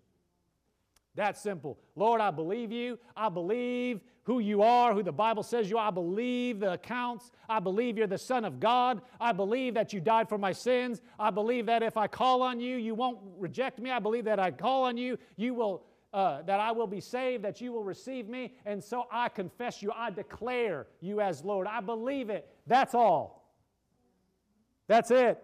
That's 1.15 1.41
simple. 1.41 1.79
Lord, 1.95 2.19
I 2.19 2.31
believe 2.31 2.69
you. 2.69 2.99
I 3.15 3.29
believe 3.29 4.01
who 4.23 4.39
you 4.39 4.61
are, 4.61 4.93
who 4.93 5.03
the 5.03 5.11
Bible 5.13 5.41
says 5.41 5.69
you 5.69 5.77
are. 5.77 5.87
I 5.87 5.91
believe 5.91 6.59
the 6.59 6.73
accounts. 6.73 7.31
I 7.47 7.61
believe 7.61 7.97
you're 7.97 8.07
the 8.07 8.17
Son 8.17 8.43
of 8.43 8.59
God. 8.59 9.03
I 9.21 9.31
believe 9.31 9.73
that 9.75 9.93
you 9.93 10.01
died 10.01 10.27
for 10.27 10.37
my 10.37 10.51
sins. 10.51 11.01
I 11.17 11.29
believe 11.29 11.65
that 11.67 11.81
if 11.81 11.95
I 11.95 12.07
call 12.07 12.41
on 12.41 12.59
you, 12.59 12.75
you 12.75 12.93
won't 12.93 13.19
reject 13.37 13.79
me. 13.79 13.89
I 13.89 13.99
believe 13.99 14.25
that 14.25 14.37
I 14.37 14.51
call 14.51 14.83
on 14.83 14.97
you, 14.97 15.17
you 15.37 15.53
will. 15.53 15.85
Uh, 16.17 16.41
that 16.41 16.59
I 16.59 16.71
will 16.71 16.87
be 16.87 16.99
saved, 16.99 17.43
that 17.43 17.61
you 17.61 17.71
will 17.71 17.83
receive 17.83 18.27
me, 18.27 18.55
and 18.65 18.83
so 18.83 19.05
I 19.11 19.29
confess 19.29 19.83
you. 19.83 19.91
I 19.95 20.09
declare 20.09 20.87
you 20.99 21.21
as 21.21 21.43
Lord. 21.43 21.67
I 21.67 21.79
believe 21.79 22.31
it. 22.31 22.49
That's 22.65 22.95
all. 22.95 23.53
That's 24.87 25.11
it. 25.11 25.37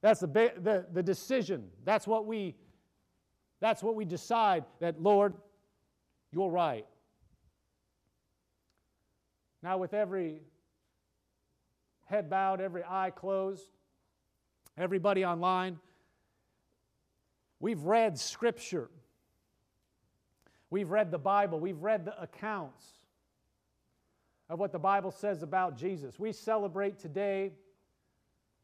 That's 0.00 0.18
the, 0.18 0.26
the, 0.26 0.86
the 0.92 1.00
decision. 1.00 1.68
That's 1.84 2.08
what 2.08 2.26
we 2.26 2.56
that's 3.60 3.84
what 3.84 3.94
we 3.94 4.04
decide 4.04 4.64
that, 4.80 5.00
Lord, 5.00 5.32
you're 6.32 6.50
right. 6.50 6.86
Now, 9.62 9.78
with 9.78 9.94
every 9.94 10.40
head 12.06 12.28
bowed, 12.28 12.60
every 12.60 12.82
eye 12.82 13.12
closed, 13.14 13.68
everybody 14.76 15.24
online, 15.24 15.78
we've 17.60 17.84
read 17.84 18.18
Scripture. 18.18 18.90
We've 20.74 20.90
read 20.90 21.12
the 21.12 21.18
Bible. 21.18 21.60
We've 21.60 21.80
read 21.80 22.04
the 22.04 22.20
accounts 22.20 22.84
of 24.50 24.58
what 24.58 24.72
the 24.72 24.78
Bible 24.80 25.12
says 25.12 25.44
about 25.44 25.78
Jesus. 25.78 26.18
We 26.18 26.32
celebrate 26.32 26.98
today 26.98 27.52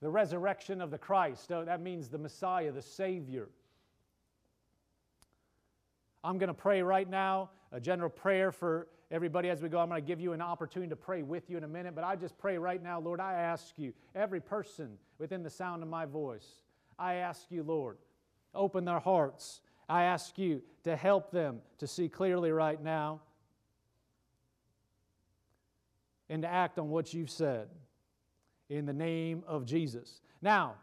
the 0.02 0.10
resurrection 0.10 0.80
of 0.80 0.90
the 0.90 0.98
Christ. 0.98 1.52
Oh, 1.52 1.64
that 1.64 1.80
means 1.80 2.08
the 2.08 2.18
Messiah, 2.18 2.72
the 2.72 2.82
Savior. 2.82 3.48
I'm 6.24 6.36
going 6.36 6.48
to 6.48 6.52
pray 6.52 6.82
right 6.82 7.08
now, 7.08 7.50
a 7.70 7.78
general 7.78 8.10
prayer 8.10 8.50
for 8.50 8.88
everybody 9.12 9.48
as 9.48 9.62
we 9.62 9.68
go. 9.68 9.78
I'm 9.78 9.88
going 9.88 10.02
to 10.02 10.04
give 10.04 10.18
you 10.20 10.32
an 10.32 10.42
opportunity 10.42 10.90
to 10.90 10.96
pray 10.96 11.22
with 11.22 11.48
you 11.48 11.58
in 11.58 11.62
a 11.62 11.68
minute, 11.68 11.94
but 11.94 12.02
I 12.02 12.16
just 12.16 12.36
pray 12.38 12.58
right 12.58 12.82
now, 12.82 12.98
Lord, 12.98 13.20
I 13.20 13.34
ask 13.34 13.74
you, 13.76 13.92
every 14.16 14.40
person 14.40 14.98
within 15.20 15.44
the 15.44 15.50
sound 15.50 15.80
of 15.84 15.88
my 15.88 16.06
voice, 16.06 16.58
I 16.98 17.14
ask 17.14 17.46
you, 17.50 17.62
Lord, 17.62 17.98
open 18.52 18.84
their 18.84 18.98
hearts. 18.98 19.60
I 19.90 20.04
ask 20.04 20.38
you 20.38 20.62
to 20.84 20.94
help 20.94 21.32
them 21.32 21.60
to 21.78 21.86
see 21.86 22.08
clearly 22.08 22.52
right 22.52 22.80
now 22.80 23.20
and 26.28 26.42
to 26.42 26.48
act 26.48 26.78
on 26.78 26.88
what 26.90 27.12
you've 27.12 27.30
said 27.30 27.68
in 28.68 28.86
the 28.86 28.92
name 28.92 29.42
of 29.48 29.66
Jesus. 29.66 30.20
Now, 30.40 30.76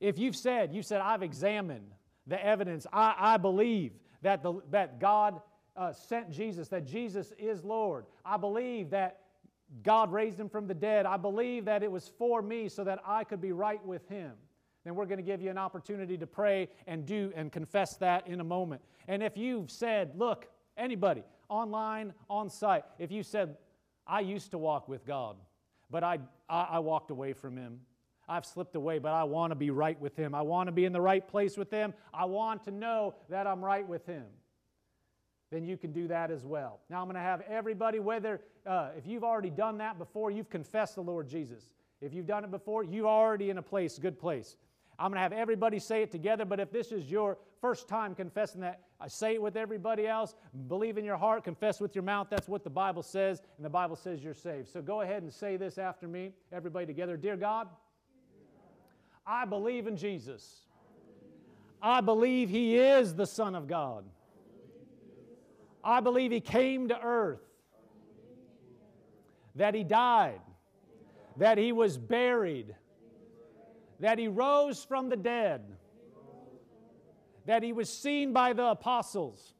if 0.00 0.18
you've 0.18 0.36
said, 0.36 0.74
you 0.74 0.82
said, 0.82 1.00
I've 1.00 1.22
examined 1.22 1.90
the 2.26 2.44
evidence, 2.44 2.86
I, 2.92 3.14
I 3.18 3.36
believe 3.38 3.92
that, 4.20 4.42
the, 4.42 4.60
that 4.70 5.00
God 5.00 5.40
uh, 5.74 5.92
sent 5.92 6.30
Jesus, 6.30 6.68
that 6.68 6.84
Jesus 6.84 7.32
is 7.38 7.64
Lord. 7.64 8.04
I 8.24 8.36
believe 8.36 8.90
that 8.90 9.20
God 9.82 10.12
raised 10.12 10.38
him 10.38 10.50
from 10.50 10.66
the 10.66 10.74
dead. 10.74 11.06
I 11.06 11.16
believe 11.16 11.64
that 11.64 11.82
it 11.82 11.90
was 11.90 12.12
for 12.18 12.42
me 12.42 12.68
so 12.68 12.84
that 12.84 13.00
I 13.06 13.24
could 13.24 13.40
be 13.40 13.52
right 13.52 13.84
with 13.84 14.06
him. 14.08 14.32
Then 14.86 14.94
we're 14.94 15.06
going 15.06 15.18
to 15.18 15.24
give 15.24 15.42
you 15.42 15.50
an 15.50 15.58
opportunity 15.58 16.16
to 16.16 16.28
pray 16.28 16.68
and 16.86 17.04
do 17.04 17.32
and 17.34 17.50
confess 17.50 17.96
that 17.96 18.28
in 18.28 18.38
a 18.40 18.44
moment. 18.44 18.80
And 19.08 19.20
if 19.20 19.36
you've 19.36 19.68
said, 19.68 20.12
look, 20.14 20.46
anybody, 20.76 21.24
online, 21.48 22.14
on 22.30 22.48
site, 22.48 22.84
if 23.00 23.10
you 23.10 23.24
said, 23.24 23.56
I 24.06 24.20
used 24.20 24.52
to 24.52 24.58
walk 24.58 24.88
with 24.88 25.04
God, 25.04 25.34
but 25.90 26.04
I, 26.04 26.20
I, 26.48 26.68
I 26.70 26.78
walked 26.78 27.10
away 27.10 27.32
from 27.32 27.56
him. 27.56 27.80
I've 28.28 28.46
slipped 28.46 28.76
away, 28.76 29.00
but 29.00 29.12
I 29.12 29.24
want 29.24 29.50
to 29.50 29.56
be 29.56 29.70
right 29.70 30.00
with 30.00 30.16
Him. 30.16 30.34
I 30.34 30.42
want 30.42 30.66
to 30.66 30.72
be 30.72 30.84
in 30.84 30.92
the 30.92 31.00
right 31.00 31.26
place 31.26 31.56
with 31.56 31.70
Him. 31.70 31.94
I 32.12 32.24
want 32.24 32.64
to 32.64 32.72
know 32.72 33.14
that 33.28 33.46
I'm 33.46 33.64
right 33.64 33.86
with 33.86 34.04
Him. 34.06 34.24
Then 35.52 35.64
you 35.64 35.76
can 35.76 35.92
do 35.92 36.08
that 36.08 36.32
as 36.32 36.44
well. 36.44 36.80
Now, 36.90 37.00
I'm 37.00 37.06
going 37.06 37.14
to 37.14 37.20
have 37.20 37.42
everybody, 37.42 38.00
whether 38.00 38.40
uh, 38.66 38.90
if 38.98 39.06
you've 39.06 39.22
already 39.22 39.50
done 39.50 39.78
that 39.78 39.96
before, 39.96 40.32
you've 40.32 40.50
confessed 40.50 40.96
the 40.96 41.02
Lord 41.02 41.28
Jesus. 41.28 41.72
If 42.00 42.12
you've 42.12 42.26
done 42.26 42.42
it 42.42 42.50
before, 42.50 42.82
you're 42.82 43.06
already 43.06 43.50
in 43.50 43.58
a 43.58 43.62
place, 43.62 43.96
good 43.98 44.18
place. 44.18 44.56
I'm 44.98 45.10
going 45.10 45.16
to 45.16 45.22
have 45.22 45.32
everybody 45.32 45.78
say 45.78 46.02
it 46.02 46.10
together, 46.10 46.44
but 46.44 46.58
if 46.58 46.70
this 46.70 46.90
is 46.90 47.10
your 47.10 47.36
first 47.60 47.86
time 47.86 48.14
confessing 48.14 48.62
that, 48.62 48.80
I 48.98 49.08
say 49.08 49.34
it 49.34 49.42
with 49.42 49.56
everybody 49.56 50.06
else. 50.06 50.34
Believe 50.68 50.96
in 50.96 51.04
your 51.04 51.18
heart, 51.18 51.44
confess 51.44 51.80
with 51.80 51.94
your 51.94 52.04
mouth. 52.04 52.28
That's 52.30 52.48
what 52.48 52.64
the 52.64 52.70
Bible 52.70 53.02
says, 53.02 53.42
and 53.58 53.64
the 53.64 53.70
Bible 53.70 53.96
says 53.96 54.24
you're 54.24 54.32
saved. 54.32 54.68
So 54.68 54.80
go 54.80 55.02
ahead 55.02 55.22
and 55.22 55.32
say 55.32 55.58
this 55.58 55.76
after 55.76 56.08
me, 56.08 56.32
everybody 56.50 56.86
together. 56.86 57.16
Dear 57.18 57.36
God, 57.36 57.68
I 59.26 59.44
believe 59.44 59.86
in 59.86 59.96
Jesus. 59.96 60.62
I 61.82 62.00
believe 62.00 62.48
He 62.48 62.78
is 62.78 63.14
the 63.14 63.26
Son 63.26 63.54
of 63.54 63.66
God. 63.66 64.04
I 65.84 66.00
believe 66.00 66.32
He 66.32 66.40
came 66.40 66.88
to 66.88 66.98
earth, 66.98 67.42
that 69.56 69.74
He 69.74 69.84
died, 69.84 70.40
that 71.36 71.58
He 71.58 71.72
was 71.72 71.98
buried, 71.98 72.74
that 74.00 74.18
He 74.18 74.28
rose 74.28 74.84
from 74.84 75.08
the 75.08 75.16
dead, 75.16 75.62
that 77.46 77.62
He 77.62 77.72
was 77.72 77.88
seen 77.90 78.32
by 78.32 78.52
the 78.52 78.66
apostles, 78.66 79.54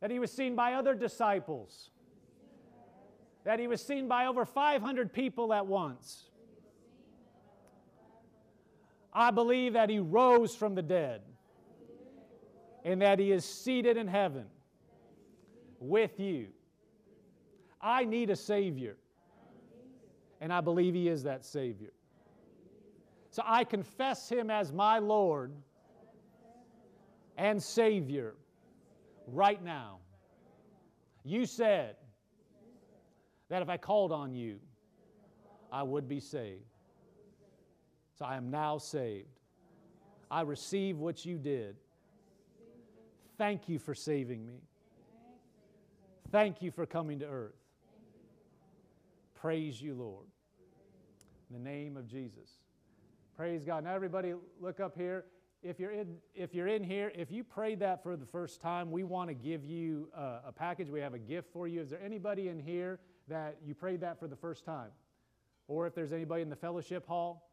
that 0.00 0.10
He 0.10 0.18
was 0.18 0.32
seen 0.32 0.56
by 0.56 0.74
other 0.74 0.94
disciples, 0.94 1.90
that 3.44 3.58
He 3.58 3.66
was 3.66 3.82
seen 3.82 4.08
by 4.08 4.26
over 4.26 4.44
500 4.44 5.12
people 5.12 5.52
at 5.52 5.66
once 5.66 6.30
I 9.12 9.30
believe 9.30 9.74
that 9.74 9.90
he 9.90 9.98
rose 9.98 10.54
from 10.54 10.74
the 10.74 10.82
dead 10.82 11.20
and 12.84 13.02
that 13.02 13.18
he 13.18 13.30
is 13.30 13.44
seated 13.44 13.96
in 13.96 14.08
heaven 14.08 14.46
with 15.78 16.18
you. 16.18 16.48
I 17.80 18.04
need 18.04 18.30
a 18.30 18.36
Savior, 18.36 18.96
and 20.40 20.52
I 20.52 20.60
believe 20.60 20.94
he 20.94 21.08
is 21.08 21.24
that 21.24 21.44
Savior. 21.44 21.90
So 23.32 23.42
I 23.46 23.64
confess 23.64 24.28
him 24.28 24.50
as 24.50 24.74
my 24.74 24.98
Lord 24.98 25.52
and 27.38 27.60
Savior 27.62 28.34
right 29.26 29.64
now. 29.64 30.00
You 31.24 31.46
said 31.46 31.96
that 33.48 33.62
if 33.62 33.70
I 33.70 33.78
called 33.78 34.12
on 34.12 34.34
you, 34.34 34.60
I 35.72 35.82
would 35.82 36.06
be 36.06 36.20
saved. 36.20 36.60
So 38.18 38.26
I 38.26 38.36
am 38.36 38.50
now 38.50 38.76
saved. 38.76 39.28
I 40.30 40.42
receive 40.42 40.98
what 40.98 41.24
you 41.24 41.38
did. 41.38 41.76
Thank 43.38 43.66
you 43.66 43.78
for 43.78 43.94
saving 43.94 44.44
me. 44.44 44.60
Thank 46.30 46.60
you 46.60 46.70
for 46.70 46.84
coming 46.84 47.18
to 47.20 47.26
earth. 47.26 47.56
Praise 49.34 49.80
you, 49.80 49.94
Lord. 49.94 50.26
In 51.48 51.62
the 51.62 51.70
name 51.70 51.96
of 51.96 52.06
Jesus. 52.06 52.58
Praise 53.34 53.64
God. 53.64 53.84
Now, 53.84 53.94
everybody, 53.94 54.34
look 54.60 54.78
up 54.78 54.94
here. 54.94 55.24
If 55.62 55.80
you're 55.80 55.90
in, 55.90 56.16
if 56.34 56.54
you're 56.54 56.66
in 56.66 56.84
here, 56.84 57.10
if 57.14 57.30
you 57.30 57.42
prayed 57.42 57.80
that 57.80 58.02
for 58.02 58.14
the 58.14 58.26
first 58.26 58.60
time, 58.60 58.90
we 58.90 59.04
want 59.04 59.30
to 59.30 59.34
give 59.34 59.64
you 59.64 60.08
a, 60.14 60.48
a 60.48 60.52
package. 60.54 60.90
We 60.90 61.00
have 61.00 61.14
a 61.14 61.18
gift 61.18 61.50
for 61.50 61.66
you. 61.66 61.80
Is 61.80 61.88
there 61.88 62.02
anybody 62.04 62.48
in 62.48 62.58
here 62.58 63.00
that 63.28 63.56
you 63.64 63.74
prayed 63.74 64.02
that 64.02 64.20
for 64.20 64.28
the 64.28 64.36
first 64.36 64.66
time? 64.66 64.90
Or 65.66 65.86
if 65.86 65.94
there's 65.94 66.12
anybody 66.12 66.42
in 66.42 66.50
the 66.50 66.56
fellowship 66.56 67.06
hall, 67.06 67.48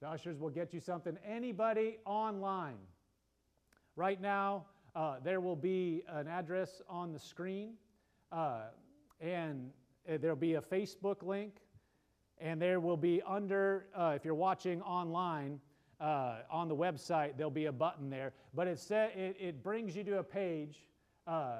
the 0.00 0.08
ushers 0.08 0.38
will 0.38 0.48
get 0.48 0.72
you 0.72 0.80
something. 0.80 1.18
Anybody 1.26 1.98
online, 2.06 2.78
right 3.96 4.20
now, 4.20 4.64
uh, 4.96 5.16
there 5.22 5.42
will 5.42 5.56
be 5.56 6.04
an 6.08 6.26
address 6.26 6.80
on 6.88 7.12
the 7.12 7.18
screen, 7.18 7.74
uh, 8.32 8.62
and 9.20 9.72
uh, 10.08 10.16
there'll 10.18 10.36
be 10.36 10.54
a 10.54 10.62
Facebook 10.62 11.22
link, 11.22 11.56
and 12.40 12.60
there 12.60 12.80
will 12.80 12.96
be 12.96 13.22
under, 13.26 13.86
uh, 13.94 14.12
if 14.16 14.24
you're 14.24 14.34
watching 14.34 14.82
online, 14.82 15.60
uh, 16.00 16.36
on 16.50 16.68
the 16.68 16.74
website, 16.74 17.36
there'll 17.36 17.50
be 17.50 17.66
a 17.66 17.72
button 17.72 18.08
there. 18.08 18.32
But 18.54 18.66
it, 18.66 18.78
sa- 18.78 19.08
it, 19.14 19.36
it 19.38 19.62
brings 19.62 19.94
you 19.94 20.02
to 20.04 20.18
a 20.18 20.24
page 20.24 20.86
uh, 21.26 21.58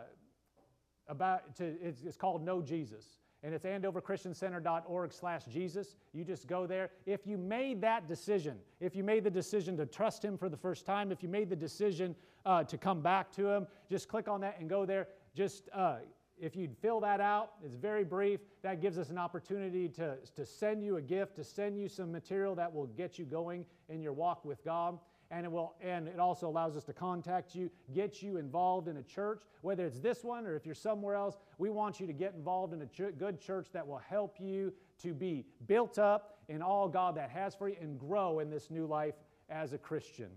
about, 1.09 1.55
to, 1.57 1.65
it's, 1.83 2.03
it's 2.03 2.17
called 2.17 2.43
Know 2.43 2.63
Jesus. 2.63 3.19
And 3.43 3.55
it's 3.55 3.65
andoverchristiancenter.org 3.65 5.13
slash 5.13 5.45
jesus. 5.47 5.97
You 6.13 6.25
just 6.25 6.47
go 6.47 6.67
there. 6.67 6.91
If 7.07 7.27
you 7.27 7.39
made 7.39 7.81
that 7.81 8.07
decision 8.07 8.59
if 8.81 8.95
you 8.95 9.03
made 9.03 9.25
the 9.25 9.31
decision 9.31 9.77
to 9.79 9.87
trust 9.87 10.25
him 10.25 10.37
for 10.37 10.49
the 10.49 10.57
first 10.57 10.85
time 10.85 11.11
if 11.11 11.23
you 11.23 11.29
made 11.29 11.49
the 11.49 11.57
decision 11.57 12.15
uh, 12.45 12.65
to 12.65 12.77
come 12.77 13.01
back 13.01 13.31
to 13.33 13.49
him 13.49 13.67
just 13.91 14.09
click 14.09 14.29
on 14.29 14.41
that 14.43 14.57
and 14.59 14.69
go 14.69 14.85
there. 14.85 15.09
Just 15.35 15.69
uh, 15.73 15.97
if 16.41 16.57
you'd 16.57 16.77
fill 16.77 17.01
that 17.01 17.21
out, 17.21 17.53
it's 17.65 17.75
very 17.75 18.05
brief. 18.05 18.41
That 18.63 18.81
gives 18.81 18.99
us 18.99 19.11
an 19.11 19.19
opportunity 19.19 19.89
to, 19.91 20.17
to 20.35 20.47
send 20.47 20.83
you 20.83 20.97
a 20.97 21.03
gift, 21.03 21.37
to 21.37 21.45
send 21.45 21.79
you 21.79 21.89
some 21.89 22.11
material 22.11 22.55
that 22.55 22.73
will 22.73 22.87
get 22.87 23.19
you 23.19 23.25
going 23.25 23.67
in 23.89 24.01
your 24.01 24.13
walk 24.13 24.45
with 24.45 24.65
God. 24.65 24.99
And 25.33 25.47
it, 25.47 25.53
will, 25.53 25.75
and 25.81 26.09
it 26.09 26.19
also 26.19 26.49
allows 26.49 26.77
us 26.77 26.83
to 26.85 26.93
contact 26.93 27.55
you, 27.55 27.71
get 27.95 28.21
you 28.21 28.39
involved 28.39 28.89
in 28.89 28.97
a 28.97 29.03
church, 29.03 29.43
whether 29.61 29.87
it's 29.87 30.01
this 30.01 30.25
one 30.25 30.45
or 30.45 30.57
if 30.57 30.67
you're 30.67 30.75
somewhere 30.75 31.15
else. 31.15 31.37
We 31.59 31.71
want 31.71 32.01
you 32.01 32.09
to 32.09 32.13
get 32.13 32.35
involved 32.35 32.73
in 32.73 32.83
a 32.83 32.87
ch- 32.87 33.17
good 33.17 33.41
church 33.41 33.69
that 33.73 33.87
will 33.87 34.03
help 34.09 34.41
you 34.41 34.73
to 35.03 35.15
be 35.15 35.47
built 35.69 35.99
up 35.99 36.39
in 36.49 36.63
all 36.63 36.89
God 36.89 37.17
that 37.17 37.31
has 37.31 37.55
for 37.55 37.69
you 37.69 37.77
and 37.81 37.97
grow 37.97 38.41
in 38.41 38.51
this 38.51 38.71
new 38.71 38.87
life 38.87 39.15
as 39.49 39.73
a 39.73 39.79
Christian. 39.79 40.31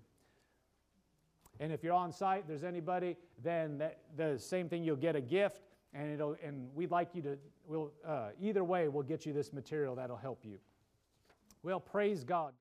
And 1.60 1.72
if 1.72 1.84
you're 1.84 1.94
on 1.94 2.12
site, 2.12 2.48
there's 2.48 2.64
anybody, 2.64 3.16
then 3.44 3.78
that, 3.80 4.00
the 4.16 4.38
same 4.38 4.70
thing, 4.70 4.84
you'll 4.84 4.96
get 4.96 5.16
a 5.16 5.22
gift, 5.22 5.62
and 5.94 6.12
it'll 6.12 6.36
and 6.44 6.70
we'd 6.76 6.92
like 6.92 7.10
you 7.14 7.22
to. 7.24 7.38
We'll 7.66 7.92
uh, 8.06 8.30
either 8.42 8.64
way, 8.64 8.88
we'll 8.88 9.04
get 9.04 9.26
you 9.26 9.34
this 9.34 9.54
material 9.54 9.96
that'll 9.96 10.18
help 10.18 10.44
you. 10.44 10.58
Well, 11.64 11.80
praise 11.80 12.24
God. 12.24 12.54